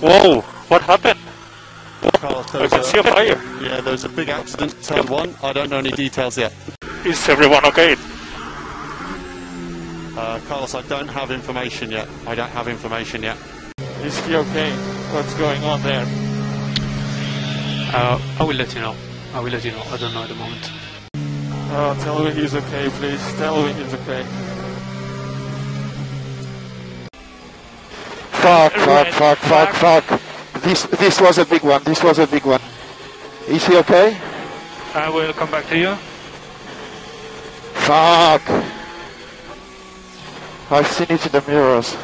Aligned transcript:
Whoa, 0.00 0.42
what 0.68 0.82
happened? 0.82 1.18
Carlos, 2.14 2.54
I 2.54 2.58
there 2.58 2.68
can 2.68 2.78
was 2.78 2.88
see 2.88 2.98
a 2.98 3.02
fire. 3.02 3.40
yeah, 3.60 3.80
there 3.80 3.92
was 3.92 4.04
a 4.04 4.08
big 4.08 4.28
accident. 4.28 4.74
Turn 4.82 5.06
one. 5.08 5.34
I 5.42 5.52
don't 5.52 5.70
know 5.70 5.78
any 5.78 5.90
details 5.90 6.38
yet. 6.38 6.52
Is 7.04 7.28
everyone 7.28 7.64
okay? 7.66 7.96
Uh, 10.16 10.40
Carlos, 10.48 10.74
I 10.74 10.82
don't 10.82 11.08
have 11.08 11.30
information 11.30 11.90
yet. 11.90 12.08
I 12.26 12.34
don't 12.34 12.50
have 12.50 12.68
information 12.68 13.22
yet. 13.22 13.36
Is 14.02 14.18
he 14.26 14.36
okay? 14.36 14.70
What's 15.12 15.34
going 15.34 15.62
on 15.64 15.82
there? 15.82 16.04
Uh, 17.92 18.20
I 18.38 18.44
will 18.44 18.56
let 18.56 18.74
you 18.74 18.80
know. 18.80 18.94
I 19.34 19.40
will 19.40 19.50
let 19.50 19.64
you 19.64 19.72
know. 19.72 19.82
I 19.90 19.96
don't 19.96 20.14
know 20.14 20.22
at 20.22 20.28
the 20.28 20.34
moment. 20.36 20.70
Oh, 21.70 21.96
tell 22.02 22.24
me 22.24 22.30
he's 22.32 22.54
okay, 22.54 22.88
please. 22.90 23.20
Tell 23.34 23.62
me 23.64 23.72
he's 23.72 23.94
okay. 23.94 24.24
Fuck, 28.42 28.72
fuck, 28.72 29.08
fuck, 29.08 29.38
fuck, 29.38 29.74
fuck. 29.74 30.20
This 30.62 30.84
this 30.84 31.20
was 31.20 31.38
a 31.38 31.44
big 31.44 31.62
one. 31.62 31.82
This 31.84 32.02
was 32.02 32.18
a 32.18 32.26
big 32.26 32.44
one. 32.44 32.60
Is 33.48 33.66
he 33.66 33.76
okay? 33.78 34.16
I 34.94 35.10
will 35.10 35.32
come 35.32 35.50
back 35.50 35.66
to 35.68 35.78
you. 35.78 35.94
Fuck. 37.86 38.42
I've 40.70 40.86
seen 40.86 41.08
it 41.10 41.26
in 41.26 41.32
the 41.32 41.42
mirrors. 41.48 41.96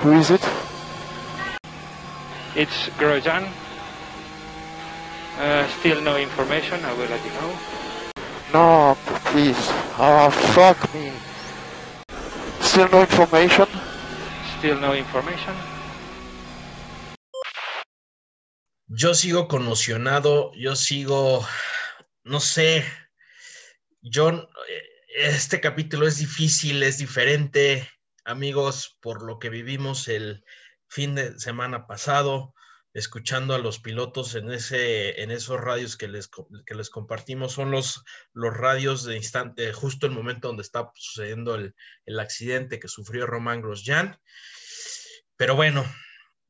Who 0.00 0.12
is 0.12 0.30
it? 0.30 0.42
It's 2.56 2.88
Grojan. 2.98 3.48
Uh, 5.38 5.68
still 5.78 6.00
no 6.00 6.16
information. 6.16 6.84
I 6.84 6.92
will 6.94 7.08
let 7.08 7.24
you 7.24 7.32
know. 7.38 7.52
No, 8.52 8.96
please. 9.30 9.68
Ah, 9.98 10.28
fuck 10.28 10.92
me. 10.94 11.12
Still 12.60 12.88
no 12.88 13.02
information? 13.02 13.66
Yo 18.86 19.12
sigo 19.14 19.48
conmocionado, 19.48 20.52
yo 20.54 20.76
sigo, 20.76 21.44
no 22.22 22.38
sé, 22.38 22.84
yo, 24.00 24.30
eh, 24.30 24.82
este 25.16 25.60
capítulo 25.60 26.06
es 26.06 26.18
difícil, 26.18 26.84
es 26.84 26.98
diferente, 26.98 27.90
amigos, 28.24 28.98
por 29.00 29.24
lo 29.24 29.40
que 29.40 29.50
vivimos 29.50 30.06
el 30.06 30.44
fin 30.88 31.16
de 31.16 31.36
semana 31.40 31.88
pasado, 31.88 32.54
escuchando 32.94 33.54
a 33.54 33.58
los 33.58 33.80
pilotos 33.80 34.36
en, 34.36 34.52
ese, 34.52 35.22
en 35.22 35.32
esos 35.32 35.60
radios 35.60 35.96
que 35.96 36.06
les, 36.06 36.30
que 36.66 36.74
les 36.76 36.88
compartimos, 36.88 37.52
son 37.52 37.72
los, 37.72 38.04
los 38.32 38.56
radios 38.56 39.02
de 39.04 39.16
instante, 39.16 39.72
justo 39.72 40.06
el 40.06 40.12
momento 40.12 40.48
donde 40.48 40.62
está 40.62 40.92
sucediendo 40.94 41.56
el, 41.56 41.74
el 42.04 42.20
accidente 42.20 42.78
que 42.78 42.88
sufrió 42.88 43.26
Román 43.26 43.60
Grosjean. 43.60 44.18
Pero 45.36 45.56
bueno, 45.56 45.84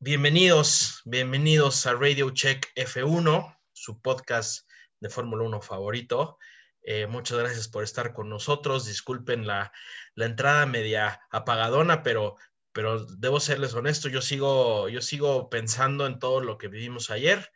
Bienvenidos, 0.05 1.01
bienvenidos 1.05 1.87
a 1.87 1.93
Radio 1.93 2.31
Check 2.31 2.67
F1, 2.75 3.57
su 3.73 4.01
podcast 4.01 4.69
de 4.99 5.09
Fórmula 5.09 5.45
1 5.45 5.63
favorito. 5.63 6.39
Eh, 6.83 7.07
muchas 7.07 7.39
gracias 7.39 7.69
por 7.69 7.85
estar 7.85 8.13
con 8.13 8.29
nosotros. 8.29 8.85
Disculpen 8.85 9.47
la, 9.47 9.71
la 10.17 10.27
entrada 10.27 10.67
media 10.67 11.21
apagadona, 11.31 12.03
pero, 12.03 12.35
pero 12.73 13.07
debo 13.07 13.39
serles 13.39 13.75
honesto, 13.75 14.09
yo 14.09 14.21
sigo, 14.21 14.89
yo 14.89 15.01
sigo 15.01 15.49
pensando 15.49 16.05
en 16.09 16.19
todo 16.19 16.41
lo 16.41 16.59
que 16.59 16.67
vivimos 16.67 17.11
ayer. 17.11 17.53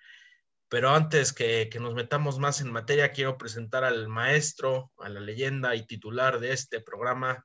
Pero 0.69 0.91
antes 0.95 1.33
que, 1.33 1.69
que 1.69 1.81
nos 1.81 1.95
metamos 1.95 2.39
más 2.39 2.61
en 2.61 2.71
materia, 2.71 3.11
quiero 3.11 3.39
presentar 3.39 3.83
al 3.83 4.07
maestro, 4.07 4.93
a 4.99 5.09
la 5.09 5.19
leyenda 5.19 5.75
y 5.75 5.85
titular 5.85 6.39
de 6.39 6.53
este 6.53 6.81
programa, 6.81 7.45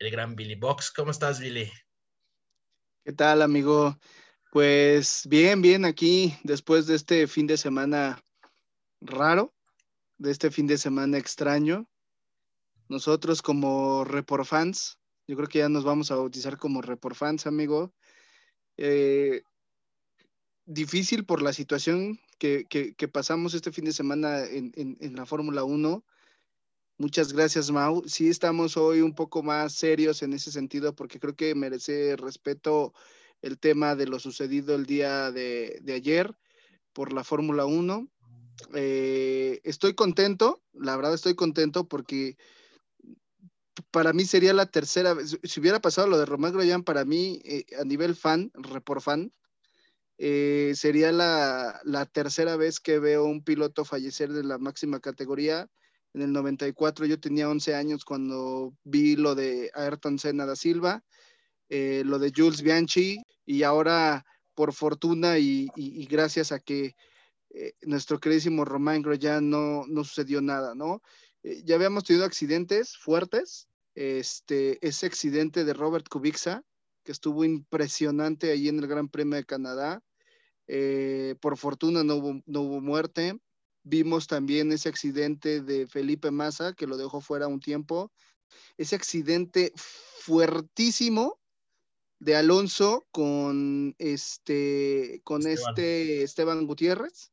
el 0.00 0.10
gran 0.10 0.34
Billy 0.34 0.56
Box. 0.56 0.90
¿Cómo 0.90 1.12
estás, 1.12 1.38
Billy? 1.38 1.70
¿Qué 3.06 3.12
tal, 3.12 3.40
amigo? 3.40 3.96
Pues 4.50 5.28
bien, 5.30 5.62
bien 5.62 5.84
aquí 5.84 6.34
después 6.42 6.88
de 6.88 6.96
este 6.96 7.28
fin 7.28 7.46
de 7.46 7.56
semana 7.56 8.20
raro, 9.00 9.54
de 10.18 10.32
este 10.32 10.50
fin 10.50 10.66
de 10.66 10.76
semana 10.76 11.16
extraño. 11.16 11.88
Nosotros 12.88 13.42
como 13.42 14.02
Report 14.02 14.44
Fans, 14.44 14.98
yo 15.28 15.36
creo 15.36 15.46
que 15.48 15.60
ya 15.60 15.68
nos 15.68 15.84
vamos 15.84 16.10
a 16.10 16.16
bautizar 16.16 16.58
como 16.58 16.82
Report 16.82 17.14
Fans, 17.14 17.46
amigo. 17.46 17.94
Eh, 18.76 19.42
difícil 20.64 21.24
por 21.24 21.42
la 21.42 21.52
situación 21.52 22.18
que, 22.40 22.64
que- 22.68 23.06
pasamos 23.06 23.54
este 23.54 23.70
fin 23.70 23.84
de 23.84 23.92
semana 23.92 24.44
en, 24.46 24.72
en- 24.74 24.96
en 24.98 25.14
la 25.14 25.26
Fórmula 25.26 25.62
1. 25.62 26.04
Muchas 26.98 27.34
gracias, 27.34 27.70
Mau. 27.70 28.02
Sí 28.06 28.28
estamos 28.28 28.78
hoy 28.78 29.02
un 29.02 29.14
poco 29.14 29.42
más 29.42 29.74
serios 29.74 30.22
en 30.22 30.32
ese 30.32 30.50
sentido 30.50 30.94
porque 30.94 31.20
creo 31.20 31.36
que 31.36 31.54
merece 31.54 32.16
respeto 32.16 32.94
el 33.42 33.58
tema 33.58 33.94
de 33.94 34.06
lo 34.06 34.18
sucedido 34.18 34.74
el 34.74 34.86
día 34.86 35.30
de, 35.30 35.78
de 35.82 35.92
ayer 35.92 36.34
por 36.94 37.12
la 37.12 37.22
Fórmula 37.22 37.66
1. 37.66 38.08
Eh, 38.74 39.60
estoy 39.64 39.94
contento, 39.94 40.62
la 40.72 40.96
verdad 40.96 41.12
estoy 41.12 41.34
contento 41.34 41.86
porque 41.86 42.38
para 43.90 44.14
mí 44.14 44.24
sería 44.24 44.54
la 44.54 44.64
tercera 44.64 45.12
vez, 45.12 45.38
si 45.42 45.60
hubiera 45.60 45.80
pasado 45.80 46.08
lo 46.08 46.18
de 46.18 46.24
Román 46.24 46.54
Grosjean, 46.54 46.82
para 46.82 47.04
mí 47.04 47.42
eh, 47.44 47.66
a 47.78 47.84
nivel 47.84 48.16
fan, 48.16 48.50
report 48.54 49.02
fan, 49.02 49.32
eh, 50.16 50.72
sería 50.74 51.12
la, 51.12 51.78
la 51.84 52.06
tercera 52.06 52.56
vez 52.56 52.80
que 52.80 52.98
veo 52.98 53.26
un 53.26 53.44
piloto 53.44 53.84
fallecer 53.84 54.32
de 54.32 54.44
la 54.44 54.56
máxima 54.56 55.00
categoría. 55.00 55.68
En 56.16 56.22
el 56.22 56.32
94 56.32 57.04
yo 57.04 57.20
tenía 57.20 57.46
11 57.46 57.74
años 57.74 58.02
cuando 58.02 58.74
vi 58.84 59.16
lo 59.16 59.34
de 59.34 59.70
Ayrton 59.74 60.18
Senna 60.18 60.46
da 60.46 60.56
Silva, 60.56 61.04
eh, 61.68 62.04
lo 62.06 62.18
de 62.18 62.32
Jules 62.34 62.62
Bianchi 62.62 63.18
y 63.44 63.62
ahora 63.64 64.24
por 64.54 64.72
fortuna 64.72 65.38
y, 65.38 65.68
gracias 66.08 66.52
a 66.52 66.58
que 66.58 66.96
eh, 67.50 67.74
nuestro 67.82 68.18
queridísimo 68.18 68.64
Román 68.64 69.02
Grosjean 69.02 69.50
no, 69.50 69.84
no 69.88 70.04
sucedió 70.04 70.40
nada, 70.40 70.74
¿no? 70.74 71.02
Eh, 71.42 71.60
ya 71.66 71.74
habíamos 71.74 72.04
tenido 72.04 72.24
accidentes 72.24 72.96
fuertes, 72.96 73.68
este, 73.94 74.78
ese 74.80 75.04
accidente 75.04 75.66
de 75.66 75.74
Robert 75.74 76.08
Kubica, 76.08 76.62
que 77.04 77.12
estuvo 77.12 77.44
impresionante 77.44 78.50
ahí 78.50 78.68
en 78.68 78.78
el 78.78 78.86
Gran 78.86 79.10
Premio 79.10 79.36
de 79.36 79.44
Canadá, 79.44 80.02
por 81.40 81.58
fortuna 81.58 82.02
no 82.02 82.14
hubo, 82.16 82.40
no 82.46 82.62
hubo 82.62 82.80
muerte. 82.80 83.38
Vimos 83.88 84.26
también 84.26 84.72
ese 84.72 84.88
accidente 84.88 85.60
de 85.60 85.86
Felipe 85.86 86.32
Massa, 86.32 86.72
que 86.72 86.88
lo 86.88 86.96
dejó 86.96 87.20
fuera 87.20 87.46
un 87.46 87.60
tiempo. 87.60 88.10
Ese 88.76 88.96
accidente 88.96 89.72
fuertísimo 89.76 91.38
de 92.18 92.34
Alonso 92.34 93.06
con 93.12 93.94
este, 93.98 95.20
con 95.22 95.46
Esteban. 95.46 95.70
este 95.70 96.22
Esteban 96.24 96.66
Gutiérrez. 96.66 97.30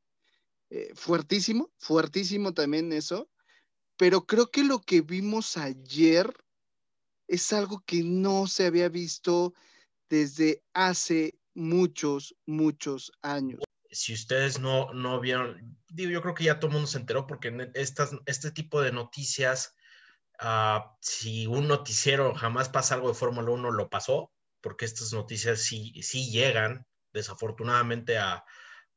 Eh, 0.69 0.91
fuertísimo, 0.93 1.71
fuertísimo 1.79 2.53
también 2.53 2.93
eso. 2.93 3.31
Pero 3.97 4.27
creo 4.27 4.51
que 4.51 4.63
lo 4.63 4.79
que 4.79 5.01
vimos 5.01 5.57
ayer 5.57 6.31
es 7.27 7.51
algo 7.51 7.81
que 7.87 8.03
no 8.03 8.45
se 8.45 8.67
había 8.67 8.89
visto 8.89 9.55
desde 10.07 10.61
hace 10.73 11.33
muchos, 11.55 12.35
muchos 12.45 13.11
años. 13.23 13.63
Si 13.93 14.13
ustedes 14.13 14.59
no, 14.59 14.93
no 14.93 15.19
vieron, 15.19 15.77
digo, 15.89 16.11
yo 16.11 16.21
creo 16.21 16.33
que 16.33 16.45
ya 16.45 16.59
todo 16.59 16.67
el 16.69 16.73
mundo 16.73 16.87
se 16.87 16.97
enteró 16.99 17.27
porque 17.27 17.71
estas, 17.75 18.11
este 18.25 18.51
tipo 18.51 18.81
de 18.81 18.91
noticias, 18.91 19.75
ah, 20.39 20.95
si 21.01 21.47
un 21.47 21.67
noticiero 21.67 22.33
jamás 22.35 22.69
pasa 22.69 22.95
algo 22.95 23.09
de 23.09 23.15
Fórmula 23.15 23.51
1, 23.51 23.71
lo 23.71 23.89
pasó, 23.89 24.33
porque 24.61 24.85
estas 24.85 25.13
noticias 25.13 25.61
sí, 25.61 25.93
sí 26.03 26.31
llegan, 26.31 26.85
desafortunadamente, 27.13 28.17
a, 28.17 28.43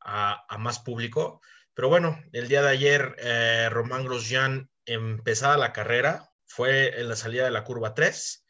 a- 0.00 0.58
más 0.58 0.78
público. 0.80 1.40
Pero 1.74 1.88
bueno, 1.88 2.18
el 2.32 2.48
día 2.48 2.62
de 2.62 2.70
ayer, 2.70 3.16
eh, 3.18 3.68
Román 3.70 4.04
Grosjean, 4.04 4.70
empezada 4.86 5.58
la 5.58 5.72
carrera, 5.72 6.30
fue 6.46 7.00
en 7.00 7.08
la 7.08 7.16
salida 7.16 7.44
de 7.44 7.50
la 7.50 7.64
curva 7.64 7.94
3, 7.94 8.45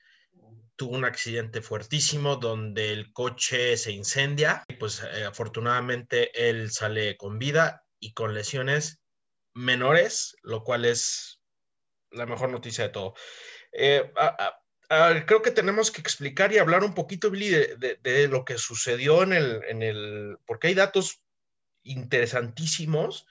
tuvo 0.77 0.95
un 0.97 1.05
accidente 1.05 1.63
fuertísimo 1.63 2.37
donde 2.37 2.93
el 2.93 3.13
coche 3.13 3.77
se 3.77 3.93
incendia. 3.93 4.63
Y 4.69 4.75
pues 4.75 5.03
eh, 5.03 5.25
afortunadamente 5.25 6.49
él 6.49 6.71
sale 6.71 7.17
con 7.17 7.39
vida 7.39 7.85
y 7.99 8.13
con 8.13 8.35
lesiones 8.35 9.01
menores, 9.55 10.37
lo 10.43 10.63
cual 10.65 10.85
es 10.85 11.41
la 12.11 12.27
mejor 12.27 12.51
noticia 12.51 12.85
de 12.85 12.91
todo. 12.91 13.15
Eh, 13.73 14.13
creo 15.27 15.43
que 15.43 15.51
tenemos 15.51 15.91
que 15.91 16.01
explicar 16.01 16.53
y 16.53 16.59
hablar 16.59 16.85
un 16.85 16.95
poquito, 16.95 17.31
Billy, 17.31 17.49
de, 17.51 17.77
de- 17.77 17.99
de 18.03 18.29
lo 18.29 18.45
que 18.45 18.59
sucedió 18.59 19.23
en 19.23 19.33
el, 19.33 19.63
en 19.69 19.83
el, 19.83 20.37
porque 20.47 20.69
hay 20.69 20.75
datos 20.75 21.21
interesantísimos. 21.83 23.27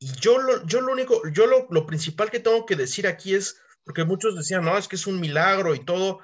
Y 0.00 0.12
yo 0.20 0.38
lo, 0.38 0.64
yo 0.66 0.80
lo 0.80 0.92
único, 0.92 1.22
yo 1.32 1.46
lo, 1.46 1.66
lo 1.70 1.86
principal 1.86 2.30
que 2.30 2.40
tengo 2.40 2.66
que 2.66 2.76
decir 2.76 3.06
aquí 3.06 3.34
es, 3.34 3.60
porque 3.84 4.04
muchos 4.04 4.36
decían, 4.36 4.64
no, 4.64 4.76
es 4.76 4.86
que 4.86 4.96
es 4.96 5.06
un 5.06 5.18
milagro 5.20 5.74
y 5.74 5.84
todo 5.84 6.20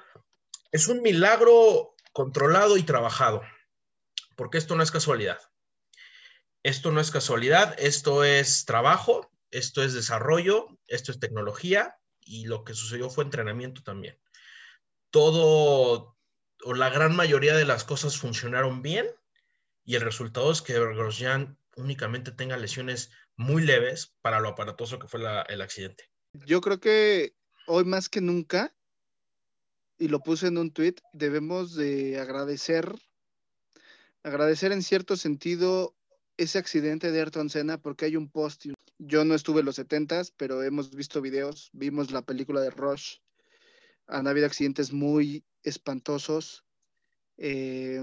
es 0.71 0.87
un 0.87 1.01
milagro 1.01 1.95
controlado 2.13 2.77
y 2.77 2.83
trabajado, 2.83 3.41
porque 4.35 4.57
esto 4.57 4.75
no 4.75 4.83
es 4.83 4.91
casualidad. 4.91 5.39
Esto 6.63 6.91
no 6.91 6.99
es 6.99 7.11
casualidad, 7.11 7.75
esto 7.77 8.23
es 8.23 8.65
trabajo, 8.65 9.29
esto 9.51 9.83
es 9.83 9.93
desarrollo, 9.93 10.67
esto 10.87 11.11
es 11.11 11.19
tecnología 11.19 11.97
y 12.21 12.45
lo 12.45 12.63
que 12.63 12.73
sucedió 12.73 13.09
fue 13.09 13.23
entrenamiento 13.23 13.83
también. 13.83 14.19
Todo, 15.11 16.17
o 16.63 16.73
la 16.73 16.89
gran 16.89 17.15
mayoría 17.15 17.55
de 17.55 17.65
las 17.65 17.83
cosas 17.83 18.17
funcionaron 18.17 18.81
bien 18.81 19.07
y 19.83 19.95
el 19.95 20.01
resultado 20.01 20.51
es 20.51 20.61
que 20.61 20.73
Grosjean 20.73 21.57
únicamente 21.75 22.31
tenga 22.31 22.57
lesiones 22.57 23.11
muy 23.35 23.63
leves 23.63 24.15
para 24.21 24.39
lo 24.39 24.49
aparatoso 24.49 24.97
que 24.97 25.07
fue 25.07 25.21
el 25.47 25.61
accidente. 25.61 26.09
Yo 26.33 26.61
creo 26.61 26.79
que 26.79 27.35
hoy 27.67 27.85
más 27.85 28.09
que 28.09 28.21
nunca, 28.21 28.75
y 29.97 30.07
lo 30.07 30.19
puse 30.19 30.47
en 30.47 30.57
un 30.57 30.71
tweet, 30.71 30.95
debemos 31.13 31.75
de 31.75 32.19
agradecer, 32.19 32.93
agradecer 34.23 34.71
en 34.71 34.83
cierto 34.83 35.15
sentido 35.15 35.95
ese 36.37 36.57
accidente 36.57 37.11
de 37.11 37.19
Ayrton 37.19 37.49
Senna 37.49 37.77
porque 37.77 38.05
hay 38.05 38.15
un 38.15 38.29
post. 38.29 38.65
Yo 38.97 39.25
no 39.25 39.35
estuve 39.35 39.61
en 39.61 39.65
los 39.65 39.79
70s, 39.79 40.33
pero 40.35 40.63
hemos 40.63 40.93
visto 40.93 41.21
videos, 41.21 41.69
vimos 41.73 42.11
la 42.11 42.21
película 42.23 42.61
de 42.61 42.71
Rush. 42.71 43.17
Han 44.07 44.27
habido 44.27 44.45
accidentes 44.45 44.91
muy 44.91 45.43
espantosos. 45.63 46.65
Eh, 47.37 48.01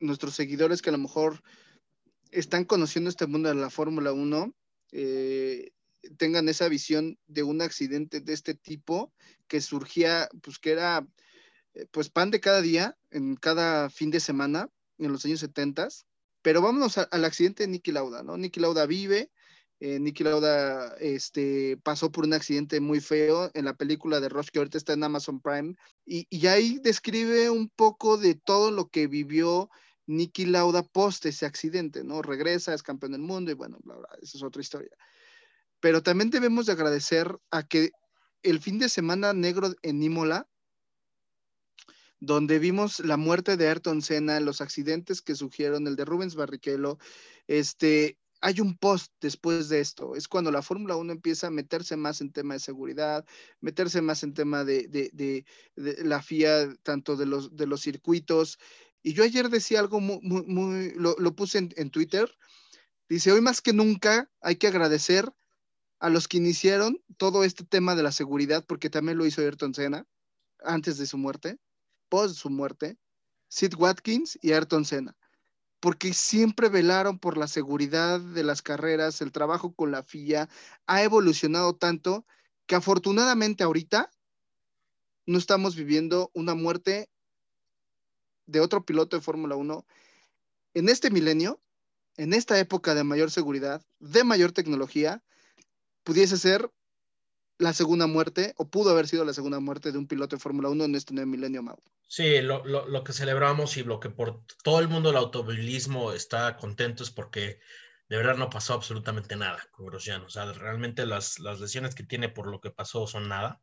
nuestros 0.00 0.34
seguidores 0.34 0.82
que 0.82 0.90
a 0.90 0.92
lo 0.92 0.98
mejor 0.98 1.42
están 2.30 2.64
conociendo 2.64 3.08
este 3.08 3.26
mundo 3.26 3.48
de 3.48 3.54
la 3.54 3.70
Fórmula 3.70 4.12
1, 4.12 4.54
eh, 4.92 5.70
tengan 6.18 6.48
esa 6.48 6.68
visión 6.68 7.18
de 7.26 7.42
un 7.42 7.62
accidente 7.62 8.20
de 8.20 8.32
este 8.32 8.54
tipo 8.54 9.12
que 9.48 9.60
surgía, 9.60 10.28
pues 10.42 10.58
que 10.58 10.72
era 10.72 11.06
pues 11.90 12.10
pan 12.10 12.30
de 12.30 12.40
cada 12.40 12.60
día, 12.62 12.96
en 13.10 13.36
cada 13.36 13.90
fin 13.90 14.10
de 14.10 14.20
semana, 14.20 14.68
en 14.98 15.12
los 15.12 15.24
años 15.24 15.40
70. 15.40 15.88
Pero 16.42 16.62
vámonos 16.62 16.98
a, 16.98 17.02
al 17.02 17.24
accidente 17.24 17.64
de 17.64 17.68
Nicky 17.68 17.92
Lauda, 17.92 18.22
¿no? 18.22 18.36
Nicky 18.36 18.60
Lauda 18.60 18.86
vive, 18.86 19.30
eh, 19.80 20.00
Lauda 20.20 20.94
este, 21.00 21.76
pasó 21.82 22.10
por 22.10 22.24
un 22.24 22.32
accidente 22.32 22.80
muy 22.80 23.00
feo 23.00 23.50
en 23.52 23.66
la 23.66 23.74
película 23.74 24.20
de 24.20 24.28
Rush, 24.28 24.48
que 24.48 24.58
ahorita 24.58 24.78
está 24.78 24.94
en 24.94 25.04
Amazon 25.04 25.40
Prime, 25.40 25.74
y, 26.04 26.26
y 26.30 26.46
ahí 26.46 26.78
describe 26.82 27.50
un 27.50 27.68
poco 27.68 28.16
de 28.16 28.34
todo 28.34 28.70
lo 28.70 28.88
que 28.88 29.06
vivió 29.06 29.68
Nicky 30.06 30.46
Lauda 30.46 30.82
post 30.82 31.26
ese 31.26 31.44
accidente, 31.46 32.04
¿no? 32.04 32.22
Regresa, 32.22 32.72
es 32.72 32.82
campeón 32.82 33.12
del 33.12 33.20
mundo 33.20 33.50
y 33.50 33.54
bueno, 33.54 33.78
bla, 33.82 33.96
bla, 33.96 34.08
esa 34.22 34.38
es 34.38 34.42
otra 34.42 34.62
historia. 34.62 34.96
Pero 35.80 36.02
también 36.02 36.30
debemos 36.30 36.66
de 36.66 36.72
agradecer 36.72 37.36
a 37.50 37.62
que 37.62 37.90
el 38.42 38.60
fin 38.60 38.78
de 38.78 38.88
semana 38.88 39.32
negro 39.32 39.74
en 39.82 40.02
Imola, 40.02 40.48
donde 42.20 42.58
vimos 42.58 43.00
la 43.00 43.16
muerte 43.16 43.56
de 43.56 43.68
Ayrton 43.68 44.02
Senna, 44.02 44.40
los 44.40 44.60
accidentes 44.60 45.22
que 45.22 45.34
surgieron, 45.34 45.86
el 45.86 45.96
de 45.96 46.04
Rubens 46.04 46.34
Barrichello, 46.34 46.98
este, 47.46 48.18
hay 48.40 48.60
un 48.60 48.76
post 48.76 49.12
después 49.20 49.68
de 49.68 49.80
esto. 49.80 50.14
Es 50.14 50.28
cuando 50.28 50.50
la 50.50 50.62
Fórmula 50.62 50.96
1 50.96 51.12
empieza 51.12 51.48
a 51.48 51.50
meterse 51.50 51.96
más 51.96 52.20
en 52.20 52.32
tema 52.32 52.54
de 52.54 52.60
seguridad, 52.60 53.24
meterse 53.60 54.02
más 54.02 54.22
en 54.22 54.34
tema 54.34 54.64
de, 54.64 54.88
de, 54.88 55.10
de, 55.12 56.04
la 56.04 56.22
FIA, 56.22 56.74
tanto 56.82 57.16
de 57.16 57.26
los, 57.26 57.56
de 57.56 57.66
los 57.66 57.80
circuitos. 57.80 58.58
Y 59.02 59.14
yo 59.14 59.24
ayer 59.24 59.48
decía 59.48 59.80
algo 59.80 60.00
muy, 60.00 60.20
muy, 60.22 60.92
lo, 60.96 61.16
puse 61.34 61.58
en, 61.58 61.74
en 61.76 61.90
Twitter. 61.90 62.30
Dice, 63.08 63.32
hoy 63.32 63.40
más 63.40 63.60
que 63.60 63.72
nunca 63.72 64.30
hay 64.40 64.56
que 64.56 64.66
agradecer 64.66 65.32
a 65.98 66.10
los 66.10 66.28
que 66.28 66.36
iniciaron 66.36 67.02
todo 67.16 67.44
este 67.44 67.64
tema 67.64 67.94
de 67.94 68.02
la 68.02 68.12
seguridad, 68.12 68.64
porque 68.66 68.90
también 68.90 69.16
lo 69.16 69.26
hizo 69.26 69.40
Ayrton 69.40 69.74
Senna 69.74 70.06
antes 70.62 70.98
de 70.98 71.06
su 71.06 71.16
muerte, 71.18 71.58
post 72.08 72.36
su 72.36 72.50
muerte, 72.50 72.98
Sid 73.48 73.74
Watkins 73.76 74.38
y 74.42 74.52
Ayrton 74.52 74.84
Senna, 74.84 75.16
porque 75.80 76.12
siempre 76.12 76.68
velaron 76.68 77.18
por 77.18 77.36
la 77.36 77.48
seguridad 77.48 78.20
de 78.20 78.42
las 78.42 78.62
carreras, 78.62 79.20
el 79.20 79.32
trabajo 79.32 79.74
con 79.74 79.90
la 79.90 80.02
FIA 80.02 80.48
ha 80.86 81.02
evolucionado 81.02 81.76
tanto 81.76 82.26
que 82.66 82.74
afortunadamente 82.74 83.64
ahorita 83.64 84.10
no 85.26 85.38
estamos 85.38 85.76
viviendo 85.76 86.30
una 86.34 86.54
muerte 86.54 87.08
de 88.46 88.60
otro 88.60 88.84
piloto 88.84 89.16
de 89.16 89.22
Fórmula 89.22 89.56
1 89.56 89.86
en 90.74 90.88
este 90.88 91.10
milenio, 91.10 91.60
en 92.16 92.32
esta 92.32 92.58
época 92.58 92.94
de 92.94 93.04
mayor 93.04 93.30
seguridad, 93.30 93.84
de 93.98 94.24
mayor 94.24 94.52
tecnología, 94.52 95.22
pudiese 96.04 96.36
ser 96.36 96.70
la 97.58 97.72
segunda 97.72 98.06
muerte, 98.06 98.54
o 98.56 98.68
pudo 98.68 98.90
haber 98.90 99.08
sido 99.08 99.24
la 99.24 99.32
segunda 99.32 99.60
muerte 99.60 99.92
de 99.92 99.98
un 99.98 100.06
piloto 100.06 100.36
de 100.36 100.40
Fórmula 100.40 100.68
1 100.68 100.84
en 100.84 100.94
este 100.94 101.14
nuevo 101.14 101.30
milenio, 101.30 101.62
Mau. 101.62 101.78
Sí, 102.08 102.40
lo, 102.40 102.64
lo, 102.64 102.86
lo, 102.86 103.02
que 103.02 103.12
celebramos 103.12 103.76
y 103.76 103.82
lo 103.82 103.98
que 103.98 104.10
por 104.10 104.44
todo 104.62 104.78
el 104.78 104.88
mundo 104.88 105.08
del 105.08 105.18
automovilismo 105.18 106.12
está 106.12 106.56
contento 106.56 107.02
es 107.02 107.10
porque 107.10 107.58
de 108.08 108.16
verdad 108.16 108.36
no 108.36 108.50
pasó 108.50 108.74
absolutamente 108.74 109.36
nada 109.36 109.66
con 109.72 109.86
Grosjean. 109.86 110.22
O 110.22 110.28
sea, 110.28 110.52
realmente 110.52 111.06
las, 111.06 111.40
las 111.40 111.60
lesiones 111.60 111.94
que 111.94 112.04
tiene 112.04 112.28
por 112.28 112.46
lo 112.46 112.60
que 112.60 112.70
pasó 112.70 113.06
son 113.06 113.28
nada. 113.28 113.60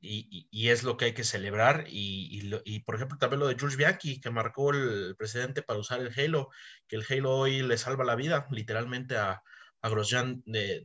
Y, 0.00 0.48
y, 0.50 0.68
es 0.68 0.82
lo 0.82 0.98
que 0.98 1.06
hay 1.06 1.14
que 1.14 1.24
celebrar. 1.24 1.86
Y, 1.88 2.60
y, 2.64 2.80
por 2.80 2.94
ejemplo, 2.94 3.16
también 3.16 3.40
lo 3.40 3.48
de 3.48 3.56
George 3.58 3.78
Bianchi, 3.78 4.20
que 4.20 4.30
marcó 4.30 4.70
el 4.70 5.16
precedente 5.16 5.62
para 5.62 5.80
usar 5.80 6.00
el 6.00 6.12
Halo, 6.14 6.50
que 6.86 6.96
el 6.96 7.06
Halo 7.08 7.34
hoy 7.34 7.62
le 7.62 7.78
salva 7.78 8.04
la 8.04 8.14
vida 8.14 8.46
literalmente 8.50 9.16
a, 9.16 9.42
a 9.84 9.90
Grosjean 9.90 10.42
de, 10.46 10.82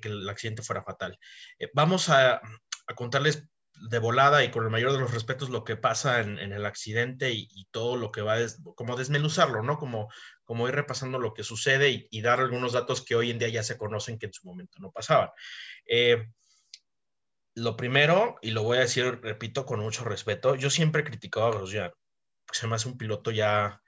que 0.00 0.08
el 0.08 0.28
accidente 0.28 0.62
fuera 0.62 0.84
fatal. 0.84 1.18
Eh, 1.58 1.68
vamos 1.74 2.08
a, 2.08 2.40
contarles 2.94 3.48
de 3.74 3.98
volada 3.98 4.44
y 4.44 4.52
con 4.52 4.64
el 4.64 4.70
mayor 4.70 4.92
de 4.92 5.00
los 5.00 5.12
respetos 5.12 5.50
lo 5.50 5.64
que 5.64 5.76
pasa 5.76 6.20
en, 6.20 6.38
el 6.38 6.64
accidente 6.64 7.32
y, 7.32 7.66
todo 7.72 7.96
lo 7.96 8.12
que 8.12 8.22
va, 8.22 8.38
des, 8.38 8.62
como 8.76 8.96
desmenuzarlo, 8.96 9.62
¿no? 9.64 9.78
Como, 9.78 10.68
ir 10.68 10.74
repasando 10.74 11.18
lo 11.18 11.34
que 11.34 11.42
sucede 11.42 12.06
y, 12.08 12.20
dar 12.20 12.38
algunos 12.38 12.72
datos 12.72 13.04
que 13.04 13.16
hoy 13.16 13.32
en 13.32 13.40
día 13.40 13.48
ya 13.48 13.64
se 13.64 13.76
conocen 13.76 14.16
que 14.16 14.26
en 14.26 14.32
su 14.32 14.46
momento 14.46 14.78
no 14.78 14.92
pasaban. 14.92 15.30
Eh, 15.84 16.24
lo 17.56 17.76
primero, 17.76 18.36
y 18.42 18.52
lo 18.52 18.62
voy 18.62 18.78
a 18.78 18.82
decir, 18.82 19.18
repito, 19.22 19.66
con 19.66 19.80
mucho 19.80 20.04
respeto, 20.04 20.54
yo 20.54 20.70
siempre 20.70 21.00
he 21.02 21.04
criticado 21.04 21.46
a 21.46 21.50
Grosjean, 21.50 21.90
se 22.52 22.68
me 22.68 22.76
hace 22.76 22.88
un 22.88 22.96
piloto 22.96 23.32
ya 23.32 23.82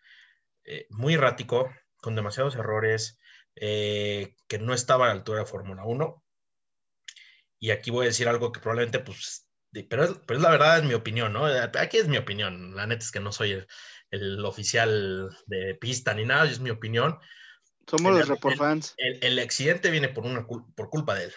eh, 0.64 0.86
muy 0.90 1.14
errático, 1.14 1.70
con 2.00 2.16
demasiados 2.16 2.56
errores, 2.56 3.17
eh, 3.60 4.34
que 4.46 4.58
no 4.58 4.74
estaba 4.74 5.06
a 5.06 5.08
la 5.08 5.14
altura 5.14 5.40
de 5.40 5.46
Fórmula 5.46 5.84
1. 5.84 6.24
Y 7.60 7.70
aquí 7.70 7.90
voy 7.90 8.06
a 8.06 8.08
decir 8.08 8.28
algo 8.28 8.52
que 8.52 8.60
probablemente, 8.60 9.00
pues, 9.00 9.48
pero 9.88 10.04
es, 10.04 10.10
pero 10.26 10.38
es, 10.38 10.42
la 10.42 10.50
verdad, 10.50 10.78
es 10.78 10.84
mi 10.84 10.94
opinión, 10.94 11.32
¿no? 11.32 11.46
Aquí 11.46 11.98
es 11.98 12.08
mi 12.08 12.16
opinión. 12.16 12.74
La 12.74 12.86
neta 12.86 13.04
es 13.04 13.10
que 13.10 13.20
no 13.20 13.32
soy 13.32 13.52
el, 13.52 13.66
el 14.10 14.44
oficial 14.44 15.36
de 15.46 15.74
pista 15.74 16.14
ni 16.14 16.24
nada, 16.24 16.48
es 16.48 16.60
mi 16.60 16.70
opinión. 16.70 17.18
Somos 17.86 18.12
el, 18.12 18.18
los 18.18 18.28
report 18.28 18.56
fans. 18.56 18.94
El, 18.96 19.18
el, 19.22 19.38
accidente 19.38 19.90
viene 19.90 20.08
por, 20.08 20.24
una, 20.24 20.46
por 20.46 20.90
culpa 20.90 21.14
de 21.14 21.24
él. 21.24 21.34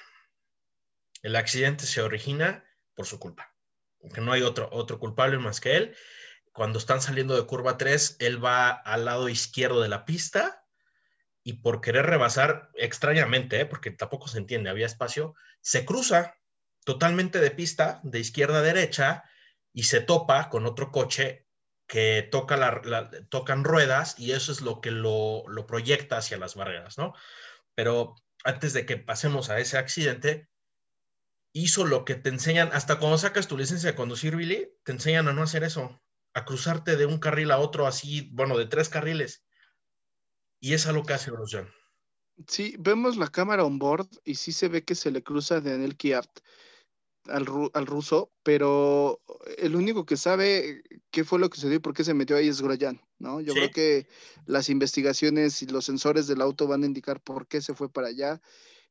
El 1.24 1.36
accidente 1.36 1.86
se 1.86 2.02
origina 2.02 2.64
por 2.94 3.06
su 3.06 3.20
culpa. 3.20 3.54
Que 4.14 4.22
no 4.22 4.32
hay 4.32 4.42
otro, 4.42 4.70
otro 4.72 5.00
culpable 5.00 5.38
más 5.38 5.62
que 5.62 5.78
él. 5.78 5.96
Cuando 6.52 6.80
están 6.80 7.02
saliendo 7.02 7.36
de 7.36 7.46
curva 7.46 7.78
3, 7.78 8.18
él 8.20 8.44
va 8.44 8.70
al 8.70 9.06
lado 9.06 9.30
izquierdo 9.30 9.82
de 9.82 9.90
la 9.90 10.06
pista 10.06 10.61
y 11.44 11.54
por 11.54 11.82
querer 11.82 12.06
rebasar 12.06 12.70
extrañamente, 12.76 13.62
¿eh? 13.62 13.66
porque 13.66 13.92
tampoco 13.92 14.28
se 14.28 14.38
entiende, 14.38 14.70
había 14.70 14.86
espacio, 14.86 15.36
se 15.62 15.86
cruza 15.86 16.36
totalmente 16.84 17.40
de 17.40 17.52
pista, 17.52 18.00
de 18.04 18.20
izquierda 18.20 18.60
a 18.60 18.64
derecha, 18.64 19.24
y 19.74 19.84
se 19.84 20.02
topa 20.02 20.50
con 20.50 20.66
otro 20.66 20.92
coche 20.92 21.48
que 21.88 22.28
toca 22.32 22.58
la, 22.58 23.10
tocan 23.30 23.64
ruedas 23.64 24.16
y 24.18 24.32
eso 24.32 24.52
es 24.52 24.62
lo 24.62 24.82
que 24.82 24.92
lo, 24.92 25.44
lo, 25.48 25.68
proyecta 25.68 26.18
hacia 26.18 26.38
las 26.38 26.56
barreras, 26.56 26.98
¿no? 26.98 27.14
Pero 27.76 28.16
antes 28.44 28.74
de 28.74 28.86
que 28.86 28.98
pasemos 28.98 29.50
a 29.50 29.60
ese 29.60 29.78
accidente, 29.78 30.50
hizo 31.54 31.86
lo 31.86 32.06
que 32.06 32.16
te 32.16 32.30
enseñan, 32.30 32.70
hasta 32.74 32.98
cuando 32.98 33.18
sacas 33.18 33.48
tu 33.48 33.58
licencia 33.58 33.90
de 33.90 33.96
conducir, 33.96 34.36
Billy, 34.36 34.70
te 34.84 34.94
enseñan 34.94 35.28
a 35.28 35.34
no 35.34 35.44
hacer 35.44 35.64
eso, 35.64 36.02
a 36.34 36.46
cruzarte 36.46 36.96
de 36.96 37.06
un 37.06 37.20
carril 37.20 37.52
a 37.52 37.60
otro 37.60 37.88
así, 37.88 38.30
bueno, 38.34 38.58
de 38.58 38.68
tres 38.68 38.90
carriles 38.90 39.44
y 40.62 40.74
es 40.74 40.88
algo 40.88 41.04
que 41.04 41.14
hace 41.14 41.32
Grosjean. 41.32 41.68
Sí, 42.48 42.76
vemos 42.80 43.18
la 43.18 43.28
cámara 43.28 43.66
on 43.66 43.78
board 43.78 44.08
y 44.24 44.36
sí 44.36 44.52
se 44.52 44.68
ve 44.68 44.84
que 44.84 44.96
se 44.96 45.12
le 45.12 45.22
cruza 45.22 45.62
Daniel 45.62 45.98
Kiart 45.98 46.40
al, 47.26 47.46
al 47.74 47.86
ruso, 47.86 48.32
pero 48.44 49.22
el 49.58 49.76
único 49.76 50.06
que 50.06 50.18
sabe 50.18 50.84
qué 51.12 51.24
fue 51.24 51.40
lo 51.40 51.50
que 51.50 51.58
sucedió 51.58 51.78
y 51.78 51.80
por 51.80 51.94
qué 51.94 52.04
se 52.04 52.14
metió 52.14 52.38
ahí 52.38 52.48
es 52.48 52.62
Grosjean, 52.62 53.02
¿no? 53.20 53.42
Yo 53.42 53.54
¿Sí? 53.54 53.60
creo 53.60 53.72
que 53.72 54.08
las 54.46 54.70
investigaciones 54.70 55.62
y 55.62 55.68
los 55.68 55.86
sensores 55.86 56.28
del 56.28 56.42
auto 56.42 56.68
van 56.68 56.84
a 56.84 56.88
indicar 56.88 57.22
por 57.22 57.48
qué 57.48 57.62
se 57.62 57.76
fue 57.76 57.92
para 57.92 58.08
allá. 58.08 58.42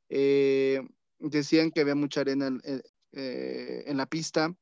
Eh, 0.09 0.83
decían 1.19 1.71
que 1.71 1.81
había 1.83 1.95
mucha 1.97 2.23
arena 2.23 2.49
en, 2.49 2.63
eh, 3.13 3.85
en 3.87 3.97
la 3.97 4.07
pista, 4.07 4.55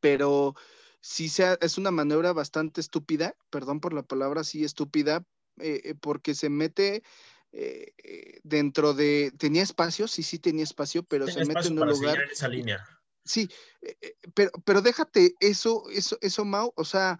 pero 0.00 0.54
sí 1.00 1.28
sea, 1.28 1.56
es 1.60 1.78
una 1.78 1.90
maniobra 1.90 2.32
bastante 2.32 2.80
estúpida, 2.80 3.36
perdón 3.50 3.80
por 3.80 3.92
la 3.92 4.02
palabra, 4.02 4.44
sí 4.44 4.64
estúpida, 4.64 5.24
eh, 5.58 5.94
porque 6.00 6.34
se 6.34 6.48
mete 6.48 7.02
eh, 7.52 8.40
dentro 8.42 8.92
de, 8.92 9.32
tenía 9.38 9.62
espacio, 9.62 10.08
sí, 10.08 10.22
sí 10.22 10.38
tenía 10.38 10.64
espacio, 10.64 11.02
pero 11.04 11.24
tenía 11.24 11.44
se 11.44 11.46
mete 11.46 11.68
en 11.68 11.78
un 11.78 11.88
lugar. 11.88 12.20
En 12.20 12.30
esa 12.30 12.48
línea. 12.48 12.86
Sí, 13.24 13.48
eh, 13.80 14.14
pero, 14.34 14.50
pero 14.64 14.82
déjate 14.82 15.34
eso, 15.40 15.88
eso, 15.90 16.18
eso, 16.20 16.44
Mau, 16.44 16.72
o 16.76 16.84
sea, 16.84 17.18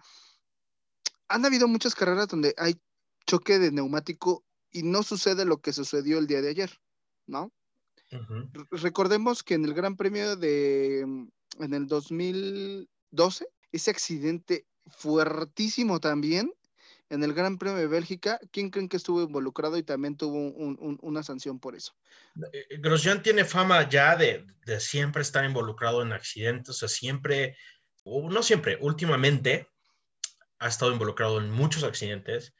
han 1.27 1.45
habido 1.45 1.67
muchas 1.67 1.95
carreras 1.95 2.27
donde 2.27 2.53
hay 2.57 2.79
choque 3.25 3.59
de 3.59 3.71
neumático 3.71 4.45
y 4.71 4.83
no 4.83 5.03
sucede 5.03 5.43
lo 5.43 5.59
que 5.59 5.73
sucedió 5.73 6.19
el 6.19 6.27
día 6.27 6.41
de 6.41 6.49
ayer, 6.49 6.79
¿no? 7.25 7.51
Uh 8.11 8.17
-huh. 8.17 8.67
Recordemos 8.71 9.43
que 9.43 9.55
en 9.55 9.65
el 9.65 9.73
Gran 9.73 9.97
Premio 9.97 10.35
de, 10.37 11.01
en 11.01 11.73
el 11.73 11.87
2012, 11.87 13.47
ese 13.71 13.91
accidente 13.91 14.65
fuertísimo 14.85 15.99
también 15.99 16.53
en 17.09 17.23
el 17.23 17.33
Gran 17.33 17.57
Premio 17.57 17.77
de 17.77 17.87
Bélgica. 17.87 18.39
¿Quién 18.51 18.69
creen 18.69 18.89
que 18.89 18.97
estuvo 18.97 19.21
involucrado 19.21 19.77
y 19.77 19.83
también 19.83 20.17
tuvo 20.17 20.35
un- 20.35 20.77
un- 20.79 20.99
una 21.01 21.23
sanción 21.23 21.59
por 21.59 21.75
eso? 21.75 21.93
Eh, 22.53 22.77
Grosjean 22.79 23.21
tiene 23.21 23.45
fama 23.45 23.87
ya 23.89 24.15
de, 24.15 24.45
de 24.65 24.79
siempre 24.79 25.21
estar 25.21 25.43
involucrado 25.45 26.01
en 26.01 26.11
accidentes, 26.11 26.69
o 26.69 26.73
sea, 26.73 26.89
siempre, 26.89 27.57
o 28.03 28.29
no 28.29 28.43
siempre, 28.43 28.77
últimamente 28.81 29.67
ha 30.59 30.67
estado 30.67 30.91
involucrado 30.91 31.39
en 31.39 31.49
muchos 31.51 31.83
accidentes 31.83 32.53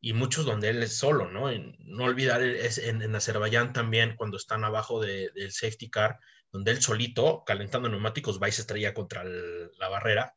y 0.00 0.12
muchos 0.14 0.44
donde 0.44 0.68
él 0.70 0.82
es 0.82 0.96
solo, 0.96 1.30
¿no? 1.30 1.50
En- 1.50 1.76
no 1.78 2.04
olvidar 2.04 2.42
es 2.42 2.78
en, 2.78 3.02
en 3.02 3.14
Azerbaiyán 3.14 3.72
también, 3.72 4.16
cuando 4.16 4.36
están 4.36 4.64
abajo 4.64 5.00
de- 5.00 5.30
del 5.34 5.52
safety 5.52 5.90
car, 5.90 6.18
donde 6.50 6.72
él 6.72 6.82
solito, 6.82 7.44
calentando 7.46 7.88
neumáticos, 7.88 8.40
va 8.40 8.48
y 8.48 8.52
se 8.52 8.62
estrella 8.62 8.94
contra 8.94 9.22
el- 9.22 9.70
la 9.78 9.88
barrera. 9.88 10.34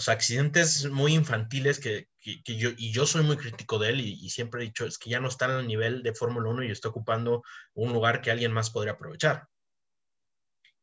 O 0.00 0.02
sea, 0.02 0.14
accidentes 0.14 0.86
muy 0.90 1.12
infantiles 1.12 1.78
que, 1.78 2.08
que- 2.20 2.42
que 2.42 2.56
yo, 2.56 2.70
y 2.78 2.90
yo 2.90 3.04
soy 3.04 3.22
muy 3.22 3.36
crítico 3.36 3.78
de 3.78 3.90
él 3.90 4.00
y, 4.00 4.12
y 4.24 4.30
siempre 4.30 4.62
he 4.62 4.64
dicho, 4.64 4.86
es 4.86 4.96
que 4.96 5.10
ya 5.10 5.20
no 5.20 5.28
está 5.28 5.44
al 5.44 5.66
nivel 5.66 6.02
de 6.02 6.14
Fórmula 6.14 6.48
1 6.48 6.64
y 6.64 6.70
está 6.70 6.88
ocupando 6.88 7.42
un 7.74 7.92
lugar 7.92 8.22
que 8.22 8.30
alguien 8.30 8.50
más 8.50 8.70
podría 8.70 8.94
aprovechar. 8.94 9.48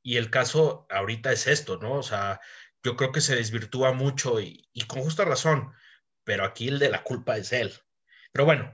Y 0.04 0.18
el 0.18 0.30
caso 0.30 0.86
ahorita 0.92 1.32
es 1.32 1.48
esto, 1.48 1.78
¿no? 1.80 1.94
O 1.94 2.04
sea, 2.04 2.40
yo 2.84 2.96
creo 2.96 3.12
que 3.12 3.22
se 3.22 3.36
desvirtúa 3.36 3.92
mucho 3.92 4.40
y, 4.40 4.70
y 4.72 4.86
con 4.86 5.02
justa 5.02 5.26
razón, 5.26 5.74
pero 6.24 6.46
aquí 6.46 6.68
el 6.68 6.78
de 6.78 6.90
la 6.90 7.02
culpa 7.04 7.38
es 7.38 7.52
él. 7.54 7.74
Pero 8.32 8.46
bueno, 8.46 8.72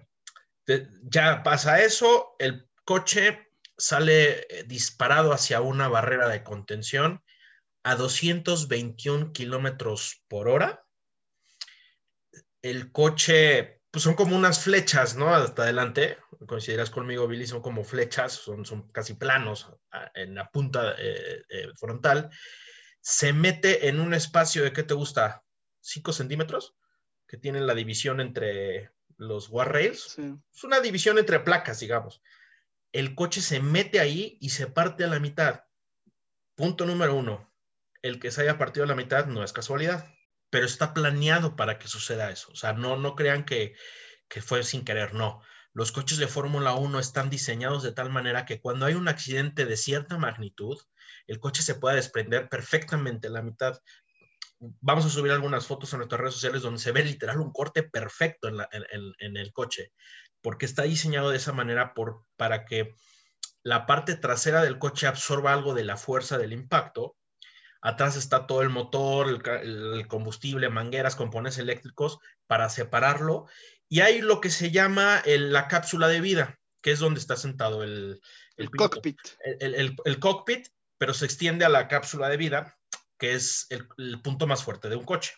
ya 1.03 1.41
pasa 1.41 1.81
eso, 1.81 2.35
el 2.37 2.69
coche 2.83 3.47
sale 3.77 4.41
eh, 4.49 4.63
disparado 4.67 5.31
hacia 5.31 5.61
una 5.61 5.87
barrera 5.87 6.27
de 6.27 6.43
contención 6.43 7.23
a 7.83 7.95
221 7.95 9.33
kilómetros 9.33 10.23
por 10.27 10.47
hora. 10.47 10.85
El 12.61 12.91
coche, 12.91 13.81
pues 13.91 14.03
son 14.03 14.15
como 14.15 14.35
unas 14.35 14.63
flechas, 14.63 15.15
¿no? 15.15 15.35
Hasta 15.35 15.63
adelante. 15.63 16.17
Consideras 16.47 16.89
conmigo, 16.89 17.27
Billy, 17.27 17.45
son 17.45 17.61
como 17.61 17.83
flechas, 17.83 18.33
son, 18.33 18.65
son 18.65 18.89
casi 18.91 19.13
planos 19.13 19.69
en 20.15 20.35
la 20.35 20.49
punta 20.49 20.95
eh, 20.97 21.43
eh, 21.49 21.67
frontal. 21.77 22.29
Se 23.01 23.33
mete 23.33 23.89
en 23.89 23.99
un 23.99 24.13
espacio 24.13 24.63
de, 24.63 24.71
¿qué 24.71 24.83
te 24.83 24.93
gusta? 24.93 25.43
¿5 25.81 26.13
centímetros? 26.13 26.75
Que 27.27 27.37
tiene 27.37 27.59
la 27.59 27.75
división 27.75 28.21
entre 28.21 28.91
los 29.17 29.49
guardrails 29.49 30.13
Sí. 30.15 30.33
es 30.53 30.63
una 30.63 30.79
división 30.79 31.17
entre 31.17 31.39
placas, 31.41 31.79
digamos. 31.79 32.21
El 32.93 33.15
coche 33.15 33.41
se 33.41 33.59
mete 33.59 33.99
ahí 33.99 34.37
y 34.39 34.49
se 34.49 34.67
parte 34.67 35.03
a 35.03 35.07
la 35.07 35.19
mitad. 35.19 35.63
Punto 36.55 36.85
número 36.85 37.15
uno. 37.15 37.52
El 38.03 38.19
que 38.19 38.29
se 38.29 38.41
haya 38.43 38.59
partido 38.59 38.83
a 38.83 38.87
la 38.87 38.93
mitad 38.95 39.25
no 39.25 39.43
es 39.43 39.51
casualidad, 39.53 40.07
pero 40.51 40.65
está 40.67 40.93
planeado 40.93 41.55
para 41.55 41.79
que 41.79 41.87
suceda 41.87 42.29
eso. 42.29 42.51
O 42.51 42.55
sea, 42.55 42.73
no, 42.73 42.97
no 42.97 43.15
crean 43.15 43.45
que, 43.45 43.73
que 44.29 44.41
fue 44.43 44.63
sin 44.63 44.85
querer, 44.85 45.13
no. 45.15 45.41
Los 45.73 45.91
coches 45.91 46.19
de 46.19 46.27
Fórmula 46.27 46.73
1 46.75 46.99
están 46.99 47.31
diseñados 47.31 47.81
de 47.81 47.93
tal 47.93 48.11
manera 48.11 48.45
que 48.45 48.61
cuando 48.61 48.85
hay 48.85 48.93
un 48.93 49.07
accidente 49.07 49.65
de 49.65 49.75
cierta 49.77 50.19
magnitud, 50.19 50.77
el 51.25 51.39
coche 51.39 51.63
se 51.63 51.73
puede 51.75 51.95
desprender 51.95 52.47
perfectamente 52.49 53.29
la 53.29 53.41
mitad. 53.41 53.79
Vamos 54.59 55.05
a 55.05 55.09
subir 55.09 55.31
algunas 55.31 55.67
fotos 55.67 55.91
en 55.93 55.99
nuestras 55.99 56.21
redes 56.21 56.35
sociales 56.35 56.61
donde 56.61 56.79
se 56.79 56.91
ve 56.91 57.03
literal 57.03 57.39
un 57.39 57.51
corte 57.51 57.83
perfecto 57.83 58.47
en, 58.47 58.57
la- 58.57 58.69
en- 58.71 59.13
en 59.19 59.37
el 59.37 59.51
coche, 59.53 59.91
porque 60.41 60.65
está 60.65 60.83
diseñado 60.83 61.29
de 61.31 61.37
esa 61.37 61.53
manera 61.53 61.93
por, 61.93 62.25
para 62.37 62.65
que 62.65 62.93
la 63.63 63.85
parte 63.85 64.15
trasera 64.15 64.61
del 64.63 64.79
coche 64.79 65.07
absorba 65.07 65.53
algo 65.53 65.73
de 65.73 65.83
la 65.85 65.97
fuerza 65.97 66.37
del 66.37 66.53
impacto. 66.53 67.15
Atrás 67.85 68.15
está 68.15 68.47
todo 68.47 68.61
el 68.61 68.69
motor, 68.69 69.27
el, 69.61 70.07
combustible, 70.07 70.69
mangueras, 70.69 71.17
componentes 71.17 71.59
eléctricos 71.59 72.17
para 72.47 72.69
separarlo. 72.69 73.47
Y 73.89 73.99
hay 73.99 74.21
lo 74.21 74.39
que 74.39 74.49
se 74.49 74.71
llama 74.71 75.21
el- 75.25 75.51
la 75.51 75.67
cápsula 75.67 76.07
de 76.07 76.21
vida, 76.21 76.57
que 76.81 76.91
es 76.91 76.99
donde 76.99 77.19
está 77.19 77.35
sentado 77.35 77.83
el, 77.83 78.21
cockpit. 78.77 79.19
el, 79.59 80.19
cockpit, 80.19 80.69
pero 80.97 81.13
se 81.13 81.25
extiende 81.25 81.65
a 81.65 81.69
la 81.69 81.89
cápsula 81.89 82.29
de 82.29 82.37
vida, 82.37 82.77
que 83.19 83.33
es 83.33 83.67
el, 83.69 83.87
el 83.97 84.21
punto 84.21 84.47
más 84.47 84.63
fuerte 84.63 84.87
de 84.87 84.95
un 84.95 85.03
coche. 85.03 85.33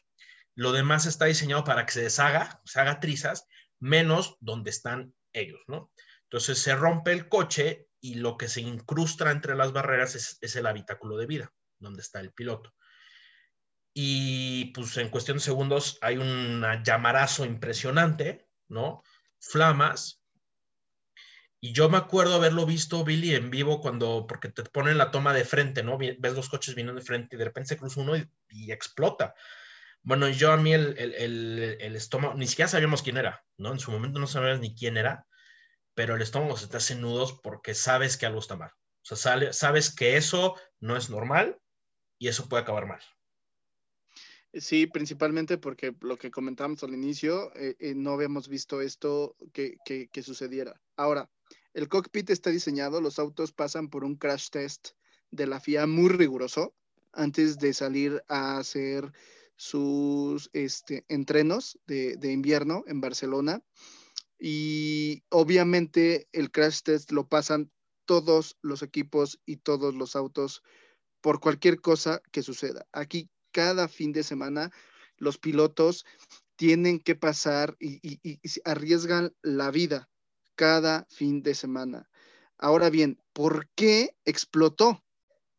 Lo 0.54 0.72
demás 0.72 1.08
está 1.08 1.26
diseñado 1.26 1.64
para 1.64 1.86
que 1.88 1.94
se 1.94 2.04
deshaga, 2.04 2.62
se 2.64 2.80
haga 2.80 3.00
trizas, 3.00 3.48
menos 3.80 4.38
donde 4.40 4.70
están 4.70 5.16
ellos, 5.34 5.62
¿no? 5.68 5.92
Entonces 6.30 6.60
se 6.60 6.76
rompe 6.76 7.12
el 7.12 7.28
coche 7.28 7.88
y 8.00 8.16
lo 8.16 8.38
que 8.38 8.48
se 8.48 8.62
incrusta 8.62 9.32
entre 9.32 9.56
las 9.56 9.74
barreras 9.74 10.14
es, 10.14 10.38
es 10.42 10.56
el 10.56 10.68
habitáculo 10.68 11.18
de 11.18 11.26
vida, 11.26 11.52
donde 11.80 12.02
está 12.02 12.20
el 12.20 12.34
piloto. 12.34 12.74
Y 13.94 14.66
pues 14.74 14.98
en 14.98 15.10
cuestión 15.10 15.38
de 15.38 15.44
segundos 15.44 15.98
hay 16.02 16.18
un 16.18 16.64
llamarazo 16.84 17.46
impresionante, 17.46 18.48
¿no? 18.68 19.04
Flamas, 19.40 20.26
y 21.66 21.72
yo 21.74 21.90
me 21.90 21.98
acuerdo 21.98 22.36
haberlo 22.36 22.68
visto, 22.68 23.04
Billy, 23.04 23.34
en 23.34 23.50
vivo 23.50 23.82
cuando, 23.82 24.28
porque 24.28 24.50
te 24.50 24.62
ponen 24.62 25.00
la 25.00 25.10
toma 25.10 25.34
de 25.34 25.46
frente, 25.46 25.82
¿no? 25.82 25.98
Ves 25.98 26.34
los 26.34 26.48
coches 26.48 26.76
viniendo 26.76 27.00
de 27.00 27.06
frente 27.06 27.36
y 27.36 27.40
de 27.40 27.46
repente 27.46 27.70
se 27.70 27.78
cruza 27.78 28.02
uno 28.02 28.16
y, 28.16 28.30
y 28.50 28.72
explota. 28.72 29.34
Bueno, 30.04 30.30
yo 30.30 30.52
a 30.52 30.58
mí 30.58 30.74
el, 30.74 30.96
el, 30.96 31.78
el, 31.80 31.96
estómago, 31.96 32.36
ni 32.36 32.46
siquiera 32.46 32.70
sabíamos 32.70 33.02
quién 33.02 33.18
era, 33.18 33.44
¿no? 33.58 33.72
En 33.72 33.80
su 33.80 33.90
momento 33.90 34.20
no 34.20 34.28
sabíamos 34.28 34.60
ni 34.60 34.76
quién 34.76 34.96
era, 34.96 35.26
pero 35.96 36.14
el 36.16 36.22
estómago 36.22 36.56
se 36.56 36.68
te 36.68 36.78
hace 36.78 36.94
nudos 36.94 37.40
porque 37.42 37.74
sabes 37.74 38.16
que 38.16 38.28
algo 38.28 38.38
está 38.38 38.56
mal. 38.56 38.70
O 39.10 39.16
sea, 39.16 39.52
sabes 39.52 39.96
que 39.96 40.18
eso 40.18 40.56
no 40.80 40.96
es 40.98 41.10
normal 41.10 41.60
y 42.20 42.28
eso 42.28 42.48
puede 42.50 42.64
acabar 42.64 42.86
mal. 42.88 43.02
Sí, 44.54 44.88
principalmente 44.88 45.58
porque 45.58 45.94
lo 46.02 46.18
que 46.18 46.32
comentábamos 46.32 46.82
al 46.84 46.94
inicio, 46.94 47.54
eh, 47.56 47.76
eh, 47.80 47.94
no 47.94 48.12
habíamos 48.12 48.48
visto 48.48 48.80
esto 48.82 49.36
que, 49.52 49.78
que- 49.84 50.08
que 50.08 50.24
sucediera. 50.24 50.82
Ahora, 50.96 51.30
el 51.74 51.90
cockpit 51.90 52.30
está 52.30 52.52
diseñado, 52.52 53.02
los 53.02 53.20
autos 53.20 53.52
pasan 53.52 53.90
por 53.90 54.06
un 54.06 54.16
crash 54.16 54.50
test 54.50 54.90
de 55.30 55.46
la 55.48 55.60
FIA 55.60 55.88
muy 55.88 56.10
riguroso 56.10 56.74
antes 57.12 57.58
de 57.58 57.74
salir 57.74 58.24
a 58.30 58.58
hacer 58.58 59.12
sus 59.58 60.50
este, 60.54 61.06
entrenos 61.10 61.78
de, 61.86 62.16
de 62.16 62.32
invierno 62.32 62.84
en 62.88 63.02
Barcelona. 63.02 63.62
Y 64.40 65.24
obviamente 65.30 66.30
el 66.32 66.52
crash 66.52 66.82
test 66.82 67.12
lo 67.12 67.28
pasan 67.28 67.72
todos 68.06 68.58
los 68.62 68.84
equipos 68.84 69.42
y 69.46 69.58
todos 69.58 69.96
los 69.96 70.16
autos 70.16 70.62
por 71.26 71.40
cualquier 71.40 71.82
cosa 71.82 72.22
que 72.32 72.44
suceda. 72.44 72.86
Aquí 72.92 73.32
cada 73.52 73.88
fin 73.88 74.12
de 74.12 74.22
semana 74.22 74.70
los 75.18 75.40
pilotos 75.40 76.06
tienen 76.56 77.00
que 77.00 77.16
pasar 77.16 77.76
y, 77.80 78.20
arriesgan 78.64 79.34
la 79.42 79.72
vida 79.72 80.08
cada 80.54 81.08
fin 81.10 81.42
de 81.42 81.56
semana. 81.56 82.08
Ahora 82.60 82.92
bien, 82.92 83.18
¿por 83.34 83.68
qué 83.74 84.16
explotó? 84.24 85.04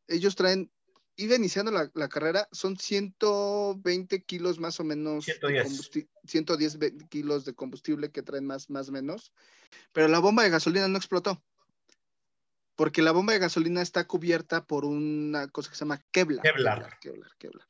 Ellos 0.06 0.36
traen, 0.36 0.70
iba 1.16 1.34
iniciando 1.34 1.72
la, 1.72 1.90
la 1.94 2.08
carrera, 2.08 2.46
son 2.52 2.76
120 2.76 4.22
kilos 4.22 4.60
más 4.60 4.78
o 4.78 4.84
menos, 4.84 5.26
de 5.26 5.32
110. 5.32 5.66
combusti- 5.66 6.08
110 6.28 6.78
ve- 6.78 6.94
kilos 7.10 7.44
de 7.44 7.54
combustible 7.54 8.12
que 8.12 8.22
traen 8.22 8.46
más 8.46 8.70
más 8.70 8.92
menos, 8.92 9.32
pero 9.92 10.06
la 10.06 10.20
bomba 10.20 10.44
de 10.44 10.50
gasolina 10.50 10.86
no 10.86 10.96
explotó. 10.96 11.42
Porque 12.76 13.02
la 13.02 13.12
bomba 13.12 13.32
de 13.32 13.38
gasolina 13.38 13.82
está 13.82 14.06
cubierta 14.06 14.66
por 14.66 14.84
una 14.84 15.48
cosa 15.48 15.70
que 15.70 15.76
se 15.76 15.84
llama 15.84 16.04
Kevlar. 16.12 16.42
Kevlar. 16.42 16.98
Kevlar, 17.00 17.30
Kevlar. 17.38 17.66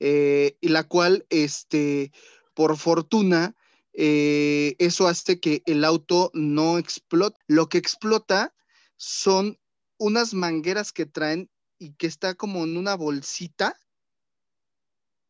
Eh, 0.00 0.56
y 0.60 0.68
la 0.70 0.84
cual, 0.84 1.26
este, 1.28 2.10
por 2.54 2.76
fortuna, 2.78 3.54
eh, 3.92 4.76
eso 4.78 5.06
hace 5.06 5.40
que 5.40 5.62
el 5.66 5.84
auto 5.84 6.30
no 6.32 6.78
explote. 6.78 7.36
Lo 7.46 7.68
que 7.68 7.78
explota 7.78 8.54
son 8.96 9.58
unas 9.98 10.32
mangueras 10.32 10.92
que 10.92 11.06
traen 11.06 11.50
y 11.78 11.92
que 11.92 12.06
está 12.06 12.34
como 12.34 12.64
en 12.64 12.76
una 12.76 12.94
bolsita. 12.94 13.76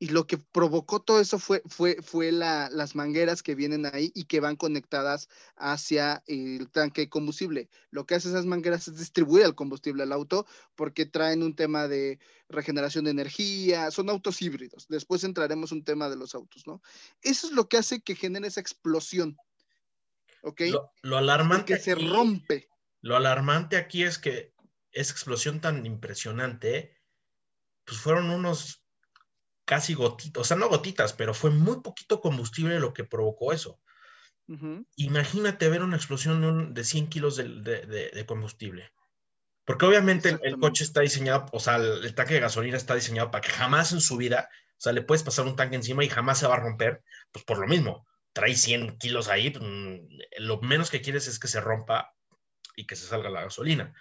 Y 0.03 0.09
lo 0.09 0.27
que 0.27 0.39
provocó 0.39 1.03
todo 1.03 1.21
eso 1.21 1.39
fue, 1.39 1.63
fue, 1.67 1.99
fue 2.01 2.33
la- 2.33 2.71
las 2.71 2.95
mangueras 2.95 3.43
que 3.43 3.55
vienen 3.55 3.85
ahí 3.85 4.11
y 4.15 4.25
que 4.25 4.41
van 4.41 4.57
conectadas 4.57 5.29
hacia 5.57 6.23
el 6.27 6.71
tanque 6.71 7.03
de 7.03 7.09
combustible. 7.11 7.69
Lo 7.91 8.07
que 8.07 8.15
hace 8.15 8.31
esas 8.31 8.47
mangueras 8.47 8.89
es 8.89 8.97
distribuir 8.97 9.45
el 9.45 9.55
combustible 9.55 10.03
al 10.03 10.13
auto 10.13 10.47
porque 10.75 11.05
traen 11.05 11.43
un 11.43 11.55
tema 11.55 11.87
de 11.87 12.19
regeneración 12.49 13.05
de 13.05 13.11
energía, 13.11 13.91
son 13.91 14.09
autos 14.09 14.41
híbridos. 14.41 14.87
Después 14.89 15.23
entraremos 15.23 15.71
un 15.71 15.85
tema 15.85 16.09
de 16.09 16.17
los 16.17 16.35
autos, 16.35 16.67
¿no? 16.67 16.81
Eso 17.21 17.49
es 17.49 17.53
lo 17.53 17.69
que 17.69 17.77
hace 17.77 18.01
que 18.01 18.17
genere 18.17 18.49
esa 18.49 18.61
explosión. 18.63 19.37
¿Ok? 20.43 20.63
Lo, 21.03 21.19
alarmante 21.19 21.75
que 21.75 21.79
se 21.79 21.93
aquí- 21.93 22.09
rompe. 22.09 22.71
Lo 23.03 23.17
alarmante 23.17 23.77
aquí 23.77 24.05
es 24.05 24.17
que 24.19 24.55
esa 24.93 25.13
explosión 25.13 25.61
tan 25.61 25.85
impresionante, 25.85 26.97
pues 27.85 27.99
fueron 28.01 28.31
unos 28.31 28.80
casi 29.73 29.95
gotitas, 29.95 30.41
o 30.43 30.45
sea, 30.45 30.57
no 30.59 30.69
gotitas, 30.77 31.13
pero 31.19 31.33
fue 31.41 31.51
muy 31.51 31.77
poquito 31.87 32.21
combustible 32.21 32.81
lo 32.81 32.93
que 32.95 33.05
provocó 33.15 33.53
eso. 33.53 33.81
Imagínate 34.97 35.69
ver 35.69 35.83
una 35.83 35.97
explosión 35.97 36.41
de, 36.41 36.47
un- 36.49 36.75
de 36.75 36.85
100 36.85 37.09
kilos 37.09 37.37
de, 37.37 37.45
de- 37.49 37.87
de- 37.87 38.11
de 38.11 38.27
combustible. 38.27 38.93
Porque 39.67 39.87
obviamente 39.87 40.39
el, 40.43 40.59
coche 40.59 40.85
está 40.85 41.03
diseñado, 41.03 41.47
o 41.53 41.61
sea, 41.61 41.77
el, 41.77 42.05
el 42.05 42.15
tanque 42.17 42.35
de 42.35 42.41
gasolina 42.41 42.77
está 42.79 42.95
diseñado 42.97 43.31
para 43.31 43.43
que 43.43 43.51
jamás 43.53 43.93
en 43.93 44.01
su 44.01 44.17
vida 44.19 44.49
O 44.79 44.83
sea, 44.83 44.93
le 44.93 45.03
puedes 45.03 45.23
pasar 45.25 45.47
un 45.47 45.57
tanque 45.57 45.77
encima 45.77 46.05
y 46.05 46.11
jamás 46.11 46.39
se 46.41 46.49
va 46.49 46.55
a 46.57 46.61
romper, 46.61 47.03
pues 47.33 47.45
por 47.47 47.59
lo 47.59 47.69
mismo. 47.69 48.07
Trae 48.35 48.55
100 48.57 48.99
kilos 48.99 49.29
ahí, 49.29 49.51
pues, 49.51 49.65
lo 50.39 50.61
menos 50.63 50.91
que 50.91 51.03
quieres 51.03 51.29
es 51.29 51.39
que 51.41 51.49
se 51.49 51.61
rompa 51.61 52.15
y 52.77 52.87
que 52.87 52.97
se 52.97 53.07
salga 53.07 53.31
la 53.31 53.43
gasolina. 53.45 53.95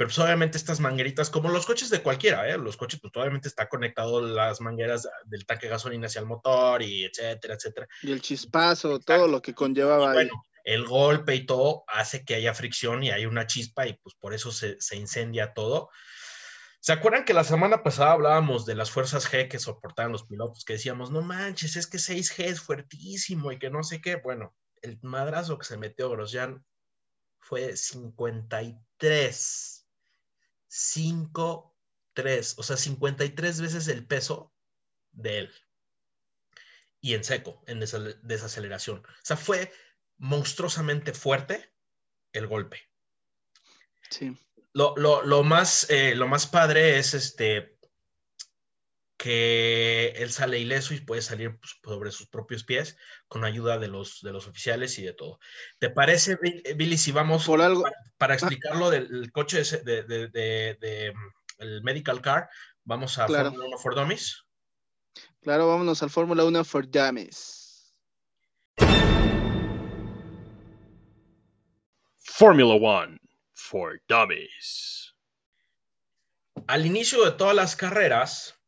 Pero 0.00 0.08
pues 0.08 0.18
obviamente 0.18 0.56
estas 0.56 0.80
mangueritas, 0.80 1.28
como 1.28 1.50
los 1.50 1.66
coches 1.66 1.90
de 1.90 2.02
cualquiera, 2.02 2.48
¿eh? 2.48 2.56
los 2.56 2.78
coches 2.78 2.98
pues 3.02 3.12
obviamente 3.14 3.48
está 3.48 3.68
conectado 3.68 4.22
las 4.22 4.62
mangueras 4.62 5.06
del 5.26 5.44
tanque 5.44 5.66
de 5.66 5.72
gasolina 5.72 6.06
hacia 6.06 6.20
el 6.20 6.26
motor 6.26 6.80
y 6.80 7.04
etcétera, 7.04 7.52
etcétera. 7.52 7.86
Y 8.00 8.10
el 8.10 8.22
chispazo, 8.22 8.98
todo 8.98 9.28
lo 9.28 9.42
que 9.42 9.52
conllevaba 9.52 10.12
ahí. 10.12 10.14
bueno, 10.14 10.46
el 10.64 10.86
golpe 10.86 11.34
y 11.34 11.44
todo 11.44 11.84
hace 11.86 12.24
que 12.24 12.34
haya 12.34 12.54
fricción 12.54 13.02
y 13.02 13.10
hay 13.10 13.26
una 13.26 13.46
chispa 13.46 13.86
y 13.86 13.92
pues 14.02 14.14
por 14.14 14.32
eso 14.32 14.50
se, 14.52 14.80
se 14.80 14.96
incendia 14.96 15.52
todo. 15.52 15.90
¿Se 16.80 16.94
acuerdan 16.94 17.26
que 17.26 17.34
la 17.34 17.44
semana 17.44 17.82
pasada 17.82 18.12
hablábamos 18.12 18.64
de 18.64 18.76
las 18.76 18.90
fuerzas 18.90 19.30
G 19.30 19.48
que 19.48 19.58
soportaban 19.58 20.12
los 20.12 20.24
pilotos? 20.24 20.64
Que 20.64 20.72
decíamos, 20.72 21.10
no 21.10 21.20
manches, 21.20 21.76
es 21.76 21.86
que 21.86 21.98
6G 21.98 22.44
es 22.44 22.62
fuertísimo 22.62 23.52
y 23.52 23.58
que 23.58 23.68
no 23.68 23.82
sé 23.82 24.00
qué. 24.00 24.16
Bueno, 24.16 24.56
el 24.80 24.98
madrazo 25.02 25.58
que 25.58 25.66
se 25.66 25.76
metió 25.76 26.08
Grosjean 26.08 26.64
fue 27.38 27.76
53. 27.76 29.79
5, 30.72 31.76
3, 32.14 32.54
o 32.58 32.62
sea, 32.62 32.76
53 32.76 33.60
veces 33.60 33.88
el 33.88 34.06
peso 34.06 34.54
de 35.10 35.38
él. 35.40 35.52
Y 37.00 37.14
en 37.14 37.24
seco, 37.24 37.62
en 37.66 37.80
desaceleración. 37.80 38.98
O 38.98 39.24
sea, 39.24 39.36
fue 39.36 39.72
monstruosamente 40.18 41.12
fuerte 41.12 41.72
el 42.32 42.46
golpe. 42.46 42.88
Sí. 44.10 44.36
Lo, 44.72 44.94
lo- 44.96 45.22
lo 45.22 45.42
más, 45.42 45.90
eh, 45.90 46.14
lo 46.14 46.28
más 46.28 46.46
padre 46.46 46.98
es 46.98 47.14
este 47.14 47.79
que 49.22 50.14
él 50.16 50.30
sale 50.32 50.58
ileso 50.58 50.94
y 50.94 51.00
puede 51.00 51.20
salir 51.20 51.58
pues, 51.60 51.76
sobre 51.84 52.10
sus 52.10 52.26
propios 52.26 52.64
pies 52.64 52.96
con 53.28 53.44
ayuda 53.44 53.76
de 53.78 53.88
los, 53.88 54.22
de 54.22 54.32
los 54.32 54.46
oficiales 54.48 54.98
y 54.98 55.02
de 55.02 55.12
todo. 55.12 55.38
¿Te 55.78 55.90
parece, 55.90 56.36
Bill- 56.40 56.62
Billy, 56.74 56.96
si 56.96 57.12
vamos 57.12 57.44
Por 57.44 57.60
algo, 57.60 57.82
para, 57.82 57.96
para 58.16 58.34
explicarlo 58.34 58.88
del 58.88 59.30
coche 59.30 59.62
de, 59.62 60.04
de- 60.04 60.28
de- 60.28 60.74
de, 60.80 61.12
el 61.58 61.82
medical 61.82 62.22
car, 62.22 62.48
vamos 62.84 63.18
a 63.18 63.26
Claro. 63.26 63.50
Fórmula 63.50 63.66
1 63.68 63.78
for 63.78 63.94
Dummies. 63.94 64.42
claro, 65.42 65.68
vámonos 65.68 66.02
al 66.02 66.08
Fórmula 66.08 66.42
1 66.44 66.64
for 66.64 66.88
Dummies. 66.90 67.92
Formula 72.16 72.74
One 72.74 73.18
for 73.52 74.00
Dummies. 74.08 75.14
Al 76.68 76.86
inicio 76.86 77.22
de 77.24 77.32
todas 77.32 77.54
las 77.54 77.76
carreras, 77.76 78.58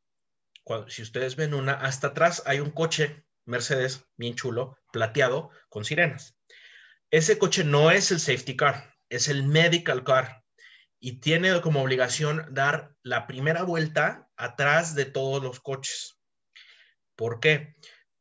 si 0.89 1.03
ustedes 1.03 1.37
ven 1.37 1.55
una, 1.55 1.73
hasta 1.73 2.09
atrás 2.09 2.43
hay 2.47 2.61
un 2.61 2.71
coche 2.71 3.25
Mercedes 3.45 4.07
bien 4.17 4.35
chulo, 4.35 4.79
plateado, 4.93 5.51
con 5.69 5.85
sirenas. 5.85 6.37
Ese 7.11 7.39
coche 7.39 7.65
no 7.65 7.91
es 7.91 8.11
el 8.11 8.21
safety 8.21 8.57
car, 8.57 8.95
es 9.09 9.29
el 9.29 9.43
medical 9.43 10.05
car 10.05 10.45
y 10.99 11.21
tiene 11.21 11.61
como 11.61 11.83
obligación 11.83 12.47
dar 12.51 12.95
la 13.03 13.27
primera 13.27 13.65
vuelta 13.65 14.31
atrás 14.37 14.95
de 14.95 15.05
todos 15.05 15.43
los 15.43 15.61
coches. 15.61 16.19
¿Por 17.17 17.41
qué? 17.41 17.75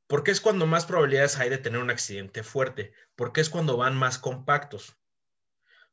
Porque 0.07 0.31
es 0.31 0.41
cuando 0.41 0.65
más 0.65 0.86
probabilidades 0.86 1.38
hay 1.38 1.50
de 1.50 1.60
tener 1.60 1.79
un 1.79 1.91
accidente 1.91 2.43
fuerte, 2.43 2.93
porque 3.15 3.39
es 3.39 3.50
cuando 3.50 3.77
van 3.77 3.95
más 3.95 4.17
compactos. 4.17 4.98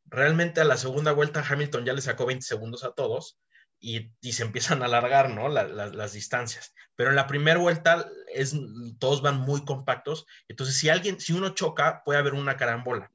Realmente 0.07 0.63
a 0.63 0.65
la 0.65 0.79
segunda 0.79 1.13
vuelta 1.13 1.45
Hamilton 1.47 1.85
ya 1.85 1.93
le 1.93 2.01
sacó 2.01 2.25
20 2.25 2.45
segundos 2.45 2.83
a 2.83 2.93
todos 2.93 3.39
y, 3.81 4.13
y 4.21 4.33
se 4.33 4.43
empiezan 4.43 4.83
a 4.83 4.87
alargar 4.87 5.31
¿no? 5.31 5.49
La- 5.49 5.65
la- 5.69 5.87
las 5.89 6.13
distancias. 6.13 6.75
Pero 6.97 7.11
en 7.11 7.17
la 7.17 7.27
primera 7.27 7.59
vuelta 7.59 8.09
es, 8.33 8.55
todos 8.99 9.23
van 9.23 9.41
muy 9.41 9.65
compactos. 9.65 10.27
Entonces, 10.49 10.77
si 10.77 10.89
alguien, 10.89 11.21
si 11.21 11.33
uno 11.33 11.51
choca, 11.51 12.03
puede 12.05 12.19
haber 12.19 12.35
una 12.35 12.57
carambola. 12.57 13.13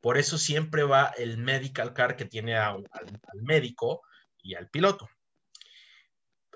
Por 0.00 0.18
eso 0.18 0.38
siempre 0.38 0.82
va 0.82 1.12
el 1.16 1.38
medical 1.38 1.92
car 1.92 2.16
que 2.16 2.24
tiene 2.24 2.56
al, 2.56 2.84
médico 3.42 4.02
y 4.42 4.54
al 4.54 4.68
piloto. 4.68 5.08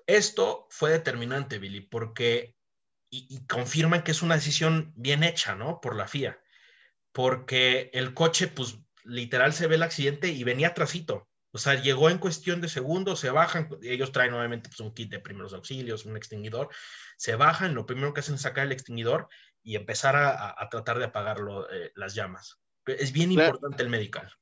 Esto 0.06 0.66
fue 0.70 0.90
determinante, 0.90 1.58
Billy, 1.58 1.80
porque 1.80 2.56
y, 3.10 3.46
confirman 3.46 4.02
que 4.02 4.10
es 4.10 4.22
una 4.22 4.34
decisión 4.34 4.92
bien 4.96 5.22
hecha, 5.22 5.54
¿no? 5.54 5.80
Por 5.80 5.94
la 5.96 6.08
FIA. 6.08 6.40
Porque 7.12 7.90
el 7.94 8.12
coche, 8.14 8.48
pues, 8.48 8.78
literal 9.04 9.52
se 9.52 9.66
ve 9.68 9.76
el 9.76 9.82
accidente 9.84 10.28
y 10.28 10.42
venía 10.44 10.68
atrasito. 10.68 11.28
O 11.54 11.58
sea, 11.58 11.80
llegó 11.80 12.10
en 12.10 12.18
cuestión 12.18 12.60
de 12.60 12.68
segundos, 12.68 13.20
se 13.20 13.30
bajan, 13.30 13.68
ellos 13.82 14.10
traen 14.10 14.34
obviamente 14.34 14.68
pues, 14.68 14.80
un 14.80 14.92
kit 14.92 15.08
de 15.08 15.20
primeros 15.20 15.54
auxilios, 15.54 16.04
un 16.04 16.16
extinguidor, 16.16 16.68
se 17.16 17.36
bajan, 17.36 17.76
lo 17.76 17.86
primero 17.86 18.12
que 18.12 18.20
hacen 18.20 18.34
es 18.34 18.40
sacar 18.40 18.66
el 18.66 18.72
extinguidor 18.72 19.28
y 19.62 19.76
empezar 19.76 20.16
a, 20.16 20.68
tratar 20.68 20.98
de 20.98 21.04
apagar 21.04 21.38
eh, 21.70 21.92
las 21.94 22.16
llamas. 22.16 22.58
Es 22.86 23.12
bien 23.12 23.30
Claro. 23.30 23.54
importante 23.54 23.84
el 23.84 23.88
medical. 23.88 24.32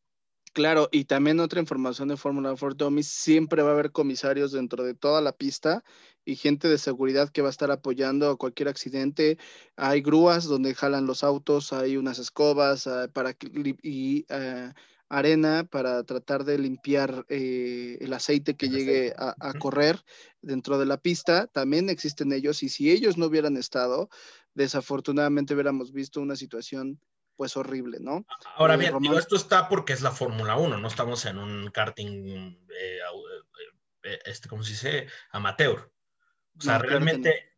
Claro, 0.55 0.88
y 0.90 1.05
también 1.05 1.38
otra 1.38 1.61
información 1.61 2.09
de 2.09 2.16
Fórmula 2.16 2.55
4 2.59 2.75
Dummies, 2.75 3.09
siempre 3.09 3.62
va 3.62 3.70
a 3.70 3.72
haber 3.72 3.92
comisarios 3.92 4.53
dentro 4.53 4.83
de 4.83 4.94
toda 4.94 5.20
la 5.20 5.33
pista 5.33 5.85
y 6.25 6.37
gente 6.37 6.68
de 6.68 6.79
seguridad 6.79 7.29
que 7.29 7.42
va 7.42 7.48
a 7.48 7.51
estar 7.51 7.70
apoyando 7.70 8.31
a 8.31 8.37
cualquier 8.37 8.68
accidente. 8.68 9.37
Hay 9.77 10.01
grúas 10.01 10.44
donde 10.44 10.75
jalan 10.75 11.07
los 11.07 11.25
autos, 11.25 11.75
hay 11.75 11.98
unas 11.98 12.18
escobas 12.18 12.87
ah, 12.87 13.09
para 13.12 13.35
y 13.83 14.25
ah, 14.31 14.72
arena 15.18 15.64
para 15.70 16.03
tratar 16.05 16.44
de 16.44 16.59
limpiar 16.59 17.27
eh, 17.29 17.98
el 18.01 18.12
aceite 18.14 18.55
que 18.57 18.66
El 18.66 18.72
llegue 18.72 19.07
aceite. 19.11 19.14
a, 19.18 19.35
a 19.48 19.53
correr 19.55 20.03
dentro 20.40 20.79
de 20.79 20.87
la 20.87 20.96
pista. 20.96 21.46
También 21.48 21.90
existen 21.90 22.33
ellos 22.33 22.62
y 22.62 22.68
si 22.70 22.90
ellos 22.90 23.18
no 23.18 23.27
hubieran 23.27 23.57
estado, 23.57 24.09
desafortunadamente 24.55 25.55
hubiéramos 25.55 25.92
visto 25.92 26.20
una 26.20 26.37
situación 26.37 26.98
pues 27.37 27.57
horrible, 27.57 27.98
¿no? 28.01 28.25
Ahora 28.57 28.75
Eh, 28.75 28.79
bien, 28.79 28.94
digo, 29.01 29.18
esto 29.18 29.37
está 29.37 29.68
porque 29.68 29.92
es 29.92 30.03
la 30.03 30.12
Fórmula 30.12 30.57
1, 30.57 30.79
no 30.79 30.88
estamos 30.88 31.25
en 31.27 31.38
un 31.38 31.70
karting, 31.70 32.27
eh, 32.70 32.98
au- 33.11 33.25
eh, 34.05 34.18
este, 34.27 34.48
¿cómo 34.48 34.62
se 34.62 34.70
dice? 34.72 35.07
Amateur. 35.31 35.92
O 36.59 36.61
sea, 36.61 36.75
No, 36.75 36.81
que 36.81 36.87
no. 36.87 36.90
realmente, 36.90 37.53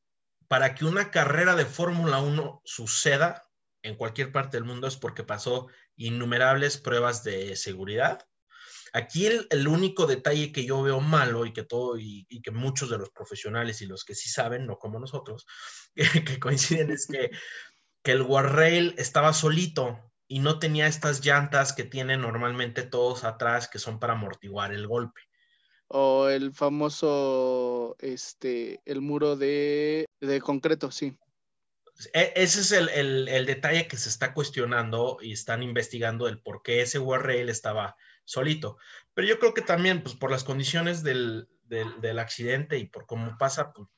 para 0.49 0.75
que 0.75 0.85
una 0.85 1.11
carrera 1.11 1.55
de 1.57 1.67
Fórmula 1.67 2.21
1 2.21 2.63
suceda 2.65 3.44
en 3.85 3.97
cualquier 3.97 4.33
parte 4.33 4.57
del 4.57 4.65
mundo 4.65 4.89
es 4.89 4.97
porque 4.97 5.23
pasó 5.23 5.69
innumerables 5.97 6.79
pruebas 6.79 7.23
de 7.23 7.55
seguridad. 7.55 8.27
Aquí 8.95 9.27
el, 9.27 9.47
el 9.51 9.69
único 9.69 10.07
detalle 10.07 10.53
que 10.53 10.65
yo 10.65 10.83
veo 10.83 11.01
malo 11.01 11.45
y 11.45 11.53
que 11.53 11.65
todo 11.65 11.99
y, 11.99 12.27
y 12.29 12.41
que 12.41 12.51
muchos 12.51 12.91
de 12.91 12.99
los 12.99 13.11
profesionales 13.11 13.83
y 13.83 13.87
los 13.87 14.05
que 14.05 14.15
sí 14.15 14.31
saben, 14.31 14.67
no 14.67 14.79
como 14.79 14.99
nosotros, 14.99 15.47
que 15.95 16.41
coinciden 16.41 16.91
es 16.91 17.07
que, 17.07 17.31
que 18.03 18.13
el 18.13 18.23
guardrail 18.23 18.95
estaba 18.97 19.33
solito 19.33 19.99
y 20.27 20.39
no 20.39 20.59
tenía 20.59 20.87
estas 20.87 21.25
llantas 21.25 21.75
que 21.75 21.85
tienen 21.85 22.23
normalmente 22.23 22.83
todos 22.83 23.25
atrás 23.25 23.69
que 23.69 23.79
son 23.79 24.01
para 24.01 24.15
amortiguar 24.15 24.73
el 24.73 24.87
golpe. 24.87 25.21
O 25.89 26.29
el 26.29 26.55
famoso, 26.55 27.97
este, 27.99 28.81
el 28.87 29.03
muro 29.03 29.37
de, 29.37 30.07
de 30.21 30.41
concreto, 30.41 30.91
sí. 30.91 31.19
E- 32.13 32.33
ese 32.37 32.61
es 32.61 32.73
el, 32.73 32.89
el- 32.91 33.29
el 33.29 33.47
detalle 33.47 33.87
que 33.89 33.97
se 33.97 34.09
está 34.09 34.35
cuestionando 34.35 35.19
y 35.21 35.33
están 35.33 35.63
investigando 35.63 36.29
el 36.29 36.41
por 36.41 36.63
qué 36.63 36.83
ese 36.83 36.99
guardrail 36.99 37.49
estaba 37.49 37.97
solito. 38.25 38.79
Pero 39.15 39.29
yo 39.29 39.39
creo 39.39 39.55
que 39.55 39.63
también, 39.63 40.03
pues 40.03 40.15
por 40.17 40.31
las 40.31 40.45
condiciones 40.45 41.03
del, 41.03 41.49
del- 41.65 42.01
del 42.01 42.19
accidente 42.19 42.79
y 42.79 42.87
por 42.87 43.07
cómo 43.07 43.37
pasa, 43.39 43.73
pues, 43.73 43.89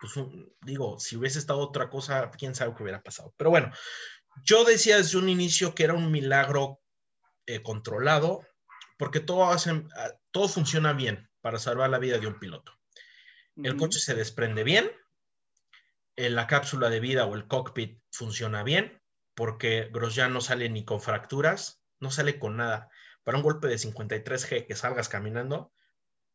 pues, 0.00 0.16
un- 0.16 0.52
digo, 0.62 0.98
si 1.00 1.16
hubiese 1.16 1.38
estado 1.38 1.60
otra 1.60 1.88
cosa, 1.88 2.30
quién 2.38 2.54
sabe 2.54 2.74
qué 2.76 2.82
hubiera 2.82 3.02
pasado. 3.02 3.32
Pero 3.38 3.50
bueno, 3.50 3.72
yo 4.44 4.64
decía 4.64 4.98
desde 4.98 5.16
un 5.18 5.28
inicio 5.28 5.74
que 5.74 5.84
era 5.84 5.94
un 5.94 6.10
milagro 6.10 6.80
eh, 7.46 7.62
controlado, 7.62 8.40
porque 8.98 9.20
todo, 9.20 9.50
hace- 9.50 9.70
ah, 9.96 10.12
todo 10.30 10.48
funciona 10.48 10.92
bien 10.92 11.28
para 11.40 11.58
salvar 11.58 11.90
la 11.90 11.98
vida 11.98 12.18
de 12.18 12.26
un 12.26 12.38
piloto. 12.38 12.72
El 13.56 13.76
coche 13.76 13.98
se 14.00 14.14
desprende 14.14 14.64
bien, 14.64 14.90
la 16.16 16.46
cápsula 16.46 16.90
de 16.90 17.00
vida 17.00 17.26
o 17.26 17.34
el 17.34 17.46
cockpit 17.46 18.00
funciona 18.10 18.62
bien, 18.62 19.00
porque 19.34 19.90
Grosjean 19.92 20.32
no 20.32 20.40
sale 20.40 20.68
ni 20.68 20.84
con 20.84 21.00
fracturas, 21.00 21.82
no 22.00 22.10
sale 22.10 22.38
con 22.38 22.56
nada. 22.56 22.88
Para 23.24 23.38
un 23.38 23.44
golpe 23.44 23.68
de 23.68 23.76
53G 23.76 24.66
que 24.66 24.76
salgas 24.76 25.08
caminando, 25.08 25.72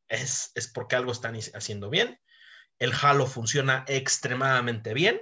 es, 0.07 0.51
es 0.55 0.67
porque 0.67 0.95
algo 0.95 1.11
están 1.11 1.35
haciendo 1.53 1.89
bien. 1.89 2.19
El 2.79 2.93
halo 2.99 3.25
funciona 3.25 3.85
extremadamente 3.87 4.93
bien. 4.93 5.21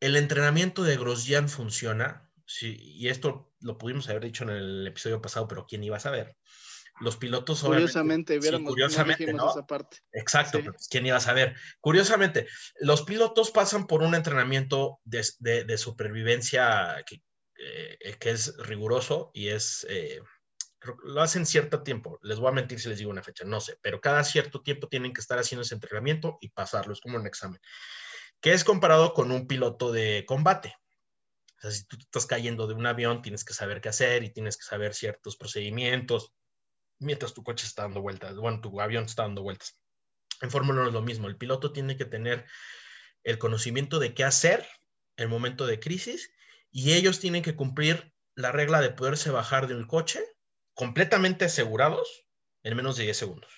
El 0.00 0.16
entrenamiento 0.16 0.84
de 0.84 0.96
Grosjean 0.96 1.48
funciona, 1.48 2.30
sí, 2.46 2.76
y 2.78 3.08
esto 3.08 3.52
lo 3.60 3.78
pudimos 3.78 4.08
haber 4.08 4.24
dicho 4.24 4.44
en 4.44 4.50
el 4.50 4.86
episodio 4.86 5.20
pasado, 5.20 5.48
pero 5.48 5.66
¿quién 5.66 5.82
iba 5.82 5.96
a 5.96 6.00
saber? 6.00 6.36
Los 7.00 7.16
pilotos, 7.16 7.62
Curiosamente, 7.62 8.34
sí, 8.34 8.38
hubiéramos, 8.40 8.64
no 8.64 8.70
curiosamente, 8.70 9.24
dijimos 9.24 9.44
¿no? 9.44 9.50
esa 9.52 9.66
parte. 9.66 9.98
Exacto, 10.12 10.58
Sí. 10.58 10.62
pero, 10.62 10.72
pues, 10.72 10.88
¿quién 10.88 11.06
iba 11.06 11.16
a 11.16 11.20
saber? 11.20 11.54
Curiosamente, 11.80 12.48
los 12.80 13.02
pilotos 13.02 13.50
pasan 13.52 13.86
por 13.86 14.02
un 14.02 14.14
entrenamiento 14.16 15.00
de, 15.04 15.24
de- 15.38 15.64
de 15.64 15.78
supervivencia 15.78 17.04
que, 17.06 17.22
eh, 17.56 18.16
que 18.18 18.30
es 18.30 18.56
riguroso 18.58 19.30
y 19.32 19.48
es, 19.48 19.86
eh, 19.88 20.20
Lo 21.04 21.20
hacen 21.22 21.44
cierto 21.44 21.82
tiempo. 21.82 22.18
Les 22.22 22.38
voy 22.38 22.48
a 22.50 22.52
mentir 22.52 22.78
si 22.80 22.88
les 22.88 22.98
digo 22.98 23.10
una 23.10 23.22
fecha, 23.22 23.44
no 23.44 23.60
sé, 23.60 23.76
pero 23.82 24.00
cada 24.00 24.22
cierto 24.24 24.62
tiempo 24.62 24.88
tienen 24.88 25.12
que 25.12 25.20
estar 25.20 25.36
haciendo 25.38 25.62
ese 25.62 25.74
entrenamiento 25.74 26.38
y 26.40 26.50
pasarlo. 26.50 26.92
Es 26.92 27.00
como 27.00 27.16
un 27.18 27.26
examen. 27.26 27.60
Que 28.40 28.52
es 28.52 28.62
comparado 28.64 29.12
con 29.14 29.32
un 29.32 29.46
piloto 29.48 29.90
de 29.92 30.24
combate. 30.26 30.74
O 31.58 31.60
sea, 31.62 31.70
si 31.72 31.84
tú 31.86 31.96
te 31.98 32.04
estás 32.04 32.26
cayendo 32.26 32.68
de 32.68 32.74
un 32.74 32.86
avión, 32.86 33.22
tienes 33.22 33.44
que 33.44 33.54
saber 33.54 33.80
qué 33.80 33.88
hacer 33.88 34.22
y 34.22 34.32
tienes 34.32 34.56
que 34.56 34.62
saber 34.64 34.94
ciertos 34.94 35.36
procedimientos 35.36 36.32
mientras 36.98 37.34
tu 37.34 37.42
coche 37.42 37.66
está 37.66 37.82
dando 37.82 38.00
vueltas, 38.00 38.36
bueno, 38.36 38.60
tu 38.60 38.80
avión 38.80 39.04
está 39.04 39.22
dando 39.22 39.42
vueltas. 39.42 39.78
En 40.40 40.50
Fórmula 40.50 40.80
1 40.80 40.88
es 40.88 40.94
lo 40.94 41.02
mismo. 41.02 41.28
El 41.28 41.36
piloto 41.36 41.72
tiene 41.72 41.96
que 41.96 42.04
tener 42.04 42.46
el 43.24 43.38
conocimiento 43.38 43.98
de 43.98 44.14
qué 44.14 44.24
hacer 44.24 44.66
en 45.16 45.28
momento 45.28 45.66
de 45.66 45.80
crisis 45.80 46.30
y 46.70 46.92
ellos 46.92 47.20
tienen 47.20 47.42
que 47.42 47.56
cumplir 47.56 48.12
la 48.34 48.52
regla 48.52 48.80
de 48.80 48.90
poderse 48.90 49.30
bajar 49.30 49.66
del 49.66 49.86
coche 49.86 50.22
completamente 50.74 51.46
asegurados 51.46 52.26
en 52.62 52.76
menos 52.76 52.96
de 52.96 53.04
10 53.04 53.16
segundos. 53.16 53.52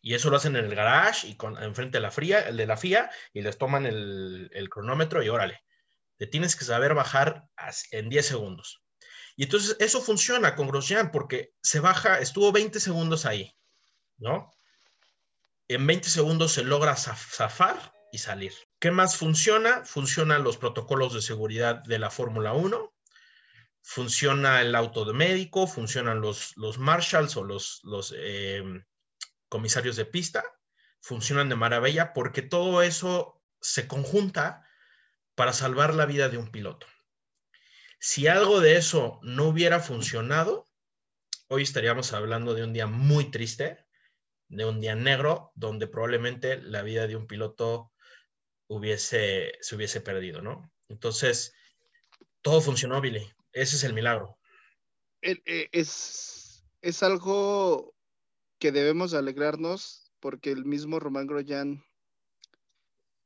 Y 0.00 0.14
eso 0.14 0.30
lo 0.30 0.36
hacen 0.36 0.56
en 0.56 0.64
el 0.64 0.74
garage 0.74 1.26
y 1.26 1.36
con, 1.36 1.62
enfrente 1.62 1.98
de 1.98 2.02
la, 2.02 2.10
fría, 2.10 2.40
el 2.40 2.56
de 2.56 2.66
la 2.66 2.76
FIA 2.76 3.10
y 3.32 3.42
les 3.42 3.58
toman 3.58 3.86
el, 3.86 4.50
el 4.52 4.70
cronómetro 4.70 5.22
y 5.22 5.28
órale, 5.28 5.60
te 6.16 6.26
tienes 6.26 6.56
que 6.56 6.64
saber 6.64 6.94
bajar 6.94 7.48
en 7.90 8.08
10 8.08 8.26
segundos. 8.26 8.82
Y 9.36 9.44
entonces 9.44 9.76
eso 9.80 10.00
funciona 10.00 10.56
con 10.56 10.68
Grosjean 10.68 11.10
porque 11.10 11.52
se 11.62 11.80
baja, 11.80 12.18
estuvo 12.20 12.52
20 12.52 12.80
segundos 12.80 13.26
ahí, 13.26 13.54
¿no? 14.16 14.50
En 15.68 15.86
20 15.86 16.08
segundos 16.08 16.52
se 16.52 16.64
logra 16.64 16.94
zaf- 16.96 17.30
zafar 17.34 17.92
y 18.12 18.18
salir. 18.18 18.54
¿Qué 18.78 18.90
más 18.90 19.16
funciona? 19.16 19.84
Funcionan 19.84 20.42
los 20.42 20.56
protocolos 20.56 21.12
de 21.12 21.20
seguridad 21.20 21.82
de 21.84 21.98
la 21.98 22.10
Fórmula 22.10 22.54
1, 22.54 22.94
funciona 23.82 24.62
el 24.62 24.74
auto 24.74 25.04
de 25.04 25.12
médico, 25.12 25.66
funcionan 25.66 26.20
los, 26.20 26.56
los 26.56 26.78
marshals 26.78 27.36
o 27.36 27.44
los, 27.44 27.80
los 27.84 28.14
eh, 28.16 28.62
comisarios 29.48 29.96
de 29.96 30.06
pista, 30.06 30.44
funcionan 31.00 31.48
de 31.48 31.56
maravilla 31.56 32.12
porque 32.12 32.42
todo 32.42 32.82
eso 32.82 33.42
se 33.60 33.86
conjunta 33.86 34.66
para 35.34 35.52
salvar 35.52 35.94
la 35.94 36.06
vida 36.06 36.28
de 36.28 36.38
un 36.38 36.50
piloto. 36.50 36.86
Si 37.98 38.26
algo 38.26 38.60
de 38.60 38.76
eso 38.76 39.18
no 39.22 39.48
hubiera 39.48 39.80
funcionado, 39.80 40.66
hoy 41.48 41.62
estaríamos 41.62 42.12
hablando 42.12 42.54
de 42.54 42.64
un 42.64 42.72
día 42.72 42.86
muy 42.86 43.30
triste, 43.30 43.86
de 44.48 44.64
un 44.64 44.80
día 44.80 44.94
negro, 44.94 45.52
donde 45.54 45.86
probablemente 45.86 46.58
la 46.58 46.82
vida 46.82 47.06
de 47.06 47.16
un 47.16 47.26
piloto 47.26 47.92
hubiese, 48.68 49.52
se 49.60 49.76
hubiese 49.76 50.00
perdido, 50.00 50.42
¿no? 50.42 50.72
Entonces, 50.88 51.54
todo 52.42 52.60
funcionó, 52.60 53.00
Billy. 53.00 53.26
Ese 53.52 53.76
es 53.76 53.84
el 53.84 53.92
milagro. 53.92 54.38
Eh, 55.22 55.68
es, 55.72 56.64
es 56.82 57.02
algo 57.02 57.94
que 58.58 58.72
debemos 58.72 59.14
alegrarnos 59.14 60.12
porque 60.20 60.50
el 60.50 60.64
mismo 60.64 61.00
Román 61.00 61.26
Grosjean 61.26 61.84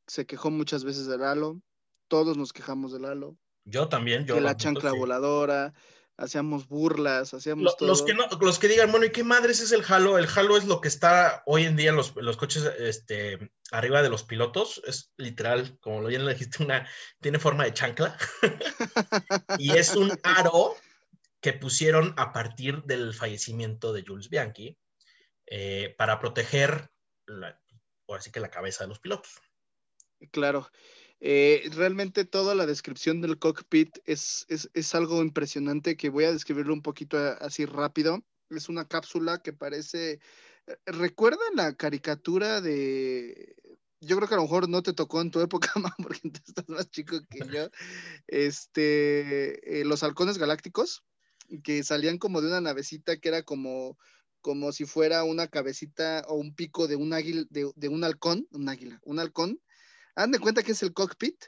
se 0.06 0.26
quejó 0.26 0.50
muchas 0.50 0.84
veces 0.84 1.06
del 1.06 1.22
halo, 1.22 1.62
todos 2.08 2.36
nos 2.36 2.52
quejamos 2.52 2.92
del 2.92 3.04
halo, 3.04 3.38
Yo 3.64 3.88
también, 3.88 4.26
yo 4.26 4.34
que 4.34 4.40
la 4.40 4.56
chancla 4.56 4.92
voladora, 4.92 5.74
hacíamos 6.16 6.68
burlas, 6.68 7.34
hacíamos 7.34 7.64
Lo- 7.64 7.74
todo. 7.74 7.88
los, 7.88 8.02
que 8.02 8.14
no, 8.14 8.26
los 8.40 8.58
que 8.58 8.68
digan, 8.68 8.90
bueno, 8.90 9.06
¿y 9.06 9.10
qué 9.10 9.24
madres 9.24 9.60
es 9.60 9.72
el 9.72 9.84
halo? 9.86 10.18
El 10.18 10.28
halo 10.34 10.56
es 10.56 10.64
lo 10.64 10.80
que 10.80 10.88
está 10.88 11.42
hoy 11.46 11.64
en 11.64 11.76
día 11.76 11.90
en 11.90 11.96
los, 11.96 12.14
los 12.16 12.36
coches 12.36 12.64
este, 12.78 13.52
arriba 13.70 14.02
de 14.02 14.10
los 14.10 14.24
pilotos. 14.24 14.82
Es 14.86 15.12
literal, 15.16 15.78
como 15.80 16.00
lo 16.00 16.08
bien 16.08 16.24
le 16.24 16.32
dijiste, 16.32 16.62
una, 16.62 16.88
tiene 17.20 17.38
forma 17.38 17.64
de 17.64 17.74
chancla. 17.74 18.16
y 19.58 19.76
es 19.76 19.96
un 19.96 20.12
aro 20.22 20.76
que 21.40 21.52
pusieron 21.54 22.14
a 22.16 22.32
partir 22.32 22.82
del 22.84 23.14
fallecimiento 23.14 23.92
de 23.92 24.04
Jules 24.06 24.28
Bianchi 24.28 24.76
eh, 25.46 25.94
para 25.96 26.20
proteger, 26.20 26.90
la, 27.26 27.58
ahora 28.06 28.20
sí 28.20 28.30
que 28.30 28.40
la 28.40 28.50
cabeza 28.50 28.84
de 28.84 28.88
los 28.88 28.98
pilotos. 28.98 29.40
Claro. 30.30 30.70
Eh, 31.20 31.68
realmente 31.74 32.24
toda 32.24 32.54
la 32.54 32.64
descripción 32.66 33.20
del 33.20 33.38
cockpit 33.38 33.98
es, 34.06 34.46
es, 34.48 34.70
es 34.72 34.94
algo 34.94 35.22
impresionante 35.22 35.96
que 35.96 36.08
voy 36.08 36.24
a 36.24 36.32
describirlo 36.32 36.72
un 36.72 36.82
poquito 36.82 37.18
a- 37.18 37.32
así 37.32 37.66
rápido. 37.66 38.24
Es 38.48 38.68
una 38.68 38.88
cápsula 38.88 39.42
que 39.42 39.52
parece... 39.52 40.20
eh, 40.66 40.76
¿Recuerdan 40.86 41.54
la 41.56 41.74
caricatura 41.74 42.60
de... 42.60 43.54
Yo 44.00 44.16
creo 44.16 44.28
que 44.28 44.34
a 44.34 44.38
lo 44.38 44.44
mejor 44.44 44.66
no 44.68 44.82
te 44.82 44.94
tocó 44.94 45.20
en 45.20 45.30
tu 45.30 45.40
época, 45.40 45.70
porque 46.02 46.30
tú 46.30 46.40
estás 46.46 46.68
más 46.68 46.90
chico 46.90 47.18
que 47.28 47.40
yo. 47.52 47.68
Este, 48.26 49.80
eh, 49.80 49.84
los 49.84 50.02
halcones 50.02 50.38
galácticos, 50.38 51.04
que 51.62 51.82
salían 51.84 52.16
como 52.18 52.40
de 52.40 52.48
una 52.48 52.60
navecita 52.60 53.18
que 53.18 53.28
era 53.28 53.42
como, 53.42 53.98
como 54.40 54.72
si 54.72 54.84
fuera 54.86 55.24
una 55.24 55.48
cabecita 55.48 56.24
o 56.28 56.34
un 56.36 56.54
pico 56.54 56.86
de 56.88 56.96
un 56.96 57.12
águila, 57.12 57.44
de, 57.50 57.70
de 57.74 57.88
un 57.88 58.04
halcón, 58.04 58.48
un 58.52 58.68
águila, 58.68 59.00
un 59.04 59.18
halcón, 59.18 59.60
Hagan 60.20 60.32
de 60.32 60.38
cuenta 60.38 60.62
que 60.62 60.72
es 60.72 60.82
el 60.82 60.92
cockpit 60.92 61.46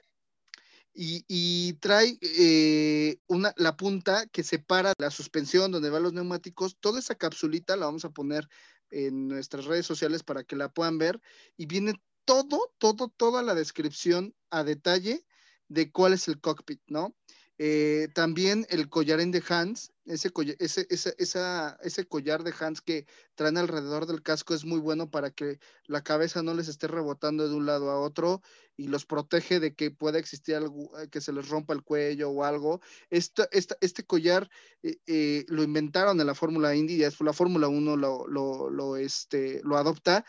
y, 0.95 1.75
trae 1.75 2.17
eh, 2.23 3.19
la 3.57 3.77
punta 3.77 4.27
que 4.29 4.43
separa 4.43 4.95
la 4.97 5.11
suspensión 5.11 5.71
donde 5.71 5.91
van 5.91 6.03
los 6.03 6.15
neumáticos. 6.15 6.79
Toda 6.81 6.99
esa 6.99 7.15
capsulita 7.15 7.77
la 7.77 7.85
vamos 7.85 8.07
a 8.07 8.13
poner 8.13 8.49
en 8.89 9.29
nuestras 9.29 9.67
redes 9.67 9.85
sociales 9.85 10.23
para 10.23 10.43
que 10.43 10.57
la 10.57 10.71
puedan 10.71 10.97
ver 10.97 11.21
y 11.59 11.67
viene 11.67 12.03
todo, 12.25 12.73
todo, 12.79 13.13
toda 13.15 13.43
la 13.43 13.55
descripción 13.55 14.35
a 14.49 14.65
detalle 14.65 15.27
de 15.69 15.93
cuál 15.93 16.15
es 16.15 16.27
el 16.29 16.41
cockpit, 16.41 16.81
¿no? 16.87 17.15
Eh, 17.59 18.09
también 18.15 18.67
el 18.71 18.89
collarín 18.89 19.31
de 19.31 19.43
Hans, 19.49 19.93
ese, 20.07 20.33
ese, 20.59 20.87
ese, 20.89 21.15
esa, 21.19 21.79
ese 21.83 22.07
collar 22.07 22.43
de 22.43 22.55
Hans 22.59 22.81
que 22.81 23.07
traen 23.35 23.59
alrededor 23.59 24.07
del 24.07 24.23
casco 24.23 24.55
es 24.55 24.65
muy 24.65 24.81
bueno 24.81 25.11
para 25.11 25.31
que 25.31 25.59
la 25.87 26.03
cabeza 26.03 26.43
no 26.43 26.55
les 26.55 26.69
esté 26.69 26.89
rebotando 26.89 27.49
de 27.49 27.55
un 27.55 27.67
lado 27.67 27.91
a 27.91 28.01
otro 28.01 28.43
y 28.77 28.89
los 28.89 29.05
protege 29.05 29.61
de 29.61 29.75
que 29.75 29.91
pueda 29.91 30.19
existir 30.19 30.57
algo, 30.57 30.99
eh, 30.99 31.09
que 31.09 31.21
se 31.21 31.33
les 31.33 31.49
rompa 31.49 31.75
el 31.75 31.83
cuello 31.83 32.31
o 32.31 32.43
algo. 32.43 32.81
Este 33.11 34.07
collar 34.07 34.49
eh, 34.83 35.45
lo 35.49 35.63
inventaron 35.63 36.21
en 36.21 36.27
la 36.27 36.35
Fórmula 36.35 36.75
Indy, 36.75 36.95
y 36.95 36.99
después 36.99 37.27
la 37.27 37.33
Fórmula 37.33 37.69
1 37.69 37.97
lo, 37.97 38.27
lo, 38.27 38.97
este, 38.97 39.61
lo 39.63 39.77
adopta, 39.77 40.25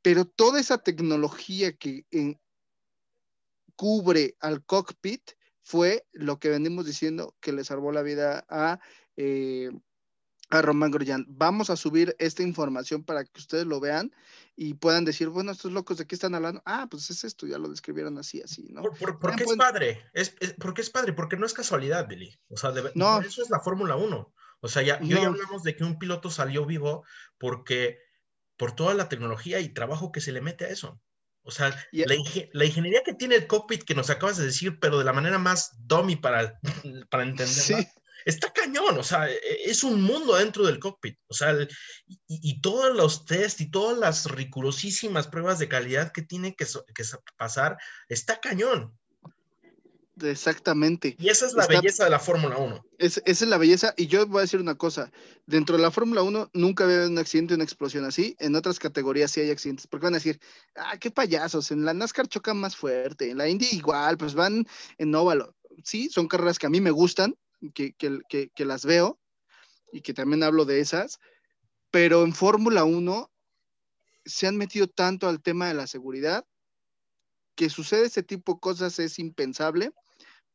pero 0.00 0.24
toda 0.24 0.60
esa 0.60 0.78
tecnología 0.78 1.76
que 1.76 2.06
cubre 3.76 4.36
al 4.40 4.64
cockpit 4.64 5.37
fue 5.68 6.06
lo 6.12 6.38
que 6.38 6.48
venimos 6.48 6.86
diciendo 6.86 7.36
que 7.40 7.52
le 7.52 7.62
salvó 7.62 7.92
la 7.92 8.00
vida 8.00 8.46
a, 8.48 8.80
eh, 9.16 9.70
a 10.48 10.62
Román 10.62 10.90
Grosjean. 10.90 11.26
Vamos 11.28 11.68
a 11.68 11.76
subir 11.76 12.16
esta 12.18 12.42
información 12.42 13.04
para 13.04 13.22
que 13.24 13.38
ustedes 13.38 13.66
lo 13.66 13.78
vean 13.78 14.10
y 14.56 14.72
puedan 14.74 15.04
decir, 15.04 15.28
bueno, 15.28 15.52
estos 15.52 15.70
locos 15.72 15.98
de 15.98 16.06
qué 16.06 16.14
están 16.14 16.34
hablando. 16.34 16.62
Ah, 16.64 16.86
pues 16.90 17.10
es 17.10 17.22
esto, 17.22 17.46
ya 17.46 17.58
lo 17.58 17.68
describieron 17.68 18.16
así, 18.16 18.40
así, 18.40 18.66
¿no? 18.70 18.80
¿Por, 18.80 18.96
por, 18.96 19.18
por 19.18 19.36
qué 19.36 19.44
Pues- 19.44 19.56
es 19.56 19.58
padre? 19.58 20.02
Es, 20.14 20.34
es- 20.40 20.54
¿Por 20.54 20.72
qué 20.72 20.80
es 20.80 20.88
padre? 20.88 21.12
Porque 21.12 21.36
no 21.36 21.44
es 21.44 21.52
casualidad, 21.52 22.08
Billy. 22.08 22.40
O 22.48 22.56
sea, 22.56 22.70
de- 22.72 22.90
No. 22.94 23.16
por 23.16 23.26
eso 23.26 23.42
es 23.42 23.50
la 23.50 23.60
Fórmula 23.60 23.96
1. 23.96 24.32
O 24.60 24.68
sea, 24.68 24.80
ya, 24.82 24.98
No. 25.00 25.20
hablamos 25.22 25.62
de 25.64 25.76
que 25.76 25.84
un 25.84 25.98
piloto 25.98 26.30
salió 26.30 26.64
vivo 26.64 27.04
porque 27.36 27.98
por 28.56 28.74
toda 28.74 28.94
la 28.94 29.10
tecnología 29.10 29.60
y 29.60 29.68
trabajo 29.74 30.12
que 30.12 30.22
se 30.22 30.32
le 30.32 30.40
mete 30.40 30.64
a 30.64 30.70
eso. 30.70 30.98
O 31.48 31.50
sea, 31.50 31.70
la, 31.92 32.14
inge- 32.14 32.50
la 32.52 32.66
ingeniería 32.66 33.02
que 33.02 33.14
tiene 33.14 33.34
el 33.34 33.46
cockpit 33.46 33.82
que 33.82 33.94
nos 33.94 34.10
acabas 34.10 34.36
de 34.36 34.44
decir, 34.44 34.78
pero 34.78 34.98
de 34.98 35.04
la 35.06 35.14
manera 35.14 35.38
más 35.38 35.70
dummy 35.78 36.14
para, 36.16 36.60
para 37.10 37.22
entenderla, 37.22 37.62
Sí. 37.80 37.88
está 38.26 38.52
cañón. 38.52 38.98
O 38.98 39.02
sea, 39.02 39.30
e- 39.30 39.40
es 39.64 39.82
un 39.82 40.02
mundo 40.02 40.36
dentro 40.36 40.66
del 40.66 40.78
cockpit. 40.78 41.18
O 41.26 41.32
sea, 41.32 41.50
el- 41.50 41.66
y, 42.06 42.18
y 42.26 42.60
todos 42.60 42.94
los 42.94 43.24
test 43.24 43.62
y 43.62 43.70
todas 43.70 43.96
las 43.96 44.26
rigurosísimas 44.30 45.26
pruebas 45.26 45.58
de 45.58 45.68
calidad 45.68 46.12
que 46.12 46.20
tiene 46.20 46.54
que, 46.54 46.66
so- 46.66 46.84
que 46.94 47.02
sa- 47.04 47.22
pasar, 47.38 47.78
está 48.10 48.38
cañón. 48.40 48.94
Exactamente. 50.22 51.16
Y 51.18 51.28
esa 51.28 51.46
es 51.46 51.54
la 51.54 51.62
Está- 51.62 51.80
belleza 51.80 52.04
de 52.04 52.10
la 52.10 52.18
Fórmula 52.18 52.56
1. 52.56 52.84
Es, 52.98 53.22
esa 53.24 53.44
es 53.44 53.48
la 53.50 53.58
belleza. 53.58 53.94
Y 53.96 54.06
yo 54.06 54.26
voy 54.26 54.38
a 54.38 54.42
decir 54.42 54.60
una 54.60 54.74
cosa. 54.76 55.10
Dentro 55.46 55.76
de 55.76 55.82
la 55.82 55.90
Fórmula 55.90 56.22
1 56.22 56.50
nunca 56.54 56.84
había 56.84 57.06
un 57.06 57.18
accidente, 57.18 57.54
una 57.54 57.64
explosión 57.64 58.04
así. 58.04 58.36
En 58.38 58.54
otras 58.54 58.78
categorías 58.78 59.30
sí 59.30 59.40
hay 59.40 59.50
accidentes. 59.50 59.86
Porque 59.86 60.04
van 60.04 60.14
a 60.14 60.18
decir, 60.18 60.40
ah, 60.76 60.96
qué 60.98 61.10
payasos. 61.10 61.70
En 61.70 61.84
la 61.84 61.94
NASCAR 61.94 62.26
chocan 62.28 62.58
más 62.58 62.76
fuerte. 62.76 63.30
En 63.30 63.38
la 63.38 63.48
Indy 63.48 63.68
igual, 63.72 64.16
pues 64.18 64.34
van 64.34 64.66
en 64.98 65.14
óvalo. 65.14 65.54
Sí, 65.84 66.08
son 66.08 66.26
carreras 66.28 66.58
que 66.58 66.66
a 66.66 66.70
mí 66.70 66.80
me 66.80 66.90
gustan, 66.90 67.36
que, 67.74 67.92
que, 67.92 68.18
que, 68.28 68.50
que 68.54 68.64
las 68.64 68.84
veo 68.84 69.18
y 69.92 70.00
que 70.00 70.14
también 70.14 70.42
hablo 70.42 70.64
de 70.64 70.80
esas. 70.80 71.18
Pero 71.90 72.24
en 72.24 72.34
Fórmula 72.34 72.84
1 72.84 73.30
se 74.24 74.46
han 74.46 74.56
metido 74.56 74.88
tanto 74.88 75.28
al 75.28 75.40
tema 75.40 75.68
de 75.68 75.74
la 75.74 75.86
seguridad 75.86 76.44
que 77.54 77.70
sucede 77.70 78.06
ese 78.06 78.22
tipo 78.22 78.54
de 78.54 78.60
cosas 78.60 78.98
es 78.98 79.18
impensable 79.18 79.90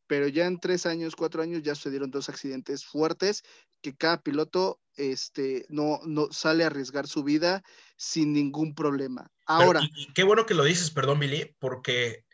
pero 0.08 0.28
ya 0.28 0.46
en 0.46 0.60
tres 0.60 0.86
años, 0.86 1.16
cuatro 1.16 1.42
años 1.42 1.64
ya 1.64 1.76
sucedieron 1.76 2.12
dos 2.12 2.30
accidentes 2.30 2.86
fuertes 2.86 3.44
que 3.82 3.96
cada 3.96 4.22
piloto 4.22 4.80
este, 4.96 5.66
no, 5.70 6.00
no 6.06 6.32
sale 6.32 6.64
a 6.64 6.68
arriesgar 6.68 7.08
su 7.08 7.24
vida 7.24 7.64
sin 7.98 8.34
ningún 8.34 8.76
problema. 8.76 9.30
Ahora, 9.46 9.82
Pero, 9.82 9.94
y, 9.96 10.04
y 10.04 10.14
qué 10.14 10.24
bueno 10.24 10.46
que 10.46 10.54
lo 10.54 10.64
dices, 10.64 10.92
perdón, 10.92 11.20
Billy, 11.20 11.56
porque 11.60 12.26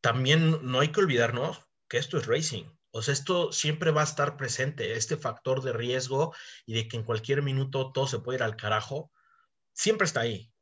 también 0.00 0.58
no 0.62 0.80
hay 0.80 0.88
que 0.92 1.00
olvidarnos 1.00 1.64
que 1.88 1.98
esto 1.98 2.18
es 2.18 2.26
racing. 2.26 2.64
O 2.92 3.02
sea, 3.02 3.14
esto 3.14 3.52
siempre 3.52 3.92
va 3.92 4.00
a 4.00 4.04
estar 4.04 4.36
presente, 4.36 4.94
este 4.94 5.16
factor 5.16 5.62
de 5.62 5.72
riesgo 5.72 6.34
y 6.66 6.74
de 6.74 6.88
que 6.88 6.96
en 6.96 7.04
cualquier 7.04 7.42
minuto 7.42 7.92
todo 7.92 8.06
se 8.06 8.18
puede 8.18 8.38
ir 8.38 8.42
al 8.42 8.56
carajo, 8.56 9.12
siempre 9.72 10.06
está 10.06 10.20
ahí. 10.20 10.52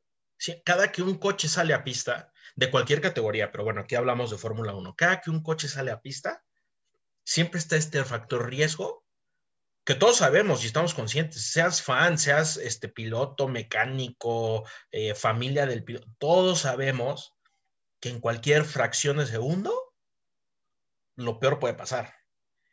Cada 0.63 0.91
que 0.91 1.01
un 1.01 1.17
coche 1.17 1.47
sale 1.47 1.73
a 1.73 1.83
pista, 1.83 2.31
de 2.55 2.71
cualquier 2.71 3.01
categoría, 3.01 3.51
pero 3.51 3.63
bueno, 3.63 3.81
aquí 3.81 3.95
hablamos 3.95 4.31
de 4.31 4.37
Fórmula 4.37 4.73
1, 4.73 4.95
cada 4.95 5.21
que 5.21 5.29
un 5.29 5.41
coche 5.41 5.67
sale 5.67 5.91
a 5.91 6.01
pista, 6.01 6.43
siempre 7.23 7.59
está 7.59 7.75
este 7.77 8.03
factor 8.03 8.49
riesgo 8.49 9.05
que 9.85 9.95
todos 9.95 10.17
sabemos 10.17 10.63
y 10.63 10.67
estamos 10.67 10.93
conscientes, 10.93 11.51
seas 11.51 11.81
fan, 11.81 12.17
seas 12.19 12.57
este 12.57 12.89
piloto, 12.89 13.47
mecánico, 13.47 14.63
eh, 14.91 15.15
familia 15.15 15.65
del 15.65 15.83
piloto, 15.83 16.07
todos 16.19 16.59
sabemos 16.59 17.35
que 17.99 18.09
en 18.09 18.19
cualquier 18.19 18.65
fracción 18.65 19.17
de 19.17 19.25
segundo 19.25 19.73
lo 21.15 21.39
peor 21.39 21.59
puede 21.59 21.73
pasar. 21.73 22.13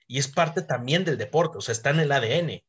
Y 0.07 0.19
es 0.19 0.29
parte 0.29 0.63
también 0.63 1.05
del 1.05 1.17
deporte, 1.17 1.59
o 1.59 1.61
sea, 1.61 1.73
está 1.73 1.91
en 1.91 2.01
el 2.01 2.13
ADN. 2.13 2.63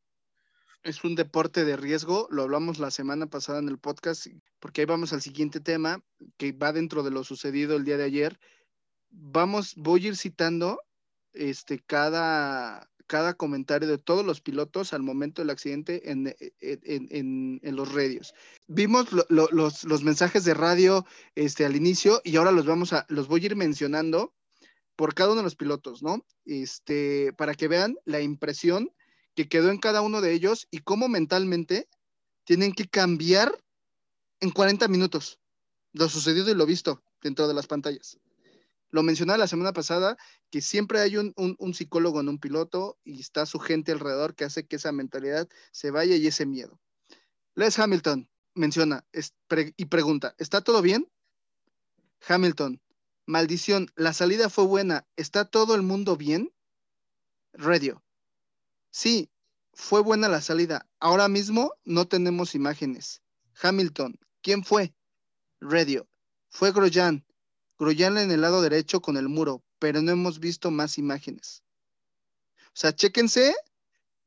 Es 0.83 1.03
un 1.03 1.15
deporte 1.15 1.65
de 1.65 1.75
riesgo, 1.75 2.27
lo 2.31 2.43
hablamos 2.43 2.79
la 2.79 2.91
semana 2.91 3.27
pasada 3.27 3.59
en 3.59 3.67
el 3.67 3.77
podcast, 3.77 4.27
porque 4.59 4.81
ahí 4.81 4.85
vamos 4.85 5.11
al 5.11 5.21
siguiente 5.21 5.59
tema, 5.59 6.03
que 6.37 6.51
va 6.53 6.71
dentro 6.71 7.03
de 7.03 7.11
lo 7.11 7.23
sucedido 7.23 7.75
el 7.75 7.83
día 7.83 7.97
de 7.97 8.05
ayer. 8.05 8.39
Vamos, 9.09 9.73
voy 9.75 10.05
a 10.05 10.07
ir 10.09 10.15
citando 10.15 10.81
este, 11.33 11.79
cada, 11.79 12.89
cada 13.07 13.33
comentario 13.33 13.87
de 13.87 13.97
todos 13.97 14.25
los 14.25 14.41
pilotos 14.41 14.93
al 14.93 15.01
momento 15.01 15.41
del 15.41 15.49
accidente 15.49 16.11
en, 16.11 16.35
en, 16.59 17.59
en, 17.63 17.75
los 17.75 17.93
radios. 17.93 18.33
Vimos 18.67 19.11
lo, 19.11 19.25
lo, 19.29 19.47
los, 19.51 19.83
los, 19.83 20.03
mensajes 20.03 20.43
de 20.43 20.53
radio 20.53 21.05
este, 21.35 21.65
al 21.65 21.75
inicio 21.75 22.21
y 22.23 22.35
ahora 22.35 22.51
los 22.51 22.65
vamos 22.65 22.93
a, 22.93 23.05
los 23.09 23.27
voy 23.27 23.41
a 23.43 23.45
ir 23.47 23.55
mencionando 23.55 24.33
por 24.95 25.13
cada 25.13 25.31
uno 25.31 25.37
de 25.37 25.43
los 25.43 25.55
pilotos, 25.55 26.03
¿no? 26.03 26.25
Este, 26.45 27.33
para 27.33 27.53
que 27.53 27.67
vean 27.67 27.95
la 28.03 28.19
impresión 28.19 28.89
que 29.37 29.47
quedó 29.47 29.69
en 29.69 29.77
cada 29.77 30.01
uno 30.01 30.19
de 30.19 30.33
ellos 30.33 30.67
y 30.71 30.79
cómo 30.79 31.07
mentalmente 31.07 31.87
tienen 32.43 32.73
que 32.73 32.87
cambiar 32.87 33.55
en 34.39 34.49
40 34.49 34.87
minutos 34.87 35.39
lo 35.93 36.09
sucedido 36.09 36.49
y 36.49 36.55
lo 36.55 36.65
visto 36.65 37.03
dentro 37.21 37.47
de 37.47 37.53
las 37.53 37.67
pantallas. 37.67 38.17
Lo 38.89 39.03
mencionaba 39.03 39.37
la 39.37 39.47
semana 39.47 39.73
pasada, 39.73 40.17
que 40.49 40.61
siempre 40.61 41.01
hay 41.01 41.17
un, 41.17 41.35
un, 41.35 41.73
psicólogo 41.75 42.19
en 42.19 42.29
un 42.29 42.39
piloto 42.39 42.97
y 43.03 43.19
está 43.19 43.45
su 43.45 43.59
gente 43.59 43.91
alrededor 43.91 44.33
que 44.33 44.45
hace 44.45 44.65
que 44.65 44.77
esa 44.77 44.91
mentalidad 44.91 45.47
se 45.71 45.91
vaya 45.91 46.15
y 46.15 46.25
ese 46.25 46.47
miedo. 46.47 46.79
Les 47.53 47.77
Hamilton 47.77 48.27
menciona 48.55 49.05
y 49.75 49.85
pregunta, 49.85 50.33
¿está 50.39 50.61
todo 50.61 50.81
bien? 50.81 51.07
Hamilton, 52.27 52.81
maldición, 53.27 53.91
la 53.95 54.13
salida 54.13 54.49
fue 54.49 54.65
buena, 54.65 55.05
¿está 55.15 55.45
todo 55.45 55.75
el 55.75 55.83
mundo 55.83 56.17
bien? 56.17 56.51
Radio, 57.53 58.03
sí, 58.89 59.29
fue 59.73 60.01
buena 60.01 60.27
la 60.27 60.41
salida, 60.41 60.87
ahora 60.99 61.27
mismo 61.27 61.73
no 61.85 62.07
tenemos 62.07 62.55
imágenes. 62.55 63.21
Hamilton, 63.61 64.19
¿quién 64.41 64.63
fue? 64.63 64.93
Radio, 65.59 66.07
fue 66.49 66.71
Grosjean, 66.71 67.25
Grosjean 67.77 68.17
en 68.17 68.31
el 68.31 68.41
lado 68.41 68.61
derecho 68.61 69.01
con 69.01 69.17
el 69.17 69.29
muro, 69.29 69.63
pero 69.79 70.01
no 70.01 70.11
hemos 70.11 70.39
visto 70.39 70.71
más 70.71 70.97
imágenes. 70.97 71.63
O 72.67 72.79
sea, 72.79 72.93
chéquense, 72.93 73.55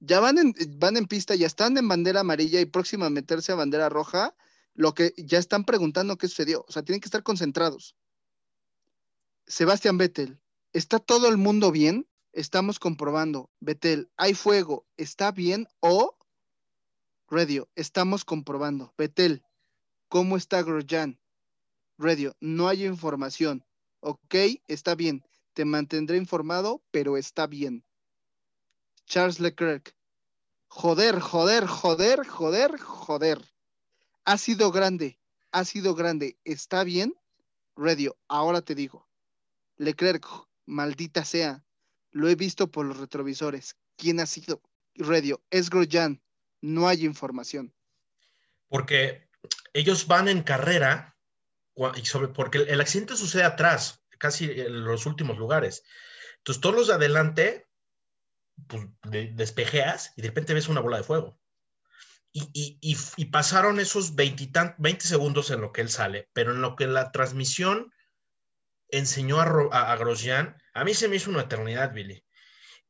ya 0.01 0.19
van 0.19 0.39
en, 0.39 0.55
van 0.79 0.97
en 0.97 1.07
pista, 1.07 1.35
ya 1.35 1.47
están 1.47 1.77
en 1.79 1.87
bandera 1.87 2.21
amarilla 2.21 2.61
y 2.61 2.67
próxima 2.67 3.07
a 3.07 3.11
meterse 3.11 3.53
a 3.53 3.57
bandera 3.57 3.89
roja, 3.89 4.35
lo 4.75 4.95
que 4.95 5.13
ya 5.17 5.39
están 5.39 5.65
preguntando 5.65 6.17
qué 6.17 6.27
sucedió. 6.27 6.65
O 6.67 6.73
sea, 6.73 6.83
tienen 6.83 7.01
que 7.01 7.07
estar 7.07 7.23
concentrados. 7.23 7.97
Sebastián 9.47 9.99
Vettel, 9.99 10.41
¿está 10.73 10.99
todo 10.99 11.29
el 11.29 11.37
mundo 11.37 11.71
bien? 11.71 12.09
Estamos 12.33 12.79
comprobando. 12.79 13.51
Vettel, 13.61 14.11
hay 14.17 14.35
fuego, 14.35 14.87
¿está 14.97 15.33
bien? 15.33 15.67
O 15.81 16.17
Radio, 17.29 17.69
estamos 17.75 18.25
comprobando. 18.25 18.93
Vettel, 18.99 19.45
¿cómo 20.09 20.37
está 20.37 20.63
Grosjean? 20.63 21.21
Radio, 21.99 22.37
no 22.41 22.69
hay 22.69 22.87
información. 22.87 23.65
Ok, 24.01 24.35
está 24.67 24.95
bien. 24.95 25.25
Te 25.53 25.65
mantendré 25.65 26.17
informado, 26.17 26.83
pero 26.91 27.17
está 27.17 27.47
bien. 27.47 27.85
Charles 29.07 29.41
Leclerc. 29.41 29.95
Joder, 30.69 31.21
joder, 31.21 31.67
joder, 31.67 32.27
joder, 32.27 32.79
joder. 32.79 33.55
Ha 34.25 34.39
sido 34.39 34.71
grande, 34.71 35.19
ha 35.51 35.65
sido 35.65 35.95
grande. 35.95 36.39
¿Está 36.45 36.85
bien? 36.85 37.15
Radio, 37.77 38.17
ahora 38.29 38.63
te 38.63 38.75
digo. 38.75 39.09
Leclerc, 39.77 40.27
maldita 40.67 41.25
sea. 41.25 41.65
Lo 42.11 42.29
he 42.29 42.35
visto 42.35 42.71
por 42.71 42.87
los 42.87 42.99
retrovisores. 42.99 43.77
¿Quién 43.97 44.21
ha 44.21 44.27
sido? 44.27 44.63
Radio, 44.97 45.43
es 45.51 45.71
Grosjean. 45.71 46.21
No 46.61 46.89
hay 46.89 47.05
información. 47.05 47.75
Porque 48.69 49.29
ellos 49.73 50.07
van 50.07 50.29
en 50.29 50.43
carrera 50.43 51.17
y 51.97 52.05
sobre, 52.05 52.29
porque 52.29 52.59
el 52.59 52.81
accidente 52.81 53.17
sucede 53.17 53.45
atrás, 53.45 54.03
casi 54.19 54.45
en 54.45 54.85
los 54.85 55.07
últimos 55.07 55.39
lugares. 55.39 55.85
Entonces, 56.39 56.61
todos 56.61 56.75
los 56.75 56.89
de 56.89 56.95
adelante, 56.95 57.69
pues 58.67 58.87
de, 59.05 59.29
despejeas 59.29 60.13
y 60.17 60.23
de 60.23 60.29
repente 60.29 60.55
ves 60.55 60.69
una 60.69 60.81
bola 60.81 60.99
de 60.99 61.05
fuego. 61.05 61.39
Y, 62.33 63.25
pasaron 63.33 63.81
esos 63.81 64.15
20, 64.15 64.77
20, 64.79 65.05
segundos 65.05 65.51
en 65.51 65.61
lo 65.61 65.73
que 65.73 65.81
él 65.81 65.89
sale, 65.89 66.29
pero 66.33 66.53
en 66.53 66.61
lo 66.61 66.77
que 66.77 66.87
la 66.87 67.11
transmisión 67.11 67.93
enseñó 68.89 69.41
a, 69.41 69.45
a, 69.73 69.93
a 69.93 69.97
Grosjean, 69.97 70.57
a 70.81 70.85
mí 70.85 70.95
se 70.95 71.09
me 71.09 71.17
hizo 71.17 71.29
una 71.29 71.43
eternidad, 71.43 71.93
Billy. 71.93 72.25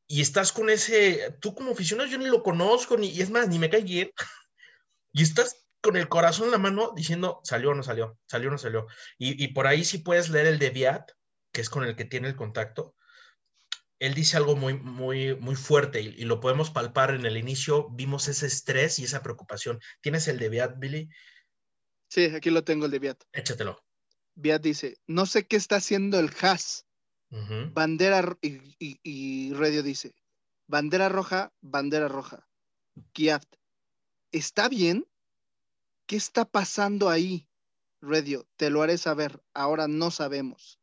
Y 0.07 0.21
estás 0.21 0.53
con 0.53 0.69
ese, 0.69 1.37
tú 1.41 1.53
como 1.53 1.71
aficionado, 1.71 2.09
yo 2.09 2.17
ni 2.17 2.27
lo 2.27 2.41
conozco, 2.41 2.95
ni, 2.95 3.09
y 3.09 3.21
es 3.21 3.29
más, 3.29 3.49
ni 3.49 3.59
me 3.59 3.69
cae 3.69 3.83
bien. 3.83 4.11
Y 5.13 5.23
estás 5.23 5.65
con 5.81 5.97
el 5.97 6.07
corazón 6.07 6.45
en 6.45 6.51
la 6.51 6.57
mano 6.57 6.93
diciendo, 6.95 7.41
salió 7.43 7.71
o 7.71 7.73
no 7.73 7.83
salió, 7.83 8.17
salió 8.27 8.47
o 8.47 8.51
no 8.53 8.57
salió. 8.57 8.87
Y, 9.17 9.43
y, 9.43 9.49
por 9.49 9.67
ahí 9.67 9.83
sí 9.83 9.97
puedes 9.97 10.29
leer 10.29 10.47
el 10.47 10.57
de 10.57 10.69
Viat, 10.69 11.11
que 11.51 11.59
es 11.59 11.69
con 11.69 11.83
el 11.83 11.97
que 11.97 12.05
tiene 12.05 12.29
el 12.29 12.37
contacto. 12.37 12.95
Él 13.99 14.13
dice 14.13 14.37
algo 14.37 14.55
muy, 14.55 14.75
muy, 14.75 15.35
muy 15.35 15.55
fuerte 15.55 15.99
y, 15.99 16.15
y, 16.17 16.23
lo 16.23 16.39
podemos 16.39 16.69
palpar 16.69 17.13
en 17.13 17.25
el 17.25 17.35
inicio. 17.35 17.89
Vimos 17.89 18.29
ese 18.29 18.45
estrés 18.45 18.99
y 18.99 19.03
esa 19.03 19.21
preocupación. 19.21 19.81
¿Tienes 19.99 20.29
el 20.29 20.39
de 20.39 20.47
Viat, 20.47 20.79
Billy? 20.79 21.09
Sí, 22.07 22.23
aquí 22.33 22.51
lo 22.51 22.63
tengo 22.63 22.85
el 22.85 22.91
de 22.91 22.99
Viat. 22.99 23.21
Échatelo. 23.33 23.83
Viat 24.35 24.61
dice, 24.61 24.95
no 25.07 25.25
sé 25.25 25.45
qué 25.45 25.57
está 25.57 25.75
haciendo 25.75 26.19
el 26.21 26.31
Haas. 26.41 26.85
Uh 27.31 27.37
-huh. 27.37 27.73
Bandera 27.73 28.37
y, 28.41 28.75
y, 28.77 28.99
y 29.03 29.53
Radio 29.53 29.83
dice, 29.83 30.13
bandera 30.67 31.09
roja, 31.09 31.51
bandera 31.61 32.07
roja. 32.07 32.47
Kiat, 33.13 33.45
¿está 34.31 34.69
bien? 34.69 35.07
¿Qué 36.05 36.17
está 36.17 36.45
pasando 36.45 37.09
ahí? 37.09 37.47
Radio, 38.01 38.47
te 38.57 38.69
lo 38.69 38.81
haré 38.81 38.97
saber. 38.97 39.41
Ahora 39.53 39.87
no 39.87 40.11
sabemos. 40.11 40.79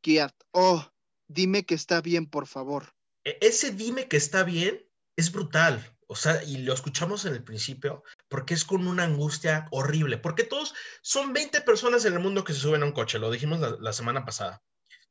Kiat, 0.00 0.34
oh, 0.52 0.90
dime 1.28 1.64
que 1.64 1.74
está 1.74 2.00
bien, 2.00 2.26
por 2.26 2.46
favor. 2.46 2.94
E, 3.24 3.38
Ese 3.40 3.70
dime 3.72 4.08
que 4.08 4.16
está 4.16 4.42
bien 4.44 4.84
es 5.16 5.30
brutal. 5.30 5.94
O 6.10 6.16
sea, 6.16 6.42
y 6.42 6.58
lo 6.58 6.72
escuchamos 6.72 7.26
en 7.26 7.34
el 7.34 7.44
principio, 7.44 8.02
porque 8.28 8.54
es 8.54 8.64
con 8.64 8.86
una 8.88 9.04
angustia 9.04 9.68
horrible. 9.70 10.16
Porque 10.16 10.42
todos, 10.42 10.74
son 11.02 11.34
20 11.34 11.60
personas 11.60 12.04
en 12.06 12.14
el 12.14 12.20
mundo 12.20 12.44
que 12.44 12.54
se 12.54 12.60
suben 12.60 12.82
a 12.82 12.86
un 12.86 12.92
coche, 12.92 13.18
lo 13.18 13.30
dijimos 13.30 13.60
la, 13.60 13.76
la 13.78 13.92
semana 13.92 14.24
pasada. 14.24 14.62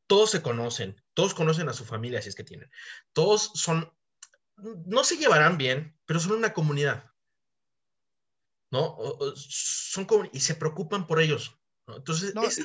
Todos 0.08 0.32
se 0.32 0.42
conocen, 0.42 1.02
todos 1.14 1.34
conocen 1.34 1.70
a 1.70 1.74
su 1.74 1.86
familia, 1.86 2.22
si 2.22 2.30
es 2.30 2.36
que 2.36 2.44
tienen. 2.44 2.72
Todos 3.14 3.52
son, 3.56 3.94
no 4.56 5.04
se 5.04 5.18
llevarán 5.18 5.58
bien, 5.58 5.98
pero 6.06 6.20
son 6.20 6.34
una 6.34 6.54
comunidad. 6.54 7.12
¿no? 8.72 8.98
Son 9.36 10.06
como, 10.06 10.30
y 10.32 10.40
se 10.40 10.56
preocupan 10.56 11.08
por 11.08 11.22
ellos. 11.22 11.60
¿no? 11.88 11.98
Entonces, 11.98 12.34
no, 12.36 12.44
esa, 12.44 12.64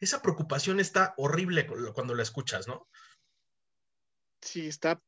esa, 0.00 0.22
preocupación 0.22 0.80
está 0.80 1.14
horrible 1.16 1.66
cuando 1.66 2.14
la 2.14 2.22
escuchas, 2.22 2.66
¿no? 2.66 2.88
Sí, 4.40 4.66
está 4.66 5.02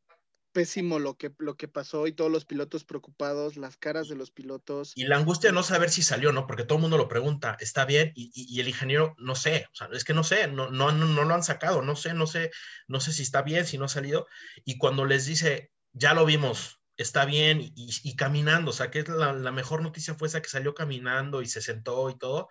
pésimo 0.56 0.98
lo 0.98 1.18
que, 1.18 1.34
lo 1.36 1.54
que 1.58 1.68
pasó 1.68 2.06
y 2.06 2.12
todos 2.12 2.30
los 2.30 2.46
pilotos 2.46 2.82
preocupados, 2.82 3.58
las 3.58 3.76
caras 3.76 4.08
de 4.08 4.16
los 4.16 4.30
pilotos. 4.30 4.92
Y 4.94 5.04
la 5.04 5.18
angustia 5.18 5.50
de 5.50 5.54
no 5.54 5.62
saber 5.62 5.90
si 5.90 6.02
salió, 6.02 6.32
¿no? 6.32 6.46
Porque 6.46 6.64
todo 6.64 6.76
el 6.78 6.80
mundo 6.80 6.96
lo 6.96 7.08
pregunta, 7.08 7.58
¿está 7.60 7.84
bien? 7.84 8.12
Y, 8.14 8.30
y, 8.34 8.56
y 8.56 8.60
el 8.60 8.68
ingeniero, 8.68 9.14
no 9.18 9.34
sé, 9.34 9.68
o 9.70 9.74
sea, 9.74 9.90
es 9.92 10.02
que 10.02 10.14
no 10.14 10.24
sé, 10.24 10.46
no, 10.48 10.70
no, 10.70 10.92
no, 10.92 11.04
no 11.04 11.24
lo 11.24 11.34
han 11.34 11.42
sacado, 11.42 11.82
no 11.82 11.94
sé, 11.94 12.14
no 12.14 12.26
sé, 12.26 12.52
no 12.88 13.00
sé 13.00 13.12
si 13.12 13.22
está 13.22 13.42
bien, 13.42 13.66
si 13.66 13.76
no 13.76 13.84
ha 13.84 13.88
salido. 13.88 14.28
Y 14.64 14.78
cuando 14.78 15.04
les 15.04 15.26
dice, 15.26 15.72
ya 15.92 16.14
lo 16.14 16.24
vimos, 16.24 16.80
está 16.96 17.26
bien 17.26 17.60
y, 17.60 17.72
y, 17.74 18.16
caminando, 18.16 18.70
o 18.70 18.74
sea, 18.74 18.90
que 18.90 19.02
la, 19.02 19.34
la, 19.34 19.52
mejor 19.52 19.82
noticia 19.82 20.14
fue 20.14 20.28
esa 20.28 20.40
que 20.40 20.48
salió 20.48 20.74
caminando 20.74 21.42
y 21.42 21.46
se 21.48 21.60
sentó 21.60 22.08
y 22.08 22.16
todo, 22.16 22.48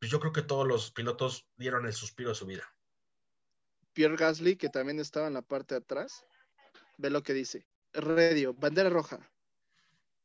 pues 0.00 0.10
yo 0.10 0.18
creo 0.18 0.32
que 0.32 0.42
todos 0.42 0.66
los 0.66 0.90
pilotos 0.90 1.46
dieron 1.56 1.86
el 1.86 1.92
suspiro 1.92 2.30
de 2.30 2.34
su 2.34 2.46
vida. 2.46 2.64
Pierre 3.92 4.16
Gasly, 4.16 4.56
que 4.56 4.68
también 4.68 4.98
estaba 4.98 5.28
en 5.28 5.34
la 5.34 5.42
parte 5.42 5.76
de 5.76 5.80
atrás, 5.82 6.24
ve 7.00 7.10
lo 7.10 7.22
que 7.22 7.34
dice. 7.34 7.66
Radio, 7.92 8.54
bandera 8.54 8.90
roja. 8.90 9.30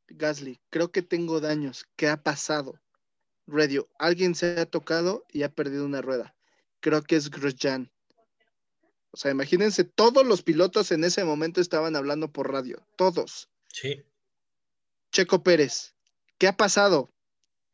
Gasly, 0.08 0.60
creo 0.70 0.92
que 0.92 1.02
tengo 1.02 1.40
daños. 1.40 1.86
¿Qué 1.96 2.08
ha 2.08 2.22
pasado? 2.22 2.80
Radio, 3.46 3.88
alguien 3.98 4.34
se 4.34 4.60
ha 4.60 4.66
tocado 4.66 5.24
y 5.32 5.42
ha 5.42 5.52
perdido 5.52 5.84
una 5.84 6.02
rueda. 6.02 6.34
Creo 6.80 7.02
que 7.02 7.16
es 7.16 7.30
Grosjean. 7.30 7.90
O 9.10 9.16
sea, 9.16 9.30
imagínense, 9.30 9.84
todos 9.84 10.26
los 10.26 10.42
pilotos 10.42 10.92
en 10.92 11.02
ese 11.04 11.24
momento 11.24 11.60
estaban 11.60 11.96
hablando 11.96 12.30
por 12.30 12.52
radio, 12.52 12.86
todos. 12.96 13.48
Sí. 13.72 14.04
Checo 15.10 15.42
Pérez, 15.42 15.94
¿qué 16.38 16.48
ha 16.48 16.56
pasado? 16.56 17.10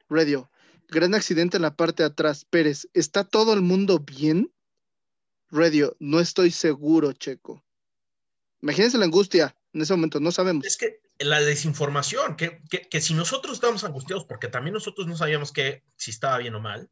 Radio, 0.09 0.51
gran 0.88 1.15
accidente 1.15 1.57
en 1.57 1.62
la 1.62 1.75
parte 1.75 2.05
de 2.05 2.11
atrás. 2.11 2.45
Pérez, 2.45 2.88
¿está 2.93 3.25
todo 3.25 3.55
el 3.55 3.62
mundo 3.62 3.99
bien? 3.99 4.53
Radio, 5.51 5.97
no 5.99 6.21
estoy 6.21 6.51
seguro, 6.51 7.12
Checo. 7.12 7.65
Imagínense 8.62 8.96
la 8.96 9.05
angustia 9.05 9.57
en 9.72 9.83
ese 9.83 9.92
momento, 9.92 10.20
no 10.20 10.31
sabemos. 10.31 10.64
Es 10.64 10.77
que 10.77 11.01
la 11.18 11.40
desinformación, 11.40 12.37
que, 12.37 12.62
que, 12.70 12.83
que 12.88 13.01
si 13.01 13.14
nosotros 13.14 13.55
estábamos 13.55 13.85
angustiados, 13.85 14.25
porque 14.25 14.48
también 14.48 14.75
nosotros 14.75 15.07
no 15.07 15.16
sabíamos 15.16 15.53
que 15.53 15.83
si 15.96 16.11
estaba 16.11 16.38
bien 16.38 16.55
o 16.55 16.61
mal, 16.61 16.90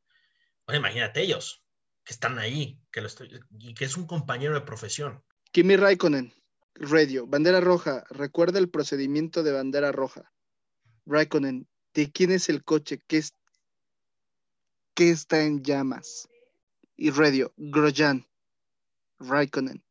bueno, 0.66 0.80
imagínate 0.80 1.22
ellos, 1.22 1.62
que 2.04 2.12
están 2.12 2.38
ahí, 2.38 2.80
que 2.90 3.00
lo 3.00 3.06
estoy, 3.06 3.40
y 3.58 3.74
que 3.74 3.84
es 3.84 3.96
un 3.96 4.06
compañero 4.06 4.54
de 4.54 4.62
profesión. 4.62 5.22
Kimi 5.52 5.76
Raikkonen, 5.76 6.32
Radio, 6.74 7.26
bandera 7.26 7.60
roja, 7.60 8.04
recuerda 8.10 8.58
el 8.58 8.70
procedimiento 8.70 9.42
de 9.42 9.52
bandera 9.52 9.92
roja. 9.92 10.32
Raikkonen, 11.06 11.68
¿de 11.94 12.10
quién 12.10 12.30
es 12.30 12.48
el 12.48 12.64
coche? 12.64 13.00
¿Qué, 13.06 13.18
es, 13.18 13.34
qué 14.94 15.10
está 15.10 15.42
en 15.42 15.62
llamas? 15.62 16.28
Y 16.96 17.10
Radio, 17.10 17.52
Grosjean, 17.56 18.26
Raikkonen, 19.18 19.84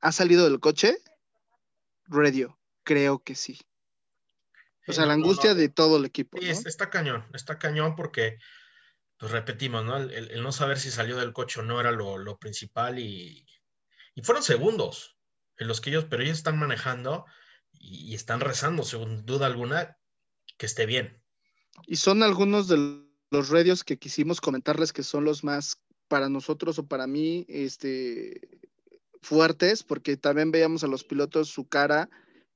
¿ha 0.00 0.12
salido 0.12 0.44
del 0.44 0.60
coche? 0.60 0.98
Radio, 2.06 2.58
creo 2.84 3.18
que 3.20 3.34
sí. 3.34 3.58
O 4.86 4.92
sea, 4.92 5.04
la 5.04 5.16
no, 5.16 5.24
angustia 5.24 5.50
no. 5.50 5.56
de 5.56 5.68
todo 5.68 5.98
el 5.98 6.04
equipo. 6.06 6.38
Sí, 6.40 6.48
está 6.48 6.88
cañón, 6.88 7.26
está 7.34 7.58
cañón 7.58 7.94
porque, 7.94 8.38
pues 9.18 9.32
repetimos, 9.32 9.84
¿no? 9.84 9.98
El 9.98 10.42
no 10.42 10.52
saber 10.52 10.78
si 10.78 10.90
salió 10.90 11.16
del 11.16 11.32
coche 11.32 11.60
o 11.60 11.62
no 11.62 11.80
era 11.80 11.92
lo, 11.92 12.16
lo 12.16 12.38
principal 12.38 12.98
y, 12.98 13.46
y 14.14 14.22
fueron 14.22 14.42
segundos 14.42 15.18
en 15.58 15.68
los 15.68 15.80
que 15.80 15.90
ellos, 15.90 16.06
pero 16.08 16.22
ellos 16.22 16.38
están 16.38 16.58
manejando 16.58 17.26
y, 17.72 18.12
y 18.12 18.14
están 18.14 18.40
rezando, 18.40 18.82
sin 18.82 19.26
duda 19.26 19.46
alguna, 19.46 19.98
que 20.56 20.66
esté 20.66 20.86
bien. 20.86 21.22
Y 21.86 21.96
son 21.96 22.22
algunos 22.22 22.68
de 22.68 23.04
los 23.30 23.50
radios 23.50 23.84
que 23.84 23.98
quisimos 23.98 24.40
comentarles 24.40 24.92
que 24.92 25.02
son 25.02 25.24
los 25.24 25.44
más 25.44 25.82
para 26.08 26.28
nosotros 26.28 26.78
o 26.78 26.86
para 26.86 27.06
mí 27.06 27.44
este, 27.48 28.57
fuertes, 29.22 29.82
porque 29.82 30.16
también 30.16 30.50
veíamos 30.50 30.84
a 30.84 30.86
los 30.88 31.04
pilotos 31.04 31.48
su 31.48 31.68
cara 31.68 32.08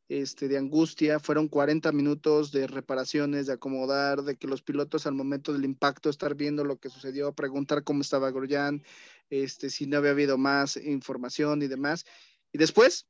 este, 0.08 0.48
de 0.48 0.58
angustia. 0.58 1.20
Fueron 1.20 1.48
40 1.48 1.90
minutos 1.92 2.52
de 2.52 2.66
reparaciones, 2.66 3.46
de 3.46 3.54
acomodar, 3.54 4.22
de 4.22 4.36
que 4.36 4.46
los 4.46 4.62
pilotos 4.62 5.06
al 5.06 5.14
momento 5.14 5.52
del 5.52 5.64
impacto 5.64 6.10
estar 6.10 6.34
viendo 6.34 6.64
lo 6.64 6.76
que 6.76 6.90
sucedió, 6.90 7.32
preguntar 7.32 7.82
cómo 7.84 8.02
estaba 8.02 8.30
Grosjean, 8.30 8.82
este, 9.30 9.70
si 9.70 9.86
no 9.86 9.98
había 9.98 10.10
habido 10.10 10.36
más 10.36 10.76
información 10.76 11.62
y 11.62 11.68
demás. 11.68 12.04
Y 12.52 12.58
después, 12.58 13.06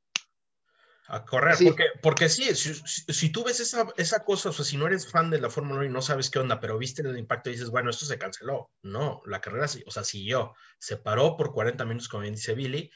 A 1.07 1.25
correr, 1.25 1.57
Sí. 1.57 1.65
porque, 1.65 1.83
porque 2.01 2.29
sí, 2.29 2.55
si, 2.55 2.73
si- 3.13 3.29
tú 3.29 3.43
ves 3.43 3.59
esa, 3.59 3.85
esa 3.97 4.23
cosa, 4.23 4.49
o 4.49 4.53
sea, 4.53 4.63
si 4.63 4.77
no 4.77 4.87
eres 4.87 5.11
fan 5.11 5.29
de 5.29 5.41
la 5.41 5.49
Fórmula 5.49 5.79
1 5.81 5.85
y 5.89 5.89
no 5.89 6.01
sabes 6.01 6.29
qué 6.29 6.39
onda, 6.39 6.61
pero 6.61 6.77
viste 6.77 7.01
el 7.01 7.17
impacto 7.17 7.49
y 7.49 7.53
dices, 7.53 7.69
bueno, 7.71 7.89
esto 7.89 8.05
se 8.05 8.17
canceló. 8.17 8.71
No, 8.83 9.21
la 9.25 9.41
carrera, 9.41 9.65
o 9.85 9.91
sea, 9.91 10.05
siguió. 10.05 10.53
Se 10.79 10.95
paró 10.95 11.35
por 11.35 11.51
40 11.51 11.83
minutos, 11.83 12.07
como 12.07 12.21
bien 12.21 12.35
dice 12.35 12.53
Billy. 12.55 12.89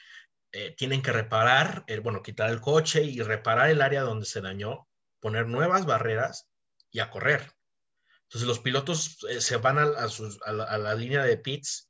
Eh, 0.52 0.74
tienen 0.78 1.02
que 1.02 1.12
reparar, 1.12 1.84
eh, 1.88 2.00
bueno, 2.00 2.24
quitar 2.24 2.50
el 2.50 2.62
coche 2.62 3.04
y 3.04 3.22
reparar 3.22 3.70
el 3.70 3.82
área 3.82 4.02
donde 4.02 4.26
se 4.26 4.42
dañó, 4.42 4.88
poner 5.20 5.48
nuevas 5.48 5.86
barreras 5.86 6.50
y 6.92 7.00
a 7.00 7.10
correr. 7.10 7.52
Entonces 8.24 8.48
los 8.48 8.60
pilotos 8.60 9.20
eh, 9.30 9.42
se 9.42 9.58
van 9.58 9.78
a, 9.80 10.08
sus- 10.10 10.40
a 10.46 10.52
la, 10.54 10.96
línea 10.96 11.24
de 11.24 11.38
pits 11.38 11.90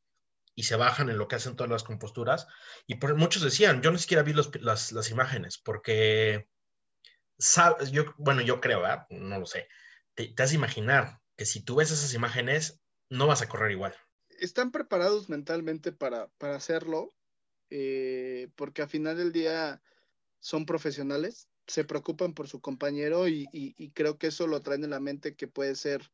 y 0.55 0.63
se 0.63 0.75
bajan 0.75 1.09
en 1.09 1.17
lo 1.17 1.27
que 1.27 1.35
hacen 1.37 1.55
todas 1.55 1.71
las 1.71 1.83
composturas. 1.83 2.47
Y 2.87 2.95
muchos 3.15 3.43
decían, 3.43 3.81
yo 3.81 3.91
ni 3.91 3.99
siquiera 3.99 4.23
vi 4.23 4.33
los- 4.33 4.51
las, 4.61 4.91
las 4.91 5.09
imágenes, 5.11 5.57
porque, 5.59 6.47
sabes, 7.37 7.91
yo, 7.91 8.05
bueno, 8.17 8.41
yo 8.41 8.61
creo, 8.61 8.81
¿verdad? 8.81 9.05
no 9.09 9.39
lo 9.39 9.45
sé, 9.45 9.67
te, 10.15 10.29
te 10.33 10.43
has 10.43 10.49
de 10.51 10.55
imaginar 10.57 11.19
que 11.37 11.45
si 11.45 11.63
tú 11.63 11.75
ves 11.75 11.91
esas 11.91 12.13
imágenes, 12.13 12.81
no 13.09 13.27
vas 13.27 13.41
a 13.41 13.49
correr 13.49 13.71
igual. 13.71 13.95
están 14.39 14.71
preparados 14.71 15.29
mentalmente 15.29 15.91
para, 15.91 16.29
para 16.37 16.55
hacerlo, 16.55 17.13
eh, 17.69 18.49
porque 18.55 18.81
al 18.81 18.89
final 18.89 19.17
del 19.17 19.31
día 19.31 19.81
son 20.39 20.65
profesionales, 20.65 21.49
se 21.67 21.83
preocupan 21.83 22.33
por 22.33 22.47
su 22.47 22.61
compañero 22.61 23.27
y, 23.27 23.47
y- 23.51 23.75
y 23.77 23.91
creo 23.91 24.17
que 24.17 24.27
eso 24.27 24.47
lo 24.47 24.61
traen 24.61 24.83
en 24.83 24.91
la 24.91 24.99
mente 24.99 25.35
que 25.35 25.47
puede 25.47 25.75
ser 25.75 26.11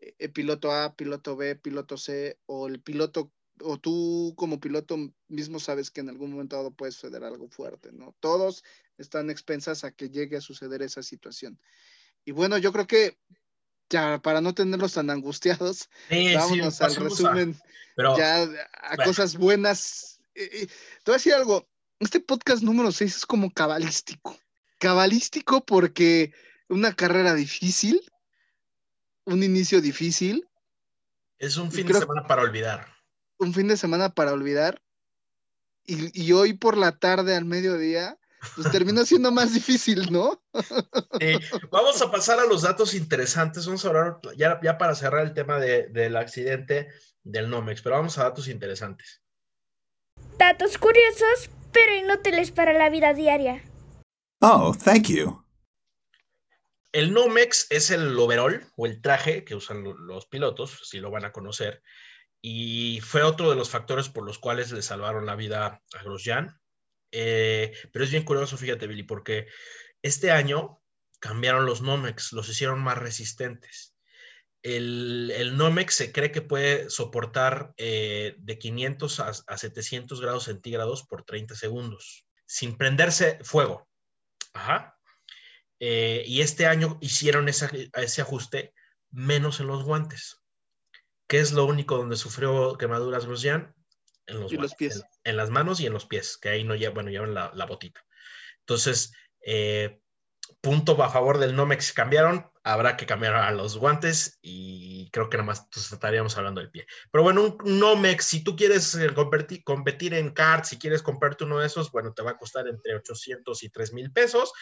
eh, 0.00 0.14
el 0.18 0.32
piloto 0.32 0.72
A, 0.72 0.94
piloto 0.96 1.36
B, 1.36 1.56
piloto 1.56 1.96
C, 1.98 2.38
o 2.46 2.68
el 2.68 2.80
piloto, 2.80 3.32
o 3.60 3.78
tú 3.78 4.34
como 4.36 4.60
piloto 4.60 4.96
mismo 5.28 5.60
sabes 5.60 5.90
que 5.90 6.00
en 6.00 6.08
algún 6.08 6.32
momento 6.32 6.56
dado 6.56 6.70
puede 6.70 6.92
suceder 6.92 7.24
algo 7.24 7.48
fuerte, 7.48 7.92
¿no? 7.92 8.14
Todos 8.20 8.64
están 8.98 9.30
expensas 9.30 9.84
a 9.84 9.92
que 9.92 10.08
llegue 10.10 10.36
a 10.38 10.40
suceder 10.40 10.82
esa 10.82 11.02
situación. 11.02 11.60
Y 12.24 12.32
bueno, 12.32 12.56
yo 12.58 12.72
creo 12.72 12.86
que 12.86 13.18
ya 13.90 14.20
para 14.22 14.40
no 14.40 14.54
tenerlos 14.54 14.94
tan 14.94 15.10
angustiados, 15.10 15.90
Sí, 16.08 16.28
sí, 16.28 16.34
vámonos 16.34 16.80
al 16.80 16.96
resumen 16.96 17.56
pero 17.94 18.16
ya 18.16 18.42
a 18.42 18.96
bueno. 18.96 19.04
cosas 19.04 19.36
buenas. 19.36 20.21
Eh, 20.34 20.66
te 20.66 21.10
voy 21.10 21.14
a 21.14 21.18
decir 21.18 21.34
algo, 21.34 21.68
este 22.00 22.20
podcast 22.20 22.62
número 22.62 22.90
6 22.92 23.16
es 23.16 23.26
como 23.26 23.50
cabalístico. 23.52 24.38
Cabalístico 24.78 25.64
porque 25.64 26.32
una 26.68 26.94
carrera 26.94 27.34
difícil, 27.34 28.00
un 29.24 29.42
inicio 29.42 29.80
difícil, 29.80 30.48
es 31.38 31.56
un 31.56 31.70
fin 31.72 31.86
de 31.86 31.94
semana 31.94 32.26
para 32.26 32.42
olvidar. 32.42 32.86
un 33.38 33.52
fin 33.52 33.68
de 33.68 33.76
semana 33.76 34.14
para 34.14 34.32
olvidar, 34.32 34.80
y, 35.84 36.20
y 36.20 36.32
hoy 36.32 36.54
por 36.54 36.76
la 36.76 36.96
tarde 36.98 37.34
al 37.34 37.44
mediodía, 37.44 38.18
pues 38.54 38.70
terminó 38.70 39.04
siendo 39.06 39.32
más 39.32 39.52
difícil, 39.52 40.10
¿no? 40.12 40.42
Sí, 41.20 41.34
vamos 41.70 42.00
a 42.00 42.10
pasar 42.10 42.38
a 42.40 42.46
los 42.46 42.62
datos 42.62 42.94
interesantes. 42.94 43.66
Vamos 43.66 43.84
a 43.84 43.88
hablar 43.88 44.18
ya, 44.36 44.60
ya 44.62 44.78
para 44.78 44.94
cerrar 44.94 45.26
el 45.26 45.34
tema 45.34 45.58
de- 45.58 45.88
del 45.88 46.16
accidente 46.16 46.88
del 47.24 47.50
Nomex, 47.50 47.82
pero 47.82 47.96
vamos 47.96 48.16
a 48.18 48.24
datos 48.24 48.46
interesantes. 48.48 49.21
Datos 50.38 50.78
curiosos, 50.78 51.50
pero 51.72 51.94
inútiles 51.94 52.50
para 52.50 52.72
la 52.72 52.90
vida 52.90 53.14
diaria. 53.14 53.62
Oh, 54.40 54.74
thank 54.74 55.08
you. 55.08 55.44
El 56.92 57.12
Nomex 57.14 57.68
es 57.70 57.90
el 57.90 58.18
overall 58.18 58.66
o 58.76 58.86
el 58.86 59.00
traje 59.00 59.44
que 59.44 59.54
usan 59.54 59.82
lo- 59.82 59.96
los 59.96 60.26
pilotos, 60.26 60.80
si 60.88 60.98
lo 60.98 61.10
van 61.10 61.24
a 61.24 61.32
conocer, 61.32 61.82
y 62.42 63.00
fue 63.02 63.22
otro 63.22 63.48
de 63.48 63.56
los 63.56 63.70
factores 63.70 64.08
por 64.08 64.24
los 64.26 64.38
cuales 64.38 64.72
le 64.72 64.82
salvaron 64.82 65.24
la 65.24 65.36
vida 65.36 65.80
a 65.94 66.02
Grosjean. 66.02 66.58
Eh, 67.12 67.72
pero 67.92 68.04
es 68.04 68.10
bien 68.10 68.24
curioso, 68.24 68.56
fíjate, 68.56 68.86
Billy, 68.86 69.04
porque 69.04 69.46
este 70.02 70.30
año 70.32 70.82
cambiaron 71.20 71.66
los 71.66 71.80
Nomex, 71.82 72.32
los 72.32 72.48
hicieron 72.48 72.80
más 72.82 72.98
resistentes. 72.98 73.91
El, 74.62 75.32
el 75.34 75.56
Nomex 75.56 75.94
se 75.94 76.12
cree 76.12 76.30
que 76.30 76.42
puede 76.42 76.88
soportar 76.88 77.72
eh, 77.76 78.36
de 78.38 78.58
500 78.58 79.20
a, 79.20 79.32
a 79.46 79.58
700 79.58 80.20
grados 80.20 80.44
centígrados 80.44 81.04
por 81.04 81.24
30 81.24 81.54
segundos, 81.56 82.26
sin 82.46 82.76
prenderse 82.76 83.38
fuego. 83.42 83.88
Ajá. 84.54 84.96
Eh, 85.80 86.22
y 86.26 86.42
este 86.42 86.66
año 86.66 86.98
hicieron 87.00 87.48
esa- 87.48 87.70
ese 87.96 88.22
ajuste 88.22 88.72
menos 89.10 89.58
en 89.58 89.66
los 89.66 89.82
guantes, 89.82 90.40
que 91.26 91.40
es 91.40 91.52
lo 91.52 91.64
único 91.64 91.96
donde 91.96 92.16
sufrió 92.16 92.76
quemaduras 92.78 93.26
Grosjean, 93.26 93.74
en 94.26 94.40
los, 94.40 94.52
pies. 94.76 94.96
En, 95.24 95.30
en 95.32 95.36
las 95.36 95.50
manos 95.50 95.80
y 95.80 95.86
en 95.86 95.92
los 95.92 96.06
pies, 96.06 96.36
que 96.36 96.50
ahí 96.50 96.62
no 96.62 96.76
llevan, 96.76 96.94
bueno, 96.94 97.10
llevan 97.10 97.34
la, 97.34 97.50
la 97.54 97.66
botita. 97.66 98.04
Entonces, 98.60 99.12
eh, 99.44 100.00
punto 100.60 101.02
a 101.02 101.10
favor 101.10 101.38
del 101.38 101.56
Nomex 101.56 101.92
cambiaron, 101.92 102.48
habrá 102.64 102.96
que 102.96 103.06
cambiar 103.06 103.34
a 103.34 103.50
los 103.50 103.76
guantes 103.76 104.38
y 104.42 105.10
creo 105.10 105.28
que 105.28 105.36
nada 105.36 105.46
más 105.46 105.66
pues, 105.72 105.92
estaríamos 105.92 106.36
hablando 106.38 106.60
del 106.60 106.70
pie. 106.70 106.86
Pero 107.10 107.24
bueno, 107.24 107.42
un, 107.42 107.58
un 107.64 107.78
Nomex, 107.80 108.24
si 108.24 108.44
tú 108.44 108.54
quieres 108.56 108.94
eh, 108.94 109.12
competir, 109.14 109.64
competir 109.64 110.14
en 110.14 110.30
kart, 110.30 110.64
si 110.64 110.78
quieres 110.78 111.02
comprarte 111.02 111.44
uno 111.44 111.58
de 111.58 111.66
esos, 111.66 111.90
bueno, 111.90 112.12
te 112.14 112.22
va 112.22 112.32
a 112.32 112.38
costar 112.38 112.68
entre 112.68 112.94
800 112.94 113.62
y 113.64 113.70
3 113.70 113.92
mil 113.92 114.12
pesos. 114.12 114.52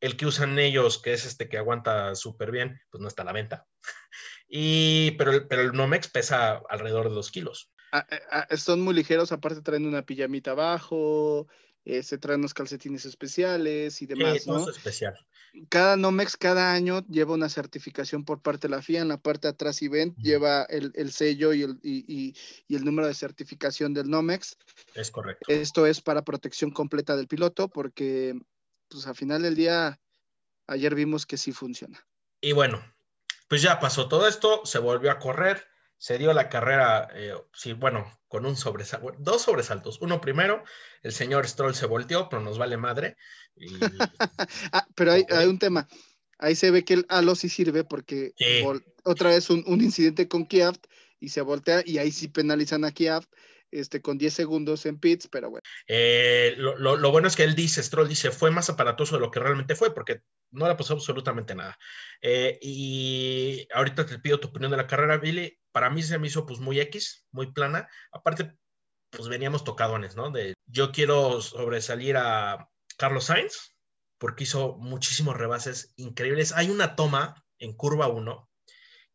El 0.00 0.16
que 0.16 0.26
usan 0.26 0.58
ellos, 0.58 1.00
que 1.00 1.12
es 1.12 1.24
este 1.24 1.48
que 1.48 1.56
aguanta 1.56 2.14
súper 2.16 2.50
bien, 2.50 2.80
pues 2.90 3.00
no 3.00 3.08
está 3.08 3.22
a 3.22 3.26
la 3.26 3.32
venta. 3.32 3.66
Y, 4.48 5.12
pero, 5.12 5.32
el- 5.32 5.46
pero 5.48 5.62
el 5.62 5.72
Nomex 5.72 6.08
pesa 6.08 6.60
alrededor 6.68 7.08
de 7.08 7.14
2 7.14 7.30
kilos. 7.30 7.72
Ah, 7.92 8.06
ah, 8.30 8.46
ah, 8.50 8.56
son 8.56 8.80
muy 8.80 8.94
ligeros, 8.94 9.32
aparte 9.32 9.62
traen 9.62 9.86
una 9.86 10.02
pijamita 10.04 10.50
abajo, 10.52 11.48
eh, 11.84 12.02
se 12.02 12.18
traen 12.18 12.40
unos 12.40 12.54
calcetines 12.54 13.04
especiales 13.04 14.02
y 14.02 14.06
demás, 14.06 14.42
Sí, 14.42 14.50
¿no? 14.50 14.68
especial. 14.68 15.14
Cada 15.68 15.96
Nomex 15.96 16.36
cada 16.36 16.72
año 16.72 17.06
lleva 17.06 17.34
una 17.34 17.48
certificación 17.48 18.24
por 18.24 18.42
parte 18.42 18.68
de 18.68 18.74
la 18.76 18.82
FIA. 18.82 19.02
En 19.02 19.08
la 19.08 19.18
parte 19.18 19.48
de 19.48 19.52
atrás 19.52 19.82
y 19.82 19.88
ven, 19.88 20.14
lleva 20.16 20.64
el, 20.64 20.92
el 20.94 21.12
sello 21.12 21.52
y 21.52 21.62
el, 21.62 21.78
y, 21.82 22.04
y- 22.08 22.34
y 22.68 22.76
el 22.76 22.84
número 22.84 23.06
de 23.06 23.14
certificación 23.14 23.94
del 23.94 24.10
Nomex. 24.10 24.56
Es 24.94 25.10
correcto. 25.10 25.44
Esto 25.48 25.86
es 25.86 26.00
para 26.00 26.22
protección 26.24 26.70
completa 26.70 27.16
del 27.16 27.28
piloto 27.28 27.68
porque, 27.68 28.38
pues 28.88 29.06
al 29.06 29.14
final 29.14 29.42
del 29.42 29.54
día, 29.54 30.00
ayer 30.66 30.94
vimos 30.94 31.26
que 31.26 31.36
sí 31.36 31.52
funciona. 31.52 32.04
Y 32.40 32.52
bueno, 32.52 32.82
pues 33.48 33.62
ya 33.62 33.80
pasó 33.80 34.08
todo 34.08 34.26
esto, 34.28 34.64
se 34.66 34.78
volvió 34.78 35.10
a 35.10 35.18
correr. 35.18 35.66
Se 35.98 36.18
dio 36.18 36.32
la 36.34 36.48
carrera, 36.48 37.08
eh, 37.14 37.34
sí, 37.52 37.72
bueno, 37.72 38.20
con 38.28 38.46
un 38.46 38.56
sobresalto, 38.56 39.14
dos 39.18 39.42
sobresaltos. 39.42 40.00
Uno 40.00 40.20
primero, 40.20 40.64
el 41.02 41.12
señor 41.12 41.46
Stroll 41.48 41.74
se 41.74 41.86
volteó, 41.86 42.28
pero 42.28 42.42
nos 42.42 42.58
vale 42.58 42.76
madre. 42.76 43.16
Y, 43.56 43.68
Ah, 44.72 44.86
pero 44.94 45.12
hay, 45.12 45.24
hay 45.30 45.46
un 45.46 45.58
tema. 45.58 45.88
Ahí 46.38 46.54
se 46.56 46.70
ve 46.70 46.84
que 46.84 46.94
el 46.94 47.06
halo 47.08 47.34
sí 47.34 47.48
sirve 47.48 47.84
porque 47.84 48.32
Sí. 48.36 48.62
otra 49.04 49.30
vez 49.30 49.50
un, 49.50 49.62
un 49.66 49.80
incidente 49.80 50.28
con 50.28 50.46
Kiaft 50.46 50.84
y 51.20 51.28
se 51.28 51.40
voltea 51.40 51.82
y 51.86 51.98
ahí 51.98 52.10
sí 52.10 52.28
penalizan 52.28 52.84
a 52.84 52.92
Kiaft 52.92 53.28
este, 53.70 54.00
con 54.02 54.18
10 54.18 54.34
segundos 54.34 54.86
en 54.86 54.98
pits, 54.98 55.28
pero 55.28 55.50
bueno. 55.50 55.62
eh, 55.88 56.54
lo, 56.58 56.76
lo- 56.76 56.96
lo 56.96 57.10
bueno 57.10 57.28
es 57.28 57.36
que 57.36 57.42
él 57.44 57.54
dice, 57.54 57.82
Stroll 57.82 58.08
dice, 58.08 58.30
fue 58.30 58.50
más 58.50 58.70
aparatoso 58.70 59.16
de 59.16 59.20
lo 59.20 59.30
que 59.30 59.40
realmente 59.40 59.74
fue, 59.74 59.92
porque 59.94 60.20
no 60.50 60.68
le 60.68 60.74
pasó 60.76 60.94
absolutamente 60.94 61.54
nada. 61.54 61.76
Eh, 62.22 62.58
y 62.62 63.66
ahorita 63.72 64.06
te 64.06 64.18
pido 64.18 64.38
tu 64.38 64.48
opinión 64.48 64.70
de 64.70 64.76
la 64.76 64.86
carrera, 64.86 65.16
Billy. 65.18 65.58
Para 65.74 65.90
mí 65.90 66.04
se 66.04 66.20
me 66.20 66.28
hizo 66.28 66.46
pues 66.46 66.60
muy 66.60 66.78
X, 66.78 67.26
muy 67.32 67.50
plana. 67.52 67.88
Aparte, 68.12 68.56
pues 69.10 69.28
veníamos 69.28 69.64
tocadones, 69.64 70.14
¿no? 70.14 70.30
De 70.30 70.54
yo 70.66 70.92
quiero 70.92 71.40
sobresalir 71.42 72.16
a 72.16 72.70
Carlos 72.96 73.24
Sainz, 73.24 73.74
porque 74.18 74.44
hizo 74.44 74.76
muchísimos 74.76 75.36
rebases 75.36 75.92
increíbles. 75.96 76.52
Hay 76.52 76.70
una 76.70 76.94
toma 76.94 77.44
en 77.58 77.72
curva 77.72 78.06
1 78.06 78.48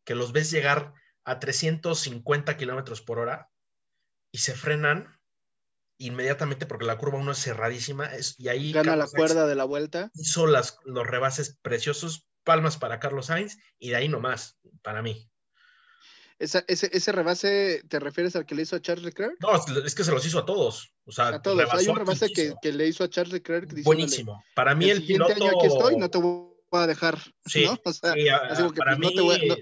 que 0.04 0.14
los 0.14 0.32
ves 0.32 0.50
llegar 0.50 0.92
a 1.24 1.38
350 1.38 2.58
kilómetros 2.58 3.00
por 3.00 3.18
hora 3.18 3.48
y 4.30 4.38
se 4.38 4.54
frenan 4.54 5.18
inmediatamente 5.98 6.66
porque 6.66 6.84
la 6.84 6.98
curva 6.98 7.18
1 7.18 7.32
es 7.32 7.38
cerradísima 7.42 8.06
es- 8.06 8.34
y 8.38 8.48
ahí 8.48 8.72
Gana 8.72 8.96
la 8.96 9.06
Sainz 9.06 9.14
cuerda 9.16 9.46
de 9.46 9.54
la 9.54 9.64
vuelta. 9.64 10.10
hizo 10.14 10.46
las, 10.46 10.76
los 10.84 11.06
rebases 11.06 11.58
preciosos, 11.62 12.26
palmas 12.44 12.76
para 12.76 13.00
Carlos 13.00 13.26
Sainz 13.26 13.56
y 13.78 13.90
de 13.90 13.96
ahí 13.96 14.08
nomás, 14.08 14.58
para 14.82 15.00
mí. 15.00 15.30
Esa- 16.40 16.64
ese, 16.68 16.88
ese 16.92 17.12
rebase, 17.12 17.82
¿te 17.86 18.00
refieres 18.00 18.34
al 18.34 18.46
que 18.46 18.54
le 18.54 18.62
hizo 18.62 18.74
a 18.74 18.80
Charles 18.80 19.04
Leclerc? 19.04 19.36
No, 19.40 19.54
es, 19.84 19.94
que 19.94 20.04
se 20.04 20.10
los 20.10 20.24
hizo 20.24 20.38
a 20.38 20.46
todos. 20.46 20.90
O 21.04 21.12
sea, 21.12 21.28
A 21.28 21.42
todos. 21.42 21.62
Hay 21.74 21.86
un 21.86 21.96
rebase 21.96 22.32
que, 22.32 22.54
que 22.62 22.72
le 22.72 22.88
hizo 22.88 23.04
a 23.04 23.10
Charles 23.10 23.34
Leclerc. 23.34 23.70
Buenísimo. 23.84 24.42
Para 24.54 24.74
mí 24.74 24.88
el, 24.88 25.04
piloto... 25.04 25.34
año 25.34 25.50
aquí 25.58 25.66
estoy, 25.66 25.96
no 25.96 26.08
te 26.10 26.16
voy 26.16 26.48
a 26.72 26.86
dejar. 26.86 27.18
Sí, 27.44 27.66
¿no? 27.66 27.78
O 27.84 27.92
sea, 27.92 28.14
sí, 28.14 28.28
a- 28.30 28.36
así 28.38 28.62
como 28.62 28.72
que, 28.72 28.78
para 28.78 28.96
pues, 28.96 29.00
no 29.00 29.08
mí, 29.10 29.14
te 29.14 29.20
voy 29.20 29.34
a- 29.34 29.54
no- 29.54 29.56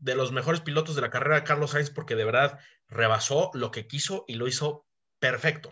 de 0.00 0.14
los 0.16 0.32
mejores 0.32 0.60
pilotos 0.60 0.96
de 0.96 1.02
la 1.02 1.10
carrera, 1.10 1.44
Carlos 1.44 1.70
Sainz, 1.70 1.90
porque 1.90 2.16
de 2.16 2.24
verdad 2.24 2.58
rebasó 2.88 3.50
lo 3.54 3.70
que 3.70 3.86
quiso 3.86 4.24
y 4.26 4.34
lo 4.34 4.48
hizo 4.48 4.86
perfecto. 5.20 5.70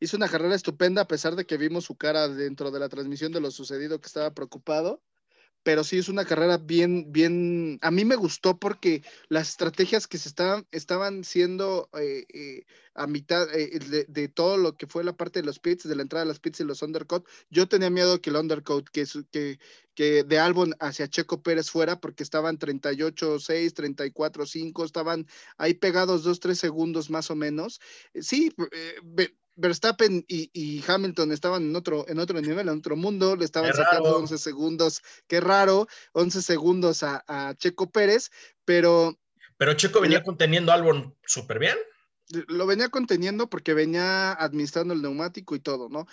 hizo 0.00 0.16
una 0.16 0.28
carrera 0.28 0.54
estupenda 0.54 1.02
a 1.02 1.08
pesar 1.08 1.36
de 1.36 1.46
que 1.46 1.56
vimos 1.58 1.84
su 1.84 1.96
cara 1.96 2.28
dentro 2.28 2.70
de 2.70 2.80
la 2.80 2.88
transmisión 2.88 3.32
de 3.32 3.40
lo 3.40 3.50
sucedido 3.50 4.00
que 4.00 4.06
estaba 4.06 4.32
preocupado. 4.34 5.02
Pero 5.66 5.82
sí 5.82 5.98
es 5.98 6.08
una 6.08 6.24
carrera 6.24 6.58
bien, 6.58 7.10
bien, 7.10 7.80
a 7.82 7.90
mí 7.90 8.04
me 8.04 8.14
gustó 8.14 8.56
porque 8.56 9.02
las 9.28 9.48
estrategias 9.48 10.06
que 10.06 10.16
se 10.16 10.28
estaban, 10.28 10.64
estaban 10.70 11.24
siendo 11.24 11.90
eh, 11.98 12.24
eh, 12.32 12.66
a 12.94 13.08
mitad 13.08 13.52
eh, 13.52 14.06
de, 14.06 14.28
todo 14.28 14.58
lo 14.58 14.76
que 14.76 14.86
fue 14.86 15.02
la 15.02 15.16
parte 15.16 15.40
de 15.40 15.44
los 15.44 15.58
pits, 15.58 15.88
de 15.88 15.96
la 15.96 16.02
entrada 16.02 16.24
de 16.24 16.28
los 16.28 16.38
pits 16.38 16.60
y 16.60 16.64
los 16.64 16.82
undercut, 16.82 17.26
yo 17.50 17.66
tenía 17.66 17.90
miedo 17.90 18.20
que 18.20 18.30
el 18.30 18.36
undercut, 18.36 18.88
que, 18.90 19.06
que, 19.32 19.58
que 19.96 20.22
de 20.22 20.38
Albon 20.38 20.76
hacia 20.78 21.08
Checo 21.08 21.42
Pérez 21.42 21.68
fuera 21.68 21.98
porque 21.98 22.22
estaban 22.22 22.60
38-6, 22.60 23.74
34-5, 23.74 24.84
estaban 24.84 25.26
ahí 25.58 25.74
pegados 25.74 26.24
2-3 26.24 26.54
segundos 26.54 27.10
más 27.10 27.28
o 27.32 27.34
menos. 27.34 27.80
Sí, 28.14 28.54
Verstappen 29.56 30.24
y, 30.28 30.50
y 30.52 30.84
Hamilton 30.86 31.32
estaban 31.32 31.64
en 31.64 31.76
otro, 31.76 32.06
en 32.08 32.18
otro 32.18 32.40
nivel, 32.40 32.68
en 32.68 32.78
otro 32.78 32.94
mundo, 32.96 33.36
le 33.36 33.44
estaban 33.44 33.72
sacando 33.74 34.10
raro. 34.10 34.18
11 34.18 34.38
segundos, 34.38 35.02
qué 35.26 35.40
raro, 35.40 35.88
11 36.12 36.42
segundos 36.42 37.02
a, 37.02 37.24
a 37.26 37.54
Checo 37.54 37.90
Pérez, 37.90 38.30
pero 38.64 39.18
Pero 39.56 39.74
Checo 39.74 40.00
venía 40.00 40.22
conteniendo 40.22 40.70
a 40.72 40.74
Albon 40.74 41.14
súper 41.24 41.58
bien. 41.58 41.76
lo 42.48 42.66
venía 42.66 42.88
conteniendo 42.90 43.48
porque 43.48 43.74
venía 43.74 44.32
administrando 44.32 44.94
el 44.94 45.02
neumático 45.02 45.54
y 45.56 45.60
todo, 45.60 45.88
¿no? 45.88 46.06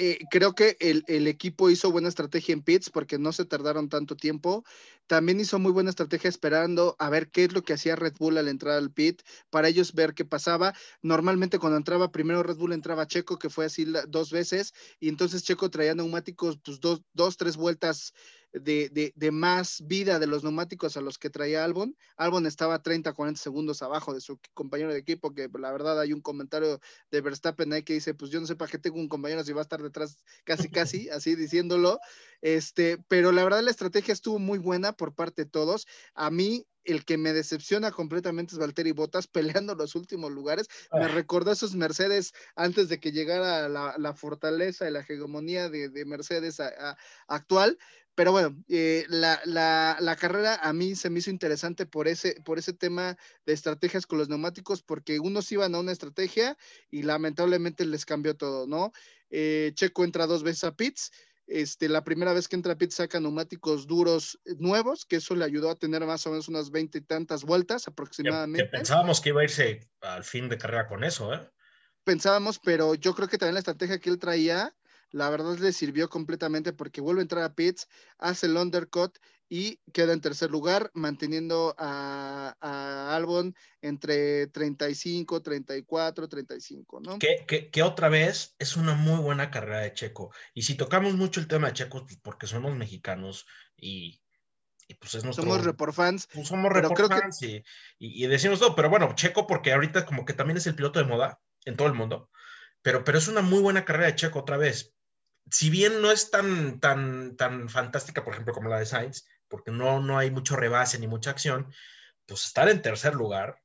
Eh, 0.00 0.20
creo 0.30 0.54
que 0.54 0.76
el, 0.78 1.02
el 1.08 1.26
equipo 1.26 1.70
hizo 1.70 1.90
buena 1.90 2.08
estrategia 2.08 2.52
en 2.52 2.62
pits 2.62 2.88
porque 2.88 3.18
no 3.18 3.32
se 3.32 3.44
tardaron 3.44 3.88
tanto 3.88 4.14
tiempo. 4.14 4.64
También 5.08 5.40
hizo 5.40 5.58
muy 5.58 5.72
buena 5.72 5.90
estrategia 5.90 6.28
esperando 6.30 6.94
a 7.00 7.10
ver 7.10 7.30
qué 7.30 7.44
es 7.44 7.52
lo 7.52 7.62
que 7.62 7.72
hacía 7.72 7.96
Red 7.96 8.14
Bull 8.18 8.38
al 8.38 8.46
entrar 8.48 8.76
al 8.76 8.92
pit, 8.92 9.22
para 9.50 9.68
ellos 9.68 9.92
ver 9.94 10.14
qué 10.14 10.24
pasaba. 10.24 10.74
Normalmente 11.02 11.58
cuando 11.58 11.78
entraba 11.78 12.12
primero 12.12 12.42
Red 12.44 12.56
Bull 12.56 12.72
entraba 12.72 13.06
Checo, 13.06 13.38
que 13.38 13.50
fue 13.50 13.64
así 13.66 13.84
la- 13.86 14.06
dos 14.06 14.30
veces, 14.30 14.72
y 15.00 15.08
entonces 15.08 15.42
Checo 15.44 15.70
traía 15.70 15.94
neumáticos, 15.96 16.58
pues 16.64 16.78
dos, 16.80 17.02
dos 17.12 17.36
tres 17.36 17.56
vueltas 17.56 18.12
de, 18.52 18.88
de, 18.90 19.12
de 19.14 19.30
más 19.30 19.82
vida 19.86 20.18
de 20.18 20.26
los 20.26 20.42
neumáticos 20.42 20.96
a 20.96 21.00
los 21.00 21.18
que 21.18 21.30
traía 21.30 21.64
Albon. 21.64 21.96
Albon 22.16 22.46
estaba 22.46 22.82
30, 22.82 23.12
40 23.12 23.40
segundos 23.40 23.82
abajo 23.82 24.14
de 24.14 24.20
su 24.20 24.38
compañero 24.54 24.92
de 24.92 24.98
equipo, 24.98 25.34
que 25.34 25.48
la 25.58 25.72
verdad 25.72 26.00
hay 26.00 26.12
un 26.12 26.22
comentario 26.22 26.80
de 27.10 27.20
Verstappen 27.20 27.72
ahí 27.72 27.82
que 27.82 27.94
dice, 27.94 28.14
pues 28.14 28.30
yo 28.30 28.40
no 28.40 28.46
sé 28.46 28.56
para 28.56 28.70
qué 28.70 28.78
tengo 28.78 28.98
un 28.98 29.08
compañero 29.08 29.44
si 29.44 29.52
va 29.52 29.60
a 29.60 29.62
estar 29.62 29.82
detrás 29.82 30.22
casi, 30.44 30.70
casi, 30.70 31.08
así 31.10 31.34
diciéndolo. 31.34 31.98
Este, 32.40 32.98
pero 33.08 33.32
la 33.32 33.44
verdad 33.44 33.62
la 33.62 33.70
estrategia 33.70 34.12
estuvo 34.14 34.38
muy 34.38 34.58
buena 34.58 34.92
por 34.98 35.14
parte 35.14 35.44
de 35.44 35.50
todos. 35.50 35.86
A 36.14 36.30
mí 36.30 36.66
el 36.84 37.04
que 37.04 37.18
me 37.18 37.32
decepciona 37.34 37.90
completamente 37.90 38.54
es 38.54 38.58
Valtteri 38.58 38.92
Bottas 38.92 39.26
peleando 39.62 39.74
los 39.74 39.94
últimos 39.94 40.30
lugares. 40.32 40.68
Me 40.92 41.04
Ah. 41.06 41.08
recordó 41.08 41.50
a 41.50 41.54
esos 41.54 41.74
Mercedes 41.74 42.32
antes 42.56 42.88
de 42.90 43.00
que 43.00 43.12
llegara 43.12 43.68
la, 43.70 43.94
la 43.98 44.14
fortaleza 44.14 44.86
y 44.88 44.92
la 44.92 45.00
hegemonía 45.00 45.70
de, 45.70 45.88
de 45.88 46.04
Mercedes 46.04 46.60
a- 46.60 46.68
a- 46.90 46.96
actual. 47.28 47.78
Pero 48.14 48.32
bueno, 48.32 48.56
eh, 48.68 49.04
la, 49.08 49.40
la- 49.44 49.96
la 50.00 50.16
carrera 50.16 50.56
a 50.56 50.72
mí 50.72 50.96
se 50.96 51.08
me 51.08 51.20
hizo 51.20 51.30
interesante 51.30 51.86
por 51.86 52.08
ese, 52.08 52.40
por 52.44 52.58
ese 52.58 52.72
tema 52.72 53.16
de 53.46 53.52
estrategias 53.52 54.06
con 54.06 54.18
los 54.18 54.28
neumáticos, 54.28 54.82
porque 54.82 55.20
unos 55.20 55.52
iban 55.52 55.74
a 55.74 55.78
una 55.80 55.92
estrategia 55.92 56.56
y 56.90 57.02
lamentablemente 57.02 57.86
les 57.86 58.04
cambió 58.04 58.34
todo, 58.36 58.66
¿no? 58.66 58.90
Eh, 59.30 59.70
Checo 59.74 60.02
entra 60.04 60.26
dos 60.26 60.42
veces 60.42 60.64
a 60.64 60.74
pits. 60.74 61.12
Este, 61.48 61.88
la 61.88 62.04
primera 62.04 62.34
vez 62.34 62.46
que 62.46 62.56
entra 62.56 62.74
a 62.74 62.76
pits 62.76 62.96
saca 62.96 63.18
neumáticos 63.18 63.86
duros 63.86 64.38
eh, 64.44 64.54
nuevos, 64.58 65.06
que 65.06 65.16
eso 65.16 65.34
le 65.34 65.46
ayudó 65.46 65.70
a 65.70 65.76
tener 65.76 66.04
más 66.04 66.26
o 66.26 66.30
menos 66.30 66.46
unas 66.48 66.70
veinte 66.70 66.98
y 66.98 67.00
tantas 67.00 67.42
vueltas 67.42 67.88
aproximadamente. 67.88 68.64
que 68.64 68.70
pensábamos 68.70 69.22
que 69.22 69.30
iba 69.30 69.40
a 69.40 69.44
irse 69.44 69.80
al 70.02 70.24
fin 70.24 70.50
de 70.50 70.58
carrera 70.58 70.86
con 70.86 71.04
eso, 71.04 71.32
¿eh? 71.32 71.50
pensábamos, 72.08 72.58
pero 72.58 72.94
yo 72.94 73.14
creo 73.14 73.28
que 73.28 73.36
también 73.36 73.52
la 73.52 73.60
estrategia 73.60 73.98
que 73.98 74.08
él 74.08 74.18
traía, 74.18 74.74
la 75.10 75.28
verdad 75.28 75.58
le 75.58 75.72
sirvió 75.72 76.08
completamente 76.08 76.72
porque 76.72 77.02
vuelve 77.02 77.20
a 77.20 77.22
entrar 77.22 77.44
a 77.44 77.54
pits, 77.54 77.86
hace 78.16 78.46
el 78.46 78.56
undercut 78.56 79.18
y 79.48 79.80
queda 79.92 80.12
en 80.12 80.20
tercer 80.20 80.50
lugar, 80.50 80.90
manteniendo 80.94 81.74
a, 81.78 82.54
a 82.60 83.16
Albon 83.16 83.54
entre 83.80 84.46
35, 84.48 85.40
34, 85.42 86.28
35, 86.28 87.00
¿no? 87.00 87.18
Que, 87.18 87.44
que, 87.46 87.70
que 87.70 87.82
otra 87.82 88.08
vez 88.08 88.54
es 88.58 88.76
una 88.76 88.94
muy 88.94 89.18
buena 89.20 89.50
carrera 89.50 89.80
de 89.80 89.94
Checo. 89.94 90.32
Y 90.54 90.62
si 90.62 90.74
tocamos 90.76 91.14
mucho 91.14 91.40
el 91.40 91.48
tema 91.48 91.68
de 91.68 91.72
Checo, 91.74 92.04
pues 92.04 92.18
porque 92.22 92.46
somos 92.46 92.76
mexicanos 92.76 93.46
y, 93.76 94.20
y 94.86 94.94
pues 94.94 95.14
es 95.14 95.24
nuestro... 95.24 95.44
Somos 95.44 95.64
report 95.64 95.94
fans. 95.94 96.28
pues 96.32 96.48
somos 96.48 96.70
report 96.72 96.96
que- 97.10 97.18
fans 97.20 97.42
y, 97.42 97.56
y- 97.98 98.24
y 98.24 98.26
decimos 98.26 98.58
todo, 98.58 98.74
pero 98.76 98.90
bueno, 98.90 99.14
Checo 99.14 99.46
porque 99.46 99.72
ahorita 99.72 100.04
como 100.04 100.24
que 100.24 100.34
también 100.34 100.58
es 100.58 100.66
el 100.66 100.74
piloto 100.74 100.98
de 100.98 101.06
moda 101.06 101.40
en 101.64 101.76
todo 101.76 101.88
el 101.88 101.94
mundo, 101.94 102.30
pero, 102.82 103.02
pero 103.04 103.16
es 103.18 103.28
una 103.28 103.40
muy 103.40 103.60
buena 103.60 103.84
carrera 103.84 104.06
de 104.08 104.14
Checo 104.16 104.40
otra 104.40 104.56
vez. 104.58 104.94
Si 105.50 105.70
bien 105.70 106.02
no 106.02 106.12
es 106.12 106.30
tan, 106.30 106.78
tan, 106.78 107.34
tan 107.36 107.70
fantástica, 107.70 108.22
por 108.22 108.34
ejemplo, 108.34 108.52
como 108.52 108.68
la 108.68 108.78
de 108.78 108.84
Sainz, 108.84 109.24
porque 109.48 109.70
no, 109.70 110.00
no 110.00 110.18
hay 110.18 110.30
mucho 110.30 110.56
rebase 110.56 110.98
ni 110.98 111.06
mucha 111.06 111.30
acción, 111.30 111.72
pues 112.26 112.44
estar 112.46 112.68
en 112.68 112.82
tercer 112.82 113.14
lugar 113.14 113.60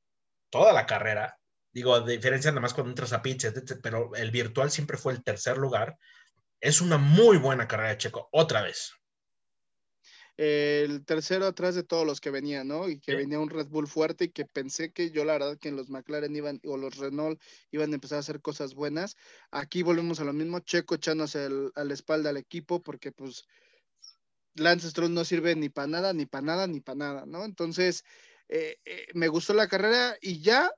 toda 0.50 0.72
la 0.72 0.86
carrera, 0.86 1.38
digo, 1.72 1.94
a 1.94 2.00
diferencia 2.04 2.50
nada 2.50 2.60
más 2.60 2.74
cuando 2.74 2.90
entras 2.90 3.12
a 3.12 3.22
pits, 3.22 3.44
etcétera, 3.44 3.80
pero 3.82 4.14
el 4.14 4.30
virtual 4.30 4.70
siempre 4.70 4.96
fue 4.96 5.12
el 5.12 5.22
tercer 5.22 5.58
lugar, 5.58 5.98
es 6.60 6.80
una 6.80 6.96
muy 6.98 7.36
buena 7.36 7.68
carrera 7.68 7.90
de 7.90 7.98
Checo, 7.98 8.28
otra 8.32 8.62
vez. 8.62 8.92
el 10.36 11.04
tercero 11.04 11.46
atrás 11.46 11.76
de 11.76 11.84
todos 11.84 12.04
los 12.04 12.20
que 12.20 12.30
venían, 12.30 12.66
¿no? 12.66 12.88
Y 12.88 12.98
que 12.98 13.12
Sí. 13.12 13.16
venía 13.18 13.38
un 13.38 13.50
Red 13.50 13.68
Bull 13.68 13.86
fuerte 13.86 14.24
y 14.24 14.28
que 14.30 14.44
pensé 14.44 14.92
que 14.92 15.10
yo 15.12 15.24
la 15.24 15.34
verdad 15.34 15.58
que 15.58 15.70
los 15.70 15.90
McLaren 15.90 16.34
iban 16.34 16.60
o 16.64 16.76
los 16.76 16.96
Renault 16.96 17.40
iban 17.70 17.92
a 17.92 17.94
empezar 17.94 18.16
a 18.16 18.20
hacer 18.20 18.40
cosas 18.40 18.74
buenas. 18.74 19.16
Aquí 19.52 19.82
volvemos 19.84 20.18
a 20.20 20.24
lo 20.24 20.32
mismo, 20.32 20.58
Checo 20.58 20.96
echándose 20.96 21.44
el- 21.46 21.70
a 21.76 21.84
la 21.84 21.94
espalda 21.94 22.30
al 22.30 22.36
equipo 22.36 22.82
porque 22.82 23.12
pues 23.12 23.44
Lance 24.54 24.90
Stroll 24.90 25.12
no 25.12 25.24
sirve 25.24 25.54
ni 25.54 25.68
para 25.68 25.88
nada, 25.88 26.12
ni 26.12 26.26
para 26.26 26.42
nada, 26.42 26.66
ni 26.66 26.80
para 26.80 26.96
nada, 26.96 27.26
¿no? 27.26 27.44
Entonces, 27.44 28.04
eh, 28.48 28.78
eh, 28.84 29.06
me 29.14 29.28
gustó 29.28 29.54
la 29.54 29.68
carrera 29.68 30.16
y 30.20 30.40
ya, 30.40 30.70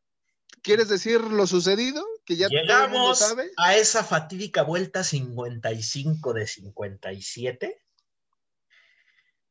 ¿quieres 0.62 0.88
decir 0.88 1.20
lo 1.20 1.46
sucedido? 1.46 2.04
Que 2.24 2.36
ya 2.36 2.48
todo 2.48 2.58
el 2.58 2.66
mundo 2.66 2.84
Llegamos 2.84 3.18
sabe. 3.18 3.50
a 3.56 3.76
esa 3.76 4.04
fatídica 4.04 4.62
vuelta 4.62 5.04
55 5.04 6.32
de 6.32 6.46
57, 6.46 7.82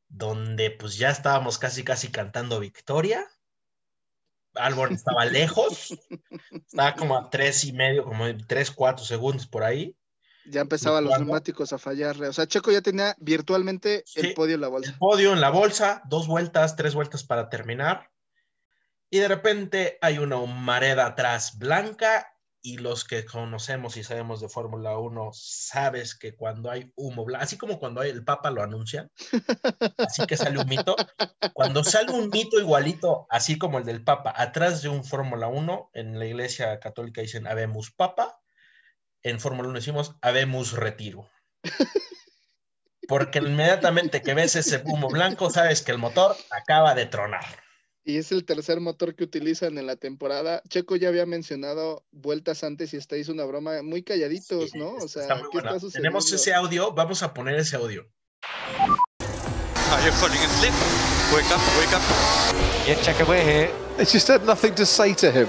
donde 0.08 0.70
pues 0.70 0.96
ya 0.96 1.10
estábamos 1.10 1.58
casi 1.58 1.84
casi 1.84 2.08
cantando 2.08 2.60
victoria. 2.60 3.26
Albon 4.54 4.94
estaba 4.94 5.26
lejos, 5.26 5.94
estaba 6.66 6.94
como 6.94 7.16
a 7.16 7.28
tres 7.30 7.64
y 7.64 7.72
medio, 7.72 8.04
como 8.04 8.24
tres, 8.46 8.70
cuatro 8.70 9.04
segundos 9.04 9.46
por 9.46 9.62
ahí. 9.62 9.94
Ya 10.50 10.60
empezaban 10.60 11.04
los 11.04 11.18
neumáticos 11.18 11.72
a 11.72 11.78
fallarle. 11.78 12.28
O 12.28 12.32
sea, 12.32 12.46
Checo 12.46 12.70
ya 12.70 12.80
tenía 12.82 13.14
virtualmente 13.18 14.02
Sí. 14.06 14.20
el 14.20 14.34
podio 14.34 14.54
en 14.54 14.60
la 14.60 14.68
bolsa. 14.68 14.90
El 14.90 14.98
podio 14.98 15.32
en 15.32 15.40
la 15.40 15.50
bolsa, 15.50 16.02
dos 16.08 16.26
vueltas, 16.26 16.76
tres 16.76 16.94
vueltas 16.94 17.24
para 17.24 17.48
terminar. 17.48 18.10
y 19.08 19.18
de 19.20 19.28
repente 19.28 19.98
hay 20.02 20.18
una 20.18 20.36
humareda 20.36 21.06
atrás 21.06 21.58
blanca 21.58 22.26
y 22.60 22.78
los 22.78 23.04
que 23.04 23.24
conocemos 23.24 23.96
y 23.96 24.02
sabemos 24.02 24.40
de 24.40 24.48
Fórmula 24.48 24.98
1 24.98 25.30
sabes 25.32 26.16
que 26.18 26.34
cuando 26.34 26.72
hay 26.72 26.90
humo 26.96 27.24
blanco, 27.24 27.44
así 27.44 27.56
como 27.56 27.78
cuando 27.78 28.02
el 28.02 28.24
Papa 28.24 28.50
lo 28.50 28.64
anuncia, 28.64 29.08
así 29.98 30.26
que 30.26 30.36
sale 30.36 30.58
un 30.58 30.66
mito, 30.68 30.96
cuando 31.54 31.84
sale 31.84 32.10
un 32.10 32.28
mito 32.30 32.58
igualito, 32.58 33.28
así 33.30 33.56
como 33.58 33.78
el 33.78 33.84
del 33.84 34.02
Papa, 34.02 34.34
atrás 34.36 34.82
de 34.82 34.88
un 34.88 35.04
Fórmula 35.04 35.46
1, 35.46 35.90
en 35.94 36.18
la 36.18 36.26
iglesia 36.26 36.80
católica 36.80 37.20
dicen 37.20 37.46
Habemus 37.46 37.92
Papa, 37.92 38.40
en 39.28 39.40
Fórmula 39.40 39.68
1 39.68 39.78
decimos 39.78 40.14
Habemus 40.22 40.72
Retiro. 40.72 41.28
Porque 43.08 43.38
inmediatamente 43.38 44.20
que 44.22 44.34
ves 44.34 44.56
ese 44.56 44.82
humo 44.84 45.08
blanco, 45.08 45.48
sabes 45.50 45.82
que 45.82 45.92
el 45.92 45.98
motor 45.98 46.36
acaba 46.50 46.94
de 46.94 47.06
tronar. 47.06 47.44
Y 48.04 48.18
es 48.18 48.30
el 48.32 48.44
tercer 48.44 48.80
motor 48.80 49.14
que 49.16 49.24
utilizan 49.24 49.78
en 49.78 49.86
la 49.86 49.96
temporada. 49.96 50.62
Checo 50.68 50.96
ya 50.96 51.08
había 51.08 51.26
mencionado 51.26 52.04
vueltas 52.12 52.62
antes 52.64 52.94
y 52.94 52.96
hasta 52.96 53.16
hizo 53.16 53.32
una 53.32 53.44
broma 53.44 53.82
muy 53.82 54.02
calladitos, 54.02 54.70
Sí, 54.70 54.78
¿no? 54.78 54.90
O 54.90 55.06
está 55.06 55.24
sea, 55.26 55.34
muy 55.36 55.44
¿qué 55.44 55.48
buena. 55.58 55.68
está 55.70 55.80
sucediendo? 55.80 56.02
Tenemos 56.08 56.32
ese 56.32 56.54
audio, 56.54 56.92
vamos 56.92 57.22
a 57.22 57.32
poner 57.34 57.56
ese 57.56 57.76
audio. 57.76 58.06
Oh, 59.88 59.98
you're 60.02 60.12
falling 60.12 60.38
asleep. 60.38 60.72
Wake 61.32 61.50
up, 61.52 61.60
wake 61.78 61.94
up. 61.96 62.02
Yeah, 62.86 63.00
Checker, 63.02 63.24
we're 63.28 63.42
here. 63.42 63.70
It's 63.98 64.12
just 64.12 64.28
had 64.28 64.44
nothing 64.44 64.74
to 64.74 64.84
say 64.86 65.14
to 65.14 65.30
him. 65.30 65.48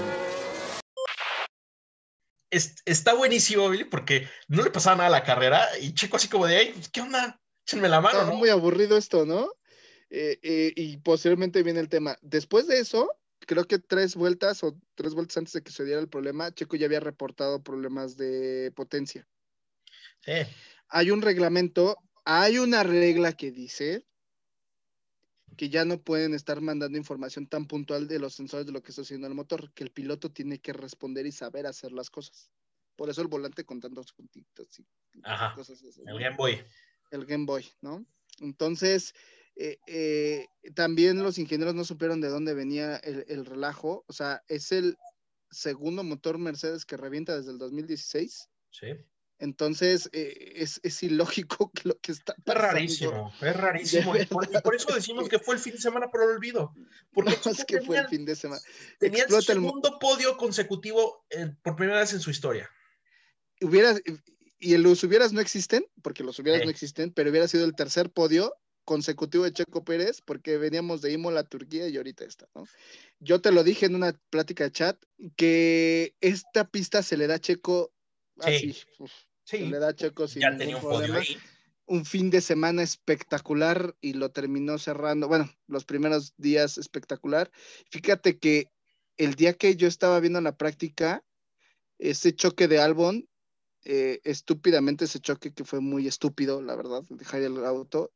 Es- 2.50 2.76
está 2.84 3.14
buenísimo, 3.14 3.68
Billy, 3.68 3.84
porque 3.84 4.26
no 4.48 4.62
le 4.62 4.70
pasaba 4.70 4.96
nada 4.96 5.08
a 5.08 5.20
la 5.20 5.24
carrera 5.24 5.66
y 5.80 5.92
Checo 5.94 6.16
así 6.16 6.28
como 6.28 6.46
de, 6.46 6.56
"Ay, 6.56 6.74
¿qué 6.92 7.00
onda? 7.00 7.40
Échenme 7.66 7.88
la 7.88 8.00
mano, 8.00 8.20
Está 8.20 8.30
¿no? 8.30 8.38
muy 8.38 8.48
aburrido 8.48 8.96
esto, 8.96 9.26
¿no? 9.26 9.50
Eh, 10.10 10.38
eh, 10.42 10.72
y 10.74 10.96
posteriormente 10.98 11.62
viene 11.62 11.80
el 11.80 11.90
tema. 11.90 12.16
Después 12.22 12.66
de 12.66 12.80
eso, 12.80 13.10
creo 13.40 13.66
que 13.66 13.78
tres 13.78 14.14
vueltas 14.14 14.64
o 14.64 14.78
tres 14.94 15.12
vueltas 15.12 15.36
antes 15.36 15.52
de 15.52 15.62
que 15.62 15.70
se 15.70 15.84
diera 15.84 16.00
el 16.00 16.08
problema, 16.08 16.50
Checo 16.52 16.76
ya 16.76 16.86
había 16.86 17.00
reportado 17.00 17.62
problemas 17.62 18.16
de 18.16 18.72
potencia. 18.74 19.28
Sí. 20.24 20.32
Hay 20.88 21.10
un 21.10 21.20
reglamento, 21.20 21.98
hay 22.24 22.58
una 22.58 22.82
regla 22.82 23.34
que 23.34 23.50
dice 23.50 24.06
que 25.58 25.68
ya 25.68 25.84
no 25.84 26.00
pueden 26.00 26.34
estar 26.34 26.60
mandando 26.60 26.96
información 26.96 27.48
tan 27.48 27.66
puntual 27.66 28.06
de 28.06 28.20
los 28.20 28.34
sensores 28.34 28.64
de 28.64 28.70
lo 28.70 28.80
que 28.80 28.92
está 28.92 29.02
haciendo 29.02 29.26
el 29.26 29.34
motor, 29.34 29.72
que 29.74 29.82
el 29.82 29.90
piloto 29.90 30.30
tiene 30.30 30.60
que 30.60 30.72
responder 30.72 31.26
y 31.26 31.32
saber 31.32 31.66
hacer 31.66 31.90
las 31.90 32.10
cosas. 32.10 32.48
Por 32.94 33.10
eso 33.10 33.22
el 33.22 33.26
volante 33.26 33.64
con 33.64 33.80
tantos 33.80 34.12
puntitos 34.12 34.78
y 34.78 34.86
Ajá. 35.24 35.54
cosas 35.56 35.82
así. 35.82 36.00
El 36.06 36.20
Game 36.20 36.36
Boy. 36.36 36.62
el 37.10 37.26
Game 37.26 37.44
Boy, 37.44 37.66
¿no? 37.80 38.06
Entonces, 38.40 39.14
eh, 39.56 39.78
eh, 39.88 40.46
también 40.76 41.20
los 41.24 41.38
ingenieros 41.38 41.74
no 41.74 41.84
supieron 41.84 42.20
de 42.20 42.28
dónde 42.28 42.54
venía 42.54 42.96
el, 42.98 43.24
el 43.26 43.44
relajo. 43.44 44.04
O 44.06 44.12
sea, 44.12 44.44
es 44.46 44.70
el 44.70 44.96
segundo 45.50 46.04
motor 46.04 46.38
Mercedes 46.38 46.86
que 46.86 46.96
revienta 46.96 47.36
desde 47.36 47.50
el 47.50 47.58
2016. 47.58 48.48
Sí. 48.70 48.86
Entonces, 49.40 50.08
eh, 50.12 50.52
es, 50.56 50.80
es 50.82 51.02
ilógico 51.02 51.70
que 51.74 51.88
lo 51.88 51.98
que 51.98 52.12
está 52.12 52.34
Es 52.36 52.44
pasando. 52.44 52.66
rarísimo, 52.66 53.32
es 53.40 53.56
rarísimo. 53.56 54.16
Y 54.16 54.26
por, 54.26 54.48
y 54.52 54.60
por 54.60 54.74
eso 54.74 54.92
decimos 54.94 55.28
que 55.28 55.38
fue 55.38 55.54
el 55.54 55.60
fin 55.60 55.74
de 55.74 55.80
semana 55.80 56.10
por 56.10 56.22
el 56.22 56.30
olvido. 56.30 56.74
Porque 57.12 57.30
No, 57.44 57.50
es 57.52 57.64
que 57.64 57.80
fue 57.80 57.98
el 57.98 58.08
fin 58.08 58.24
de 58.24 58.36
semana. 58.36 58.60
tenía 58.98 59.24
el 59.24 59.42
segundo 59.42 59.98
podio 59.98 60.36
consecutivo 60.36 61.24
eh, 61.30 61.54
por 61.62 61.76
primera 61.76 62.00
vez 62.00 62.12
en 62.12 62.20
su 62.20 62.30
historia. 62.30 62.68
Hubieras, 63.60 64.00
y 64.58 64.76
los 64.76 65.02
hubieras 65.04 65.32
no 65.32 65.40
existen, 65.40 65.86
porque 66.02 66.22
los 66.24 66.38
hubieras 66.38 66.60
Sí. 66.60 66.64
no 66.66 66.70
existen, 66.70 67.12
pero 67.12 67.30
hubiera 67.30 67.48
sido 67.48 67.64
el 67.64 67.74
tercer 67.74 68.10
podio 68.10 68.54
consecutivo 68.84 69.44
de 69.44 69.52
Checo 69.52 69.84
Pérez, 69.84 70.20
porque 70.22 70.56
veníamos 70.56 71.02
de 71.02 71.12
Imola, 71.12 71.44
Turquía 71.44 71.88
y 71.88 71.96
ahorita 71.96 72.24
está, 72.24 72.48
¿no? 72.54 72.64
Yo 73.20 73.40
te 73.40 73.52
lo 73.52 73.62
dije 73.62 73.86
en 73.86 73.94
una 73.94 74.12
plática 74.30 74.64
de 74.64 74.72
chat, 74.72 75.02
que 75.36 76.14
esta 76.20 76.68
pista 76.68 77.02
se 77.02 77.16
le 77.16 77.26
da 77.26 77.34
a 77.34 77.38
Checo 77.40 77.92
Sí. 78.40 78.70
así, 78.70 78.76
se 79.48 79.66
le 79.66 79.78
da 79.78 79.94
Checo 79.94 80.28
sin 80.28 80.42
Ya 80.42 80.50
ningún 80.50 80.58
tenía 80.58 80.76
un 80.76 80.82
podio 80.82 80.98
problema. 80.98 81.18
ahí. 81.20 81.36
Un 81.86 82.04
fin 82.04 82.28
de 82.28 82.42
semana 82.42 82.82
espectacular 82.82 83.94
y 84.02 84.12
lo 84.12 84.30
terminó 84.30 84.76
cerrando, 84.76 85.26
bueno, 85.26 85.50
los 85.68 85.86
primeros 85.86 86.34
días 86.36 86.76
espectacular. 86.76 87.50
Fíjate 87.90 88.38
que 88.38 88.66
el 89.16 89.34
día 89.34 89.54
que 89.54 89.74
yo 89.74 89.88
estaba 89.88 90.20
viendo 90.20 90.40
la 90.42 90.56
práctica, 90.56 91.24
ese 91.98 92.34
choque 92.34 92.68
de 92.68 92.78
Albon, 92.78 93.26
eh, 93.84 94.20
estúpidamente 94.24 95.06
ese 95.06 95.18
choque 95.18 95.54
que 95.54 95.64
fue 95.64 95.80
muy 95.80 96.06
estúpido, 96.06 96.60
la 96.60 96.76
verdad, 96.76 97.02
dejar 97.08 97.40
el 97.40 97.64
auto. 97.64 98.12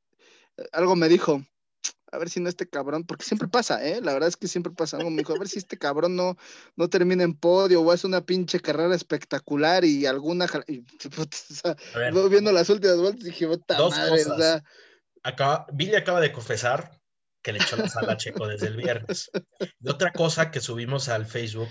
eh, 0.59 0.69
Algo 0.73 0.95
me 0.95 1.09
dijo, 1.09 1.43
a 2.13 2.19
ver 2.19 2.29
si 2.29 2.41
no 2.41 2.49
este 2.49 2.69
cabrón, 2.69 3.05
porque 3.05 3.25
siempre 3.25 3.49
pasa, 3.49 3.85
¿eh? 3.85 4.01
La 4.03 4.13
verdad 4.13 4.29
es 4.29 4.37
que 4.37 4.47
siempre 4.47 4.73
pasa. 4.73 4.99
Algo 4.99 5.11
me 5.11 5.19
dijo, 5.19 5.35
a 5.35 5.39
ver 5.39 5.49
si 5.49 5.59
este 5.59 5.79
cabrón 5.79 6.15
no, 6.15 6.37
no 6.77 6.89
termina 6.89 7.25
en 7.25 7.35
podio 7.35 7.81
o 7.81 7.91
hace 7.91 8.07
una 8.07 8.21
pinche 8.21 8.61
carrera 8.61 8.95
espectacular 8.95 9.85
y 9.85 10.05
alguna. 10.05 10.47
y, 10.69 10.81
o 11.19 11.27
sea, 11.33 11.77
viendo 12.29 12.53
las 12.53 12.69
últimas 12.69 12.99
vueltas 12.99 13.25
dije, 13.25 13.47
puta 13.47 13.77
Dos 13.77 13.97
madre, 13.97 14.25
cosas. 14.25 14.63
Acaba, 15.23 15.67
Billy 15.73 15.95
acaba 15.95 16.21
de 16.21 16.33
confesar 16.33 17.01
que 17.43 17.53
le 17.53 17.59
echó 17.61 17.77
la 17.77 17.89
sala 17.89 18.13
a 18.13 18.17
Checo 18.17 18.47
desde 18.47 18.67
el 18.67 18.77
viernes. 18.77 19.31
Y 19.81 19.89
otra 19.89 20.13
cosa 20.13 20.51
que 20.51 20.61
subimos 20.61 21.09
al 21.09 21.27
Facebook, 21.27 21.69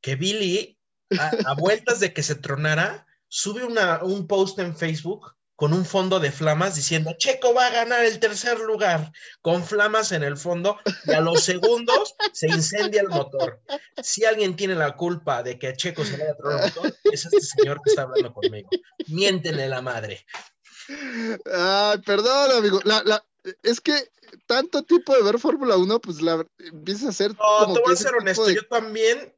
que 0.00 0.16
Billy, 0.16 0.78
a, 1.18 1.50
a 1.50 1.54
vueltas 1.54 2.00
de 2.00 2.14
que 2.14 2.22
se 2.22 2.34
tronara, 2.34 3.06
sube 3.28 3.64
una, 3.64 4.02
un 4.02 4.26
post 4.26 4.58
en 4.58 4.74
Facebook 4.74 5.36
con 5.60 5.74
un 5.74 5.84
fondo 5.84 6.20
de 6.20 6.32
flamas 6.32 6.74
diciendo, 6.74 7.12
Checo 7.18 7.52
va 7.52 7.66
a 7.66 7.70
ganar 7.70 8.02
el 8.02 8.18
tercer 8.18 8.58
lugar, 8.60 9.12
con 9.42 9.62
flamas 9.62 10.10
en 10.10 10.22
el 10.22 10.38
fondo, 10.38 10.78
y 11.04 11.12
a 11.12 11.20
los 11.20 11.42
segundos 11.44 12.14
se 12.32 12.48
incendia 12.48 13.02
el 13.02 13.08
motor. 13.10 13.60
Si 14.02 14.24
alguien 14.24 14.56
tiene 14.56 14.74
la 14.74 14.96
culpa 14.96 15.42
de 15.42 15.58
que 15.58 15.68
a 15.68 15.76
Checo 15.76 16.02
se 16.02 16.16
le 16.16 16.22
haya 16.22 16.32
el 16.42 16.62
motor, 16.64 16.96
es 17.12 17.26
este 17.26 17.42
señor 17.42 17.78
que 17.84 17.90
está 17.90 18.02
hablando 18.04 18.32
conmigo. 18.32 18.70
Miéntele 19.08 19.68
la 19.68 19.82
madre. 19.82 20.24
Ay, 21.52 21.98
perdón, 22.06 22.52
amigo. 22.56 22.80
La, 22.84 23.02
la, 23.04 23.22
es 23.62 23.82
que 23.82 24.10
tanto 24.46 24.82
tipo 24.82 25.14
de 25.14 25.22
ver 25.22 25.38
Fórmula 25.38 25.76
1, 25.76 26.00
pues 26.00 26.22
la 26.22 26.42
empieza 26.58 27.10
a 27.10 27.12
ser. 27.12 27.32
No, 27.32 27.36
como 27.58 27.74
te 27.74 27.80
voy 27.80 27.92
a 27.92 27.96
ser 27.96 28.14
honesto, 28.14 28.46
de- 28.46 28.54
yo 28.54 28.66
también 28.66 29.36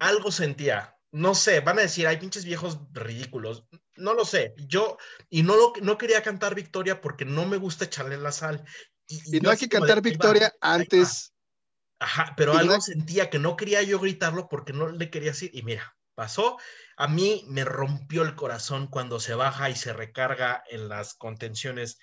algo 0.00 0.32
sentía. 0.32 0.96
No 1.12 1.34
sé, 1.34 1.60
van 1.60 1.78
a 1.78 1.82
decir, 1.82 2.06
hay 2.06 2.16
pinches 2.16 2.46
viejos 2.46 2.78
ridículos. 2.92 3.64
No 3.96 4.14
lo 4.14 4.24
sé. 4.24 4.54
Yo, 4.56 4.96
y 5.30 5.42
no, 5.42 5.56
lo, 5.56 5.72
no 5.82 5.98
quería 5.98 6.22
cantar 6.22 6.54
victoria 6.54 7.00
porque 7.00 7.24
no 7.24 7.46
me 7.46 7.56
gusta 7.56 7.84
echarle 7.84 8.16
la 8.16 8.32
sal. 8.32 8.64
Y 9.06 9.40
no 9.40 9.50
hay 9.50 9.56
que 9.58 9.66
de, 9.66 9.70
cantar 9.70 10.00
victoria 10.00 10.48
va. 10.48 10.74
antes. 10.74 11.32
Ajá, 12.00 12.34
pero 12.36 12.54
no 12.54 12.58
algo 12.58 12.74
hay- 12.74 12.80
sentía 12.80 13.30
que 13.30 13.38
no 13.38 13.56
quería 13.56 13.82
yo 13.82 13.98
gritarlo 14.00 14.48
porque 14.48 14.72
no 14.72 14.88
le 14.90 15.10
quería 15.10 15.30
decir. 15.30 15.50
Y 15.52 15.62
mira, 15.62 15.96
pasó. 16.14 16.58
A 16.96 17.08
mí 17.08 17.44
me 17.48 17.64
rompió 17.64 18.22
el 18.22 18.34
corazón 18.34 18.86
cuando 18.88 19.20
se 19.20 19.34
baja 19.34 19.70
y 19.70 19.76
se 19.76 19.92
recarga 19.92 20.62
en 20.68 20.88
las 20.88 21.14
contenciones 21.14 21.98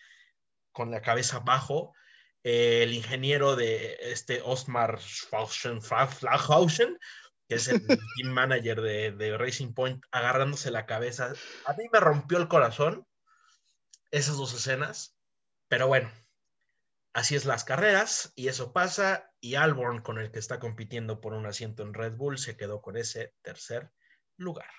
con 0.72 0.92
la 0.92 1.02
cabeza 1.02 1.38
abajo. 1.38 1.94
Eh, 2.44 2.84
el 2.84 2.94
ingeniero 2.94 3.56
de 3.56 3.98
este 4.02 4.42
Osmar 4.44 5.00
Flachhausen, 5.00 6.98
que 7.52 7.56
es 7.56 7.68
el 7.68 7.82
team 8.16 8.32
manager 8.32 8.80
de, 8.80 9.12
de 9.12 9.38
Racing 9.38 9.74
Point, 9.74 10.02
agarrándose 10.10 10.72
la 10.72 10.86
cabeza. 10.86 11.34
A 11.66 11.74
mí 11.74 11.84
me 11.92 12.00
rompió 12.00 12.38
el 12.38 12.48
corazón 12.48 13.06
esas 14.10 14.38
dos 14.38 14.54
escenas, 14.54 15.18
pero 15.68 15.88
bueno, 15.88 16.10
así 17.12 17.36
es 17.36 17.44
las 17.44 17.66
carreras 17.66 18.32
y 18.38 18.48
eso 18.48 18.72
pasa 18.72 19.34
y 19.42 19.56
Albon 19.56 20.00
con 20.02 20.18
el 20.18 20.32
que 20.32 20.40
está 20.40 20.60
compitiendo 20.62 21.20
por 21.20 21.34
un 21.34 21.46
asiento 21.46 21.84
en 21.84 21.94
Red 21.94 22.14
Bull 22.14 22.38
se 22.38 22.56
quedó 22.56 22.82
con 22.82 22.96
ese 22.96 23.36
tercer 23.42 23.92
lugar. 24.38 24.70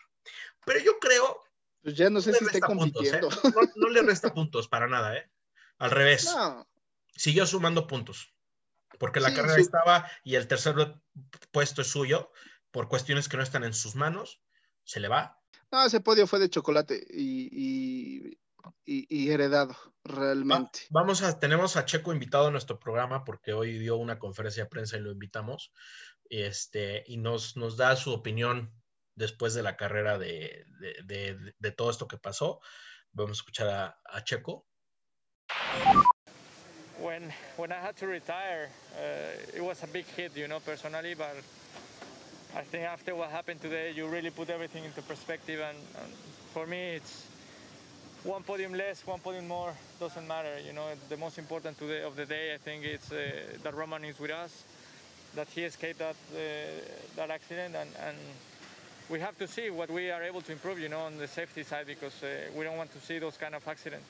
Pero 0.64 0.80
yo 0.80 0.98
creo 0.98 1.42
Pues 1.82 1.94
ya 1.94 2.08
no 2.08 2.22
sé 2.22 2.32
le 2.32 2.38
si 2.38 2.44
esté 2.46 2.60
puntos, 2.60 3.12
¿eh? 3.12 3.20
compitiendo. 3.20 3.28
no, 3.54 3.70
no 3.76 3.88
le 3.90 4.00
resta 4.02 4.32
puntos 4.32 4.66
para 4.66 4.86
nada, 4.86 5.14
¿eh? 5.18 5.30
Al 5.76 5.90
revés, 5.90 6.24
No, 6.24 6.66
siguió 7.16 7.44
sumando 7.46 7.86
puntos, 7.86 8.34
porque 8.98 9.20
la 9.20 9.30
Sí, 9.30 9.36
carrera 9.36 9.60
estaba 9.60 10.10
y 10.24 10.36
el 10.36 10.46
tercer 10.48 10.74
puesto 11.50 11.82
es 11.82 11.88
suyo 11.88 12.32
por 12.72 12.88
cuestiones 12.88 13.28
que 13.28 13.36
no 13.36 13.42
están 13.44 13.62
en 13.64 13.74
sus 13.74 13.94
manos, 13.94 14.42
se 14.84 14.98
le 14.98 15.06
va. 15.08 15.38
no, 15.70 15.84
ese 15.84 16.00
podio 16.00 16.26
fue 16.26 16.38
de 16.40 16.50
chocolate 16.50 17.06
y, 17.10 17.48
y, 17.52 18.38
y- 18.84 19.06
y 19.08 19.30
heredado, 19.30 19.76
realmente. 20.04 20.80
Vamos 20.90 21.22
a, 21.22 21.38
tenemos 21.38 21.76
a 21.76 21.84
Checo 21.84 22.12
invitado 22.12 22.48
a 22.48 22.50
nuestro 22.50 22.78
programa 22.80 23.22
porque 23.24 23.52
hoy 23.52 23.78
dio 23.78 23.96
una 23.96 24.18
conferencia 24.18 24.64
de 24.64 24.68
prensa 24.70 24.96
y 24.96 25.00
lo 25.00 25.12
invitamos. 25.12 25.72
Este, 26.28 27.04
y 27.06 27.18
nos, 27.18 27.56
nos 27.56 27.76
da 27.76 27.94
su 27.96 28.12
opinión 28.12 28.72
después 29.14 29.54
de 29.54 29.62
la 29.62 29.76
carrera 29.76 30.18
de, 30.18 30.64
de, 30.80 31.02
de- 31.04 31.54
de 31.58 31.70
todo 31.72 31.90
esto 31.90 32.08
que 32.08 32.16
pasó. 32.18 32.60
Vamos 33.12 33.32
a 33.32 33.40
escuchar 33.40 33.68
a, 33.68 34.00
a 34.06 34.24
Checo. 34.24 34.66
When 37.00 37.32
when 37.56 37.72
I 37.72 37.76
had 37.80 37.96
to 37.96 38.06
retire, 38.06 38.68
uh, 38.96 39.56
it 39.56 39.60
was 39.62 39.82
a 39.82 39.86
big 39.86 40.06
hit, 40.16 40.34
you 40.36 40.46
know, 40.46 40.60
personally. 40.60 41.14
But 41.14 41.42
I 42.55 42.62
think 42.62 42.84
after 42.84 43.14
what 43.14 43.30
happened 43.30 43.61
today, 43.62 43.92
you 43.96 44.07
really 44.07 44.30
put 44.30 44.50
everything 44.50 44.84
into 44.84 45.03
perspective. 45.03 45.61
And, 45.61 45.78
and 46.03 46.12
for 46.53 46.66
me, 46.66 46.96
it's 46.96 47.26
one 48.24 48.42
podium 48.42 48.74
less, 48.74 49.07
one 49.07 49.20
podium 49.20 49.48
more 49.48 49.74
doesn't 49.98 50.26
matter. 50.28 50.59
You 50.66 50.72
know, 50.72 50.86
the 51.09 51.16
most 51.16 51.38
important 51.38 51.78
today 51.78 52.03
of 52.03 52.16
the 52.16 52.26
day, 52.26 52.55
I 52.55 52.59
think, 52.59 52.84
it's 52.84 53.11
uh, 53.11 53.30
that 53.62 53.74
Roman 53.74 54.05
is 54.05 54.18
with 54.20 54.30
us. 54.30 54.64
that 55.34 55.48
he 55.48 55.62
escaped 55.62 55.98
that 55.98 56.16
uh, 56.34 56.38
that 57.16 57.30
accident, 57.30 57.74
and, 57.74 57.90
and 58.07 58.16
we 59.09 59.18
have 59.20 59.36
to 59.38 59.46
see 59.46 59.70
what 59.70 59.90
we 59.90 60.11
are 60.11 60.22
able 60.22 60.40
to 60.42 60.53
improve, 60.53 60.78
you 60.78 60.88
know, 60.88 61.00
on 61.00 61.18
the 61.18 61.28
safety 61.28 61.62
side 61.62 61.86
because 61.86 62.22
uh, 62.22 62.28
we 62.57 62.64
don't 62.64 62.76
want 62.76 62.92
to 62.92 63.00
see 63.00 63.18
those 63.18 63.36
kind 63.36 63.55
of 63.55 63.66
accidents. 63.66 64.07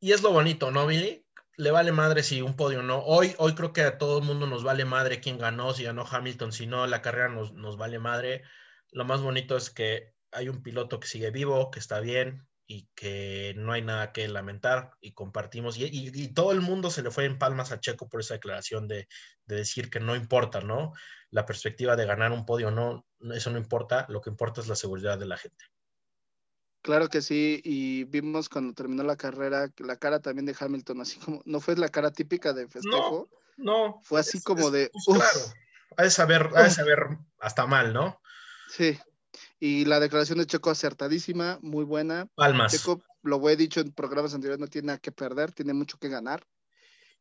Y 0.00 0.10
es 0.10 0.22
lo 0.22 0.32
bonito, 0.32 0.70
¿no, 0.70 0.86
Billy? 0.86 1.22
Le 1.56 1.70
vale 1.70 1.92
madre 1.92 2.22
si 2.22 2.40
un 2.40 2.56
podio 2.56 2.82
no. 2.82 3.00
Hoy, 3.00 3.34
hoy 3.38 3.54
creo 3.54 3.72
que 3.72 3.82
a 3.82 3.98
todo 3.98 4.18
el 4.18 4.24
mundo 4.24 4.46
nos 4.46 4.64
vale 4.64 4.84
madre 4.84 5.20
quién 5.20 5.38
ganó, 5.38 5.74
si 5.74 5.84
ganó 5.84 6.06
Hamilton, 6.10 6.52
si 6.52 6.66
no, 6.66 6.86
la 6.86 7.02
carrera 7.02 7.28
nos, 7.28 7.52
nos 7.52 7.76
vale 7.76 7.98
madre. 7.98 8.42
Lo 8.90 9.04
más 9.04 9.20
bonito 9.20 9.56
es 9.56 9.70
que 9.70 10.14
hay 10.30 10.48
un 10.48 10.62
piloto 10.62 10.98
que 10.98 11.08
sigue 11.08 11.30
vivo, 11.30 11.70
que 11.70 11.78
está 11.78 12.00
bien 12.00 12.46
y 12.66 12.88
que 12.94 13.54
no 13.56 13.72
hay 13.72 13.82
nada 13.82 14.12
que 14.12 14.26
lamentar 14.28 14.92
y 15.00 15.12
compartimos. 15.12 15.76
Y, 15.76 15.84
y, 15.84 16.28
todo 16.28 16.52
el 16.52 16.62
mundo 16.62 16.90
se 16.90 17.02
le 17.02 17.10
fue 17.10 17.26
en 17.26 17.38
palmas 17.38 17.70
a 17.70 17.80
Checo 17.80 18.08
por 18.08 18.20
esa 18.20 18.34
declaración 18.34 18.88
de, 18.88 19.08
de, 19.44 19.56
decir 19.56 19.90
que 19.90 20.00
no 20.00 20.16
importa, 20.16 20.60
¿no? 20.62 20.92
La 21.30 21.44
perspectiva 21.44 21.96
de 21.96 22.06
ganar 22.06 22.32
un 22.32 22.46
podio, 22.46 22.70
no, 22.70 23.06
eso 23.34 23.50
no 23.50 23.58
importa, 23.58 24.06
lo 24.08 24.20
que 24.22 24.30
importa 24.30 24.62
es 24.62 24.68
la 24.68 24.76
seguridad 24.76 25.18
de 25.18 25.26
la 25.26 25.36
gente. 25.36 25.66
Claro 26.82 27.08
que 27.08 27.22
sí, 27.22 27.60
y 27.64 28.04
vimos 28.04 28.48
cuando 28.48 28.74
terminó 28.74 29.04
la 29.04 29.16
carrera 29.16 29.70
la 29.78 29.96
cara 29.96 30.20
también 30.20 30.46
de 30.46 30.56
Hamilton, 30.58 31.00
así 31.00 31.18
como, 31.20 31.40
no 31.44 31.60
fue 31.60 31.76
la 31.76 31.88
cara 31.88 32.10
típica 32.10 32.52
de 32.52 32.66
festejo. 32.66 33.28
No, 33.56 33.86
no 33.86 34.00
fue 34.02 34.18
así 34.18 34.38
es, 34.38 34.44
como 34.44 34.66
es, 34.66 34.72
de. 34.72 34.90
Pues, 35.06 35.18
claro, 35.18 35.54
ha 35.96 36.02
de 36.02 36.10
saber, 36.10 36.50
ha 36.56 36.64
de 36.64 36.70
saber 36.70 36.98
hasta 37.38 37.66
mal, 37.66 37.92
¿no? 37.92 38.20
Sí, 38.68 38.98
y 39.60 39.84
la 39.84 40.00
declaración 40.00 40.38
de 40.38 40.46
Checo 40.46 40.70
acertadísima, 40.70 41.60
muy 41.62 41.84
buena. 41.84 42.26
Palmas. 42.34 42.72
Checo, 42.72 43.00
lo 43.22 43.48
he 43.48 43.54
dicho 43.54 43.80
en 43.80 43.92
programas 43.92 44.34
anteriores, 44.34 44.58
no 44.58 44.66
tiene 44.66 44.86
nada 44.86 44.98
que 44.98 45.12
perder, 45.12 45.52
tiene 45.52 45.74
mucho 45.74 45.98
que 45.98 46.08
ganar. 46.08 46.44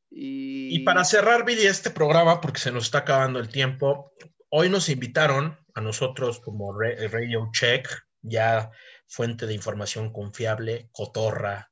Y... 0.09 0.75
y 0.75 0.79
para 0.79 1.05
cerrar, 1.05 1.45
Billy, 1.45 1.67
este 1.67 1.91
programa, 1.91 2.41
porque 2.41 2.59
se 2.59 2.71
nos 2.71 2.85
está 2.85 2.99
acabando 2.99 3.37
el 3.37 3.49
tiempo, 3.49 4.11
hoy 4.49 4.69
nos 4.69 4.89
invitaron 4.89 5.57
a 5.75 5.81
nosotros 5.81 6.39
como 6.39 6.73
Radio 6.73 7.49
Check, 7.53 7.87
ya 8.23 8.71
fuente 9.11 9.45
de 9.45 9.53
información 9.53 10.13
confiable, 10.13 10.87
cotorra 10.93 11.69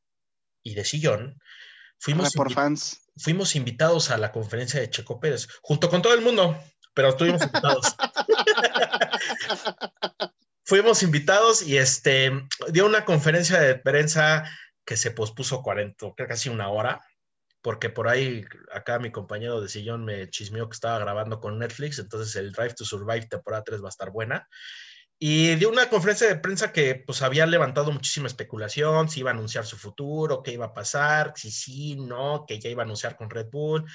y 0.61 0.75
de 0.75 0.83
sillón. 0.83 1.41
Fuimos, 1.97 2.33
por 2.33 2.51
fans. 2.51 3.09
fuimos 3.15 3.55
invitados 3.55 4.11
a 4.11 4.17
la 4.17 4.33
conferencia 4.33 4.81
de 4.81 4.89
Checo 4.89 5.21
Pérez, 5.21 5.47
junto 5.61 5.89
con 5.89 6.01
todo 6.01 6.13
el 6.13 6.21
mundo, 6.21 6.61
pero 6.93 7.09
estuvimos 7.09 7.41
invitados. 7.41 7.95
fuimos 10.65 11.01
invitados 11.01 11.61
y 11.61 11.77
este 11.77 12.31
dio 12.73 12.85
una 12.85 13.05
conferencia 13.05 13.61
de 13.61 13.75
prensa 13.75 14.43
que 14.85 14.97
se 14.97 15.11
pospuso 15.11 15.61
40, 15.61 16.13
casi 16.27 16.49
una 16.49 16.69
hora, 16.69 17.01
porque 17.61 17.89
por 17.89 18.09
ahí 18.09 18.43
acá 18.73 18.99
mi 18.99 19.11
compañero 19.11 19.61
de 19.61 19.69
sillón 19.69 20.03
me 20.03 20.29
chismeó 20.29 20.67
que 20.67 20.75
estaba 20.75 20.99
grabando 20.99 21.39
con 21.39 21.57
Netflix, 21.57 21.99
entonces 21.99 22.35
el 22.35 22.51
Drive 22.51 22.73
to 22.73 22.83
Survive 22.83 23.27
temporada 23.27 23.63
3 23.63 23.81
va 23.81 23.87
a 23.87 23.95
estar 23.95 24.11
buena. 24.11 24.45
Y 25.21 25.55
dio 25.55 25.69
una 25.69 25.89
conferencia 25.89 26.27
de 26.27 26.37
prensa 26.37 26.71
que 26.71 26.95
pues 26.95 27.21
había 27.21 27.45
levantado 27.45 27.91
muchísima 27.91 28.27
especulación, 28.27 29.09
si 29.09 29.19
iba 29.19 29.31
a 29.31 29.33
anunciar 29.33 29.65
su 29.65 29.77
futuro, 29.77 30.41
qué 30.41 30.53
iba 30.53 30.67
a 30.67 30.73
pasar, 30.73 31.33
si 31.35 31.51
sí, 31.51 31.97
no, 31.97 32.45
que 32.47 32.57
ya 32.57 32.69
iba 32.69 32.83
a 32.83 32.85
anunciar 32.85 33.17
con 33.17 33.29
Red 33.29 33.47
Bull. 33.51 33.85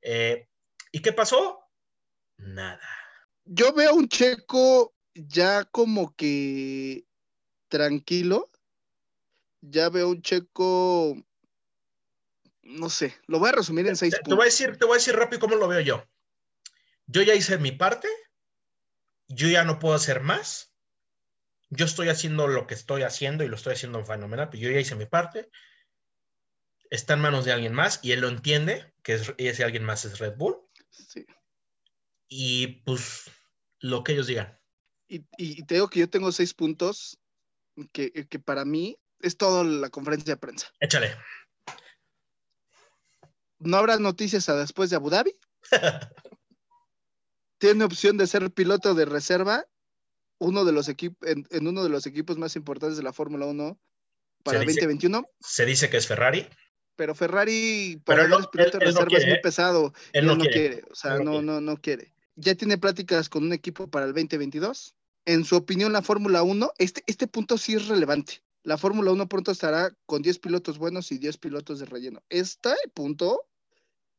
Eh, 0.00 0.48
¿Y 0.90 1.00
qué 1.00 1.12
pasó? 1.12 1.60
Nada. 2.38 2.80
Yo 3.44 3.74
veo 3.74 3.94
un 3.94 4.08
checo 4.08 4.94
ya 5.14 5.64
como 5.64 6.14
que 6.16 7.04
tranquilo. 7.68 8.50
Ya 9.60 9.90
veo 9.90 10.08
un 10.08 10.22
checo, 10.22 11.14
no 12.62 12.88
sé, 12.88 13.14
lo 13.26 13.38
voy 13.38 13.50
a 13.50 13.52
resumir 13.52 13.86
en 13.88 13.96
seis 13.96 14.14
te, 14.14 14.20
puntos. 14.20 14.30
Te 14.30 14.36
voy, 14.36 14.44
a 14.44 14.46
decir, 14.46 14.78
te 14.78 14.86
voy 14.86 14.94
a 14.94 14.96
decir 14.96 15.14
rápido 15.14 15.40
cómo 15.40 15.56
lo 15.56 15.68
veo 15.68 15.80
yo. 15.80 16.08
Yo 17.06 17.20
ya 17.20 17.34
hice 17.34 17.58
mi 17.58 17.70
parte, 17.70 18.08
yo 19.28 19.48
ya 19.48 19.64
no 19.64 19.78
puedo 19.78 19.94
hacer 19.94 20.22
más. 20.22 20.69
Yo 21.70 21.84
estoy 21.84 22.08
haciendo 22.08 22.48
lo 22.48 22.66
que 22.66 22.74
estoy 22.74 23.02
haciendo 23.02 23.44
y 23.44 23.48
lo 23.48 23.56
estoy 23.56 23.74
haciendo 23.74 24.04
fenomenal, 24.04 24.48
pero 24.50 24.62
yo 24.62 24.70
ya 24.70 24.80
hice 24.80 24.96
mi 24.96 25.06
parte. 25.06 25.48
Está 26.90 27.14
en 27.14 27.20
manos 27.20 27.44
de 27.44 27.52
alguien 27.52 27.72
más 27.72 28.00
y 28.02 28.10
él 28.10 28.20
lo 28.20 28.28
entiende, 28.28 28.92
que 29.02 29.14
es, 29.14 29.32
ese 29.38 29.62
alguien 29.62 29.84
más 29.84 30.04
es 30.04 30.18
Red 30.18 30.36
Bull. 30.36 30.56
Sí. 30.90 31.24
Y 32.28 32.82
pues 32.82 33.30
lo 33.78 34.02
que 34.02 34.12
ellos 34.12 34.26
digan. 34.26 34.58
Y, 35.06 35.24
y, 35.38 35.64
te 35.64 35.74
digo 35.74 35.88
que 35.88 36.00
yo 36.00 36.10
tengo 36.10 36.32
seis 36.32 36.54
puntos 36.54 37.18
que, 37.92 38.12
que 38.12 38.38
para 38.38 38.64
mí 38.64 38.98
es 39.20 39.36
toda 39.36 39.64
la 39.64 39.90
conferencia 39.90 40.34
de 40.34 40.40
prensa. 40.40 40.72
Échale. 40.80 41.16
No 43.58 43.76
habrá 43.76 43.98
noticias 43.98 44.48
a 44.48 44.56
después 44.56 44.90
de 44.90 44.96
Abu 44.96 45.10
Dhabi. 45.10 45.36
Tiene 47.58 47.84
opción 47.84 48.16
de 48.16 48.26
ser 48.26 48.50
piloto 48.50 48.94
de 48.94 49.04
reserva 49.04 49.66
uno 50.40 50.64
de 50.64 50.72
los 50.72 50.88
en, 50.88 51.46
en, 51.50 51.66
uno 51.66 51.84
de 51.84 51.90
los 51.90 52.06
equipos 52.06 52.38
más 52.38 52.56
importantes 52.56 52.96
de 52.96 53.04
la 53.04 53.12
Fórmula 53.12 53.46
1 53.46 53.78
para 54.42 54.58
se 54.58 54.62
el 54.62 54.68
dice, 54.68 54.80
2021. 54.80 55.28
Se 55.38 55.66
dice 55.66 55.88
que 55.90 55.98
es 55.98 56.06
Ferrari. 56.06 56.48
Pero 56.96 57.14
Ferrari 57.14 58.00
para 58.04 58.24
Pero 58.24 58.38
él, 58.38 58.44
piloto 58.50 58.78
él, 58.78 58.80
de 58.80 58.86
reserva 58.86 59.04
no 59.04 59.08
quiere, 59.08 59.24
es 59.24 59.30
muy 59.30 59.40
pesado. 59.42 59.92
Él, 60.12 60.22
él 60.22 60.26
no, 60.26 60.36
no 60.36 60.40
quiere. 60.42 60.58
quiere. 60.58 60.84
O 60.90 60.94
sea, 60.94 61.18
no, 61.18 61.42
no, 61.42 61.60
no 61.60 61.76
quiere. 61.76 62.12
Ya 62.36 62.54
tiene 62.54 62.78
prácticas 62.78 63.28
con 63.28 63.44
un 63.44 63.52
equipo 63.52 63.88
para 63.88 64.06
el 64.06 64.14
2022. 64.14 64.94
En 65.26 65.44
su 65.44 65.56
opinión, 65.56 65.92
la 65.92 66.02
Fórmula 66.02 66.42
1, 66.42 66.72
este, 66.78 67.02
este 67.06 67.26
punto 67.26 67.58
sí 67.58 67.74
es 67.74 67.88
relevante. 67.88 68.42
La 68.62 68.78
Fórmula 68.78 69.12
1 69.12 69.28
pronto 69.28 69.52
estará 69.52 69.94
con 70.06 70.22
10 70.22 70.38
pilotos 70.38 70.78
buenos 70.78 71.12
y 71.12 71.18
10 71.18 71.36
pilotos 71.36 71.78
de 71.78 71.86
relleno. 71.86 72.22
Este 72.30 72.74
punto 72.94 73.46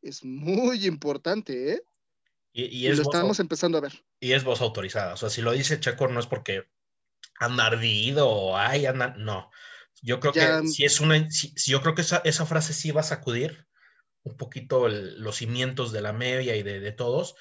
es 0.02 0.24
muy 0.24 0.86
importante, 0.86 1.74
¿eh? 1.74 1.84
Y, 2.54 2.64
y, 2.64 2.68
y 2.68 2.88
es 2.88 2.98
lo 2.98 3.06
voz, 3.06 3.16
estamos 3.16 3.40
empezando 3.40 3.78
a 3.78 3.82
ver. 3.82 4.04
Y 4.20 4.34
es 4.34 4.44
voz 4.44 4.62
autorizada. 4.62 5.14
O 5.14 5.18
sea, 5.18 5.30
si 5.30 5.42
lo 5.42 5.52
dice 5.52 5.80
Checo 5.80 6.08
no 6.08 6.20
es 6.20 6.28
porque 6.28 6.70
anda 7.40 7.66
ardido 7.66 8.30
o 8.30 8.58
ay, 8.58 8.86
anda. 8.86 9.16
No. 9.18 9.50
Yo 10.02 10.20
creo 10.20 10.34
ya, 10.34 10.62
que 10.62 10.68
si 10.68 10.86
es 10.86 11.00
una. 11.00 11.30
Si, 11.30 11.54
yo 11.66 11.82
creo 11.82 11.96
que 11.96 12.02
esa, 12.02 12.22
esa, 12.26 12.46
frase 12.46 12.74
sí 12.74 12.92
va 12.92 13.02
a 13.02 13.06
sacudir 13.06 13.68
un 14.24 14.38
poquito 14.38 14.88
el, 14.88 15.22
los 15.22 15.38
cimientos 15.38 15.92
de 15.92 16.02
la 16.02 16.14
media 16.14 16.56
y 16.56 16.64
de, 16.64 16.80
de, 16.80 16.92
todos, 16.92 17.36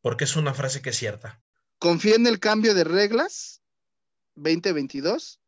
porque 0.00 0.24
es 0.24 0.36
una 0.36 0.54
frase 0.54 0.82
que 0.82 0.90
es 0.90 0.96
cierta. 0.96 1.42
Confía 1.78 2.14
en 2.14 2.26
el 2.26 2.40
cambio 2.40 2.74
de 2.74 2.84
reglas 2.84 3.62
2022 4.34 5.40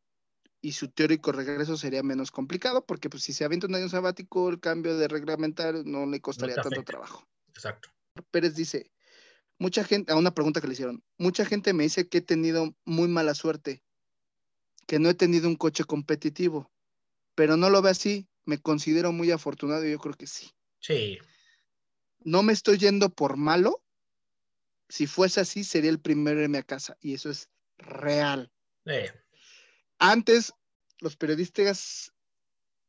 y 0.61 0.73
su 0.73 0.89
teórico 0.89 1.33
regreso 1.33 1.77
sería 1.77 2.03
menos 2.03 2.31
complicado, 2.31 2.85
porque 2.85 3.09
pues, 3.09 3.23
si 3.23 3.33
se 3.33 3.45
avienta 3.45 3.67
un 3.67 3.75
año 3.75 3.89
sabático, 3.89 4.49
el 4.49 4.61
cambio 4.61 4.97
de 4.97 5.09
reglamentario 5.09 5.83
no 5.85 6.07
le 6.07 6.21
costaría 6.21 6.57
no 6.57 6.63
tanto 6.63 6.83
trabajo. 6.83 7.27
Exacto. 7.49 7.91
Pérez 8.31 8.55
dice, 8.55 8.91
mucha 9.59 9.85
gente, 9.85 10.13
a 10.13 10.17
una 10.17 10.35
pregunta 10.35 10.61
que 10.61 10.69
le 10.69 10.73
hicieron, 10.73 11.05
mucha 11.17 11.45
gente 11.45 11.73
me 11.73 11.85
dice 11.85 12.09
que 12.09 12.19
he 12.19 12.23
tenido 12.23 12.75
muy 12.85 13.09
mala 13.09 13.35
suerte, 13.35 13.83
que 14.87 14.99
no 14.99 15.11
he 15.11 15.15
tenido 15.15 15.49
un 15.49 15.57
coche 15.57 15.85
competitivo, 15.85 16.71
pero 17.35 17.57
no 17.57 17.69
lo 17.71 17.83
ve 17.83 17.91
así, 17.91 18.29
me 18.45 18.59
considero 18.59 19.13
muy 19.13 19.31
afortunado 19.31 19.87
y 19.87 19.91
yo 19.91 19.99
creo 19.99 20.15
que 20.15 20.27
sí. 20.27 20.51
Sí. 20.81 21.19
No 22.21 22.43
me 22.43 22.53
estoy 22.53 22.79
yendo 22.79 23.11
por 23.11 23.37
malo, 23.37 23.83
si 24.89 25.07
fuese 25.07 25.41
así 25.41 25.65
sería 25.65 25.91
el 25.91 26.01
primero 26.01 26.43
en 26.43 26.51
mi 26.51 26.63
casa 26.63 26.97
y 27.01 27.15
eso 27.15 27.31
es 27.31 27.51
real. 27.77 28.51
Eh. 28.87 29.13
Antes 29.99 30.55
los 31.01 31.17
periodistas 31.17 32.13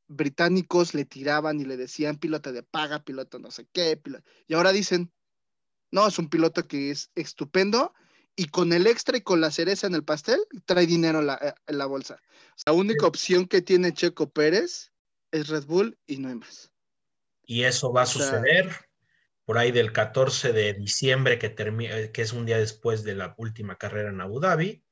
británicos 0.07 0.93
le 0.93 1.05
tiraban 1.05 1.59
y 1.59 1.65
le 1.65 1.77
decían 1.77 2.17
piloto 2.17 2.51
de 2.51 2.63
paga, 2.63 3.03
piloto 3.03 3.37
no 3.39 3.51
sé 3.51 3.67
qué, 3.71 3.97
piloto. 3.97 4.23
y 4.47 4.53
ahora 4.53 4.71
dicen, 4.71 5.11
no, 5.91 6.07
es 6.07 6.19
un 6.19 6.29
piloto 6.29 6.67
que 6.67 6.91
es 6.91 7.11
estupendo 7.15 7.93
y 8.35 8.45
con 8.45 8.71
el 8.73 8.87
extra 8.87 9.17
y 9.17 9.21
con 9.21 9.41
la 9.41 9.51
cereza 9.51 9.87
en 9.87 9.95
el 9.95 10.03
pastel 10.03 10.39
trae 10.65 10.85
dinero 10.85 11.19
en 11.19 11.27
la, 11.27 11.55
en 11.67 11.77
la 11.77 11.85
bolsa. 11.85 12.21
La 12.65 12.73
única 12.73 13.05
opción 13.05 13.47
que 13.47 13.61
tiene 13.61 13.93
Checo 13.93 14.29
Pérez 14.29 14.91
es 15.31 15.47
Red 15.49 15.65
Bull 15.65 15.97
y 16.07 16.17
no 16.17 16.29
hay 16.29 16.35
más. 16.35 16.71
Y 17.43 17.63
eso 17.63 17.91
va 17.91 18.03
a 18.03 18.05
suceder 18.05 18.67
o 18.67 18.69
sea, 18.69 18.89
por 19.43 19.57
ahí 19.57 19.71
del 19.71 19.91
14 19.91 20.53
de 20.53 20.73
diciembre, 20.73 21.39
que, 21.39 21.55
que 22.13 22.21
es 22.21 22.33
un 22.33 22.45
día 22.45 22.57
después 22.57 23.03
de 23.03 23.15
la 23.15 23.33
última 23.37 23.77
carrera 23.77 24.09
en 24.09 24.21
Abu 24.21 24.39
Dhabi. 24.39 24.83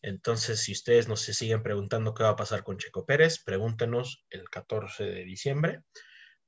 Entonces, 0.00 0.60
si 0.60 0.72
ustedes 0.72 1.08
nos 1.08 1.20
siguen 1.20 1.62
preguntando 1.62 2.14
qué 2.14 2.22
va 2.22 2.30
a 2.30 2.36
pasar 2.36 2.62
con 2.62 2.78
Checo 2.78 3.04
Pérez, 3.04 3.42
pregúntenos 3.44 4.24
el 4.30 4.48
14 4.48 5.04
de 5.04 5.24
diciembre, 5.24 5.82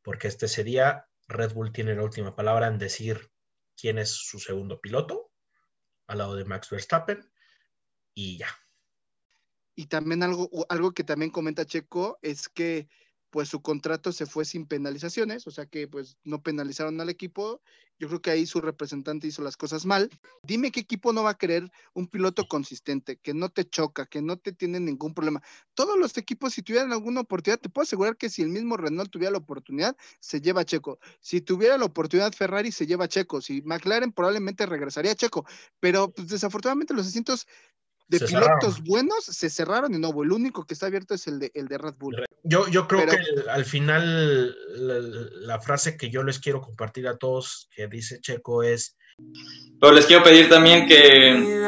porque 0.03 0.29
este 0.29 0.47
ese 0.47 0.65
día 0.65 1.07
Red 1.29 1.53
Bull 1.53 1.73
tiene 1.73 1.95
la 1.95 2.03
última 2.03 2.35
palabra 2.35 2.67
en 2.67 2.79
decir 2.79 3.30
quién 3.81 3.99
es 3.99 4.11
su 4.11 4.39
segundo 4.39 4.81
piloto, 4.81 5.31
al 6.07 6.19
lado 6.19 6.37
de 6.37 6.45
Max 6.45 6.69
Verstappen, 6.71 7.33
y 8.15 8.39
ya. 8.39 8.49
Y 9.75 9.87
también 9.87 10.23
algo, 10.23 10.51
algo 10.69 10.93
que 10.93 11.05
también 11.05 11.31
comenta 11.31 11.65
Checo 11.65 12.19
es 12.23 12.49
que 12.49 12.89
pues 13.31 13.49
su 13.49 13.63
contrato 13.63 14.13
se 14.13 14.27
fue 14.27 14.45
sin 14.45 14.67
penalizaciones, 14.67 15.47
o 15.47 15.51
sea 15.51 15.67
que 15.67 15.89
pues 15.89 16.17
no 16.25 16.43
penalizaron 16.43 17.01
al 17.01 17.09
equipo. 17.09 17.61
Yo 17.99 18.09
creo 18.09 18.23
que 18.23 18.31
ahí 18.31 18.47
su 18.47 18.63
representante 18.63 19.27
hizo 19.27 19.43
las 19.43 19.59
cosas 19.59 19.85
mal. 19.85 20.09
Dime 20.43 20.73
qué 20.73 20.81
equipo 20.81 21.13
no 21.13 21.23
va 21.23 21.31
a 21.31 21.39
querer 21.39 21.71
un 21.93 22.07
piloto 22.07 22.49
consistente, 22.49 23.19
que 23.19 23.35
no 23.35 23.51
te 23.51 23.69
choca, 23.69 24.07
que 24.07 24.23
no 24.23 24.39
te 24.39 24.53
tiene 24.53 24.81
ningún 24.81 25.13
problema. 25.13 25.43
Todos 25.75 25.99
los 25.99 26.17
equipos, 26.17 26.55
si 26.55 26.63
tuvieran 26.63 26.93
alguna 26.93 27.21
oportunidad, 27.21 27.61
te 27.61 27.69
puedo 27.69 27.83
asegurar 27.83 28.17
que 28.17 28.31
si 28.31 28.41
el 28.41 28.49
mismo 28.49 28.79
Renault 28.79 29.11
tuviera 29.11 29.33
la 29.33 29.39
oportunidad, 29.39 29.97
se 30.19 30.41
lleva 30.41 30.63
a 30.63 30.65
Checo. 30.65 30.99
Si 31.21 31.43
tuviera 31.43 31.77
la 31.77 31.85
oportunidad 31.85 32.33
Ferrari, 32.33 32.73
se 32.73 32.87
lleva 32.87 33.05
a 33.05 33.09
Checo. 33.09 33.43
Si 33.43 33.61
McLaren 33.63 34.13
probablemente 34.13 34.65
regresaría 34.65 35.13
a 35.13 35.17
Checo. 35.17 35.45
Pero 35.79 36.11
pues, 36.11 36.29
desafortunadamente 36.29 36.95
los 36.95 37.07
asientos 37.07 37.47
de 38.11 38.19
Se 38.19 38.27
pilotos 38.27 38.75
cerraron. 38.75 38.85
buenos 38.85 39.25
se 39.25 39.49
cerraron 39.49 39.95
y 39.95 39.99
no, 39.99 40.09
el 40.23 40.33
único 40.33 40.65
que 40.67 40.75
está 40.75 40.87
abierto 40.87 41.15
es 41.15 41.27
el 41.29 41.39
de, 41.39 41.51
el 41.55 41.67
de 41.69 41.79
Red 41.79 41.95
Bull. 41.99 42.17
Yo, 42.43 42.67
yo 42.69 42.87
creo 42.89 43.01
Pero- 43.07 43.13
que 43.13 43.41
el- 43.41 43.49
al 43.49 43.65
final 43.65 44.51
la, 44.77 44.99
la 45.55 45.61
frase 45.61 45.97
que 45.97 46.11
yo 46.11 46.23
les 46.23 46.39
quiero 46.39 46.61
compartir 46.61 47.07
a 47.09 47.17
todos 47.17 47.69
que 47.75 47.87
dice 47.87 48.21
Checo 48.21 48.63
es 48.63 48.97
Pero 49.81 49.93
les 49.93 50.07
quiero 50.07 50.23
pedir 50.25 50.49
también 50.49 50.87
que 50.89 51.61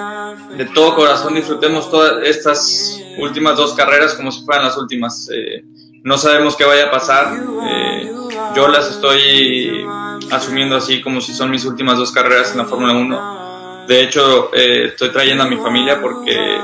de 0.57 0.65
todo 0.75 0.95
corazón 0.97 1.35
disfrutemos 1.35 1.91
todas 1.91 2.27
estas 2.27 2.99
últimas 3.19 3.57
dos 3.57 3.75
carreras 3.75 4.15
como 4.15 4.31
si 4.33 4.45
fueran 4.45 4.65
las 4.65 4.77
últimas. 4.77 5.29
Eh, 5.33 5.63
no 6.03 6.19
sabemos 6.19 6.57
qué 6.57 6.65
vaya 6.65 6.87
a 6.89 6.91
pasar. 6.91 7.37
eh, 7.71 8.11
yo 8.57 8.69
las 8.69 8.91
estoy 8.91 9.87
asumiendo 10.31 10.77
así 10.77 11.01
como 11.03 11.21
si 11.21 11.33
son 11.35 11.51
mis 11.51 11.65
últimas 11.65 11.97
dos 11.99 12.11
carreras 12.11 12.53
en 12.53 12.59
la 12.59 12.65
Fórmula 12.65 12.95
1. 12.95 13.42
De 13.87 14.03
hecho, 14.03 14.51
eh, 14.55 14.87
estoy 14.87 15.11
trayendo 15.11 15.45
a 15.45 15.49
mi 15.49 15.57
familia 15.57 16.01
porque 16.01 16.59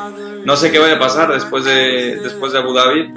no 0.45 0.57
sé 0.57 0.71
qué 0.71 0.79
vaya 0.79 0.95
a 0.95 0.99
pasar 0.99 1.33
después 1.33 1.65
de, 1.65 2.17
después 2.17 2.53
de 2.53 2.59
Abu 2.59 2.73
Dhabi. 2.73 3.13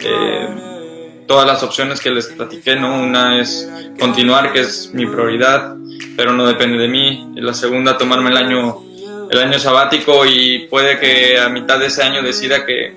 Eh, 0.00 1.24
todas 1.26 1.46
las 1.46 1.62
opciones 1.62 2.00
que 2.00 2.10
les 2.10 2.26
platiqué, 2.26 2.76
¿no? 2.76 3.02
Una 3.02 3.40
es 3.40 3.68
continuar, 3.98 4.52
que 4.52 4.60
es 4.60 4.90
mi 4.92 5.06
prioridad, 5.06 5.76
pero 6.16 6.32
no 6.32 6.46
depende 6.46 6.78
de 6.78 6.88
mí. 6.88 7.32
La 7.36 7.54
segunda, 7.54 7.96
tomarme 7.96 8.30
el 8.30 8.36
año, 8.36 8.82
el 9.30 9.38
año 9.38 9.58
sabático 9.58 10.26
y 10.26 10.66
puede 10.68 10.98
que 10.98 11.38
a 11.38 11.48
mitad 11.48 11.78
de 11.78 11.86
ese 11.86 12.02
año 12.02 12.22
decida 12.22 12.66
que 12.66 12.94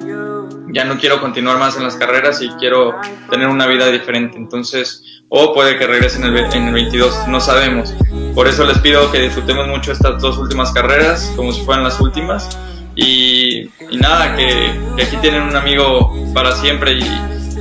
ya 0.76 0.84
no 0.84 0.98
quiero 0.98 1.22
continuar 1.22 1.58
más 1.58 1.78
en 1.78 1.84
las 1.84 1.96
carreras 1.96 2.42
y 2.42 2.50
quiero 2.60 2.96
tener 3.30 3.48
una 3.48 3.68
vida 3.68 3.90
diferente. 3.90 4.38
Entonces, 4.38 5.15
o 5.30 5.54
puede 5.54 5.78
que 5.78 5.88
regrese 5.88 6.18
en 6.20 6.26
el, 6.26 6.34
ve- 6.34 6.48
en 6.54 6.68
el 6.68 6.74
22, 6.74 7.28
no 7.28 7.40
sabemos. 7.42 7.94
Por 8.34 8.48
eso 8.48 8.64
les 8.66 8.78
pido 8.80 9.12
que 9.12 9.20
disfrutemos 9.20 9.68
mucho 9.68 9.92
estas 9.92 10.22
dos 10.22 10.38
últimas 10.38 10.72
carreras, 10.72 11.32
como 11.36 11.52
si 11.52 11.62
fueran 11.64 11.84
las 11.84 12.00
últimas. 12.00 12.50
Y, 12.96 13.64
y 13.92 13.98
nada, 14.00 14.36
que, 14.36 14.72
que 14.96 15.04
aquí 15.04 15.18
tienen 15.18 15.42
un 15.44 15.56
amigo 15.56 16.14
para 16.34 16.54
siempre 16.54 16.94
y, 16.94 17.04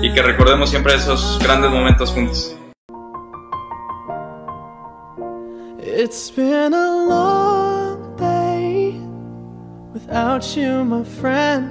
y 0.02 0.12
que 0.12 0.22
recordemos 0.22 0.70
siempre 0.70 0.94
esos 0.94 1.38
grandes 1.42 1.70
momentos 1.70 2.10
juntos. 2.10 2.54
It's 5.80 6.30
been 6.34 6.74
a 6.74 7.06
long 7.08 8.16
day 8.16 8.98
without 9.92 10.42
you, 10.56 10.84
my 10.84 11.04
friend. 11.04 11.70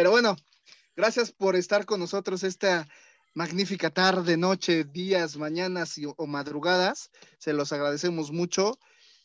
Pero 0.00 0.12
bueno, 0.12 0.34
gracias 0.96 1.30
por 1.30 1.56
estar 1.56 1.84
con 1.84 2.00
nosotros 2.00 2.42
esta 2.42 2.88
magnífica 3.34 3.90
tarde, 3.90 4.38
noche, 4.38 4.84
días, 4.84 5.36
mañanas 5.36 5.98
y- 5.98 6.06
o 6.06 6.26
madrugadas. 6.26 7.10
Se 7.38 7.52
los 7.52 7.70
agradecemos 7.70 8.32
mucho. 8.32 8.78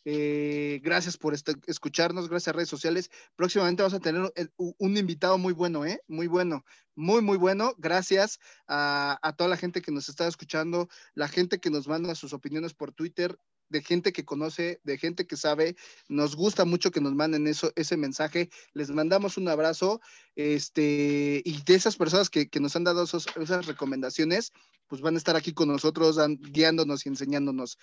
Eh, 0.03 0.81
gracias 0.83 1.15
por 1.15 1.33
este- 1.33 1.55
escucharnos, 1.67 2.27
gracias 2.27 2.49
a 2.49 2.57
redes 2.57 2.67
sociales. 2.67 3.09
Próximamente 3.37 3.83
vamos 3.83 3.93
a 3.93 4.01
tener 4.01 4.33
un 4.57 4.97
invitado 4.97 5.37
muy 5.37 5.53
bueno, 5.53 5.85
¿eh? 5.85 6.01
Muy 6.09 6.27
bueno, 6.27 6.65
muy, 6.93 7.21
muy 7.21 7.37
bueno. 7.37 7.73
Gracias 7.77 8.37
a 8.67 9.33
toda 9.37 9.49
la 9.49 9.55
gente 9.55 9.81
que 9.81 9.93
nos 9.93 10.09
está 10.09 10.27
escuchando, 10.27 10.89
la 11.13 11.29
gente 11.29 11.61
que 11.61 11.69
nos 11.69 11.87
manda 11.87 12.15
sus 12.15 12.33
opiniones 12.33 12.73
por 12.73 12.91
Twitter, 12.91 13.39
de 13.69 13.81
gente 13.81 14.13
que 14.13 14.25
conoce, 14.25 14.79
de 14.83 14.97
gente 14.97 15.25
que 15.25 15.37
sabe. 15.37 15.75
Nos 16.07 16.35
gusta 16.35 16.65
mucho 16.65 16.91
que 16.91 17.01
nos 17.01 17.13
manden 17.13 17.47
eso, 17.47 17.71
ese 17.75 17.97
mensaje. 17.97 18.49
Les 18.73 18.89
mandamos 18.89 19.37
un 19.37 19.47
abrazo. 19.47 20.01
Este, 20.35 21.41
y 21.43 21.61
de 21.63 21.75
esas 21.75 21.95
personas 21.95 22.29
que, 22.29 22.49
que 22.49 22.59
nos 22.59 22.75
han 22.75 22.83
dado 22.83 23.03
esos- 23.03 23.27
esas 23.35 23.65
recomendaciones, 23.65 24.51
pues 24.87 25.01
van 25.01 25.15
a 25.15 25.17
estar 25.17 25.35
aquí 25.35 25.53
con 25.53 25.67
nosotros, 25.69 26.17
guiándonos 26.39 27.05
y 27.05 27.09
enseñándonos. 27.09 27.77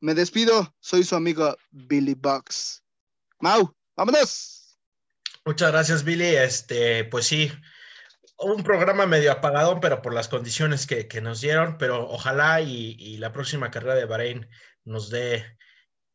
Me 0.00 0.14
despido, 0.14 0.74
soy 0.80 1.04
su 1.04 1.16
amigo 1.16 1.56
Billy 1.70 2.14
Box. 2.14 2.82
Mau, 3.40 3.74
vámonos. 3.96 4.78
Muchas 5.44 5.70
gracias, 5.72 6.04
Billy. 6.04 6.36
Este, 6.36 7.04
pues 7.04 7.26
sí, 7.26 7.50
un 8.38 8.62
programa 8.62 9.06
medio 9.06 9.32
apagado, 9.32 9.80
pero 9.80 10.02
por 10.02 10.12
las 10.12 10.28
condiciones 10.28 10.86
que, 10.86 11.08
que 11.08 11.20
nos 11.20 11.40
dieron, 11.40 11.78
pero 11.78 12.08
ojalá 12.08 12.60
y, 12.60 13.16
la 13.18 13.32
próxima 13.32 13.70
carrera 13.70 13.94
de 13.94 14.04
Bahrein 14.04 14.48
nos 14.84 15.10
dé 15.10 15.56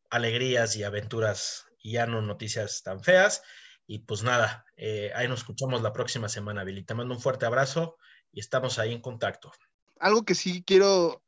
alegrías 0.09 0.76
y 0.76 0.84
aventuras 0.84 1.65
y 1.80 1.93
ya 1.93 2.05
no 2.05 2.22
noticias 2.22 2.84
tan 2.84 3.03
feas. 3.03 3.41
Y 3.88 3.99
pues 3.99 4.24
nada, 4.24 4.65
eh, 4.78 5.11
ahí 5.15 5.28
nos 5.28 5.39
escuchamos 5.39 5.82
la 5.82 5.93
próxima 5.93 6.30
semana, 6.30 6.63
Billy. 6.63 6.84
Te 6.84 6.93
mando 6.93 7.13
un 7.13 7.19
fuerte 7.19 7.45
abrazo 7.45 7.97
y 8.32 8.39
estamos 8.39 8.80
ahí 8.80 8.93
en 8.93 9.01
contacto. 9.01 9.51
Algo 9.99 10.24
que 10.24 10.36
sí 10.36 10.63
quiero 10.63 11.24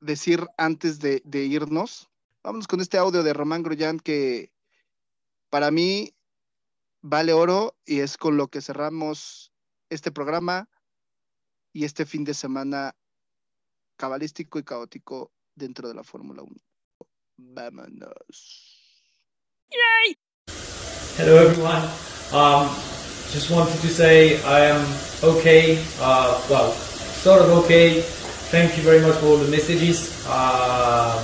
decir 0.00 0.46
antes 0.56 1.00
de, 1.00 1.22
irnos. 1.32 2.08
Vámonos 2.42 2.68
con 2.68 2.80
este 2.80 2.98
audio 2.98 3.22
de 3.22 3.32
Román 3.32 3.62
Groyan 3.62 3.98
que 3.98 4.52
para 5.50 5.70
mí 5.70 6.14
vale 7.02 7.32
oro 7.32 7.76
y 7.84 8.00
es 8.00 8.16
con 8.16 8.36
lo 8.36 8.48
que 8.48 8.60
cerramos 8.60 9.52
este 9.90 10.10
programa 10.10 10.68
y 11.72 11.84
este 11.84 12.06
fin 12.06 12.24
de 12.24 12.34
semana 12.34 12.94
cabalístico 13.96 14.58
y 14.58 14.64
caótico 14.64 15.32
dentro 15.54 15.88
de 15.88 15.94
la 15.94 16.02
Fórmula 16.02 16.42
1. 16.42 16.54
Vámonos. 17.38 18.72
Yay! 19.70 20.16
Hello 21.18 21.38
everyone. 21.38 21.82
Um, 22.32 22.68
just 23.32 23.50
wanted 23.50 23.80
to 23.80 23.88
say 23.88 24.42
I 24.44 24.70
am 24.70 24.84
okay. 25.22 25.82
Uh, 26.00 26.40
well, 26.48 26.72
sort 26.72 27.42
of 27.42 27.50
okay. 27.64 28.02
Thank 28.50 28.76
you 28.76 28.82
very 28.82 29.00
much 29.00 29.16
for 29.16 29.26
all 29.26 29.36
the 29.38 29.50
messages. 29.50 30.24
Um, 30.26 31.18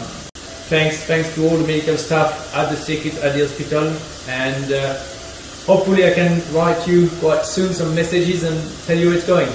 thanks, 0.68 1.04
thanks 1.04 1.34
to 1.34 1.44
all 1.48 1.56
the 1.56 1.66
medical 1.66 1.96
staff 1.96 2.54
at 2.54 2.70
the 2.70 2.76
circuit, 2.76 3.14
at 3.22 3.34
the 3.34 3.46
hospital, 3.46 3.94
and 4.28 4.72
uh, 4.72 4.94
hopefully 5.66 6.06
I 6.06 6.12
can 6.12 6.42
write 6.52 6.86
you 6.86 7.08
quite 7.20 7.44
soon 7.44 7.72
some 7.72 7.94
messages 7.94 8.42
and 8.42 8.86
tell 8.86 8.98
you 8.98 9.12
it's 9.12 9.26
going. 9.26 9.52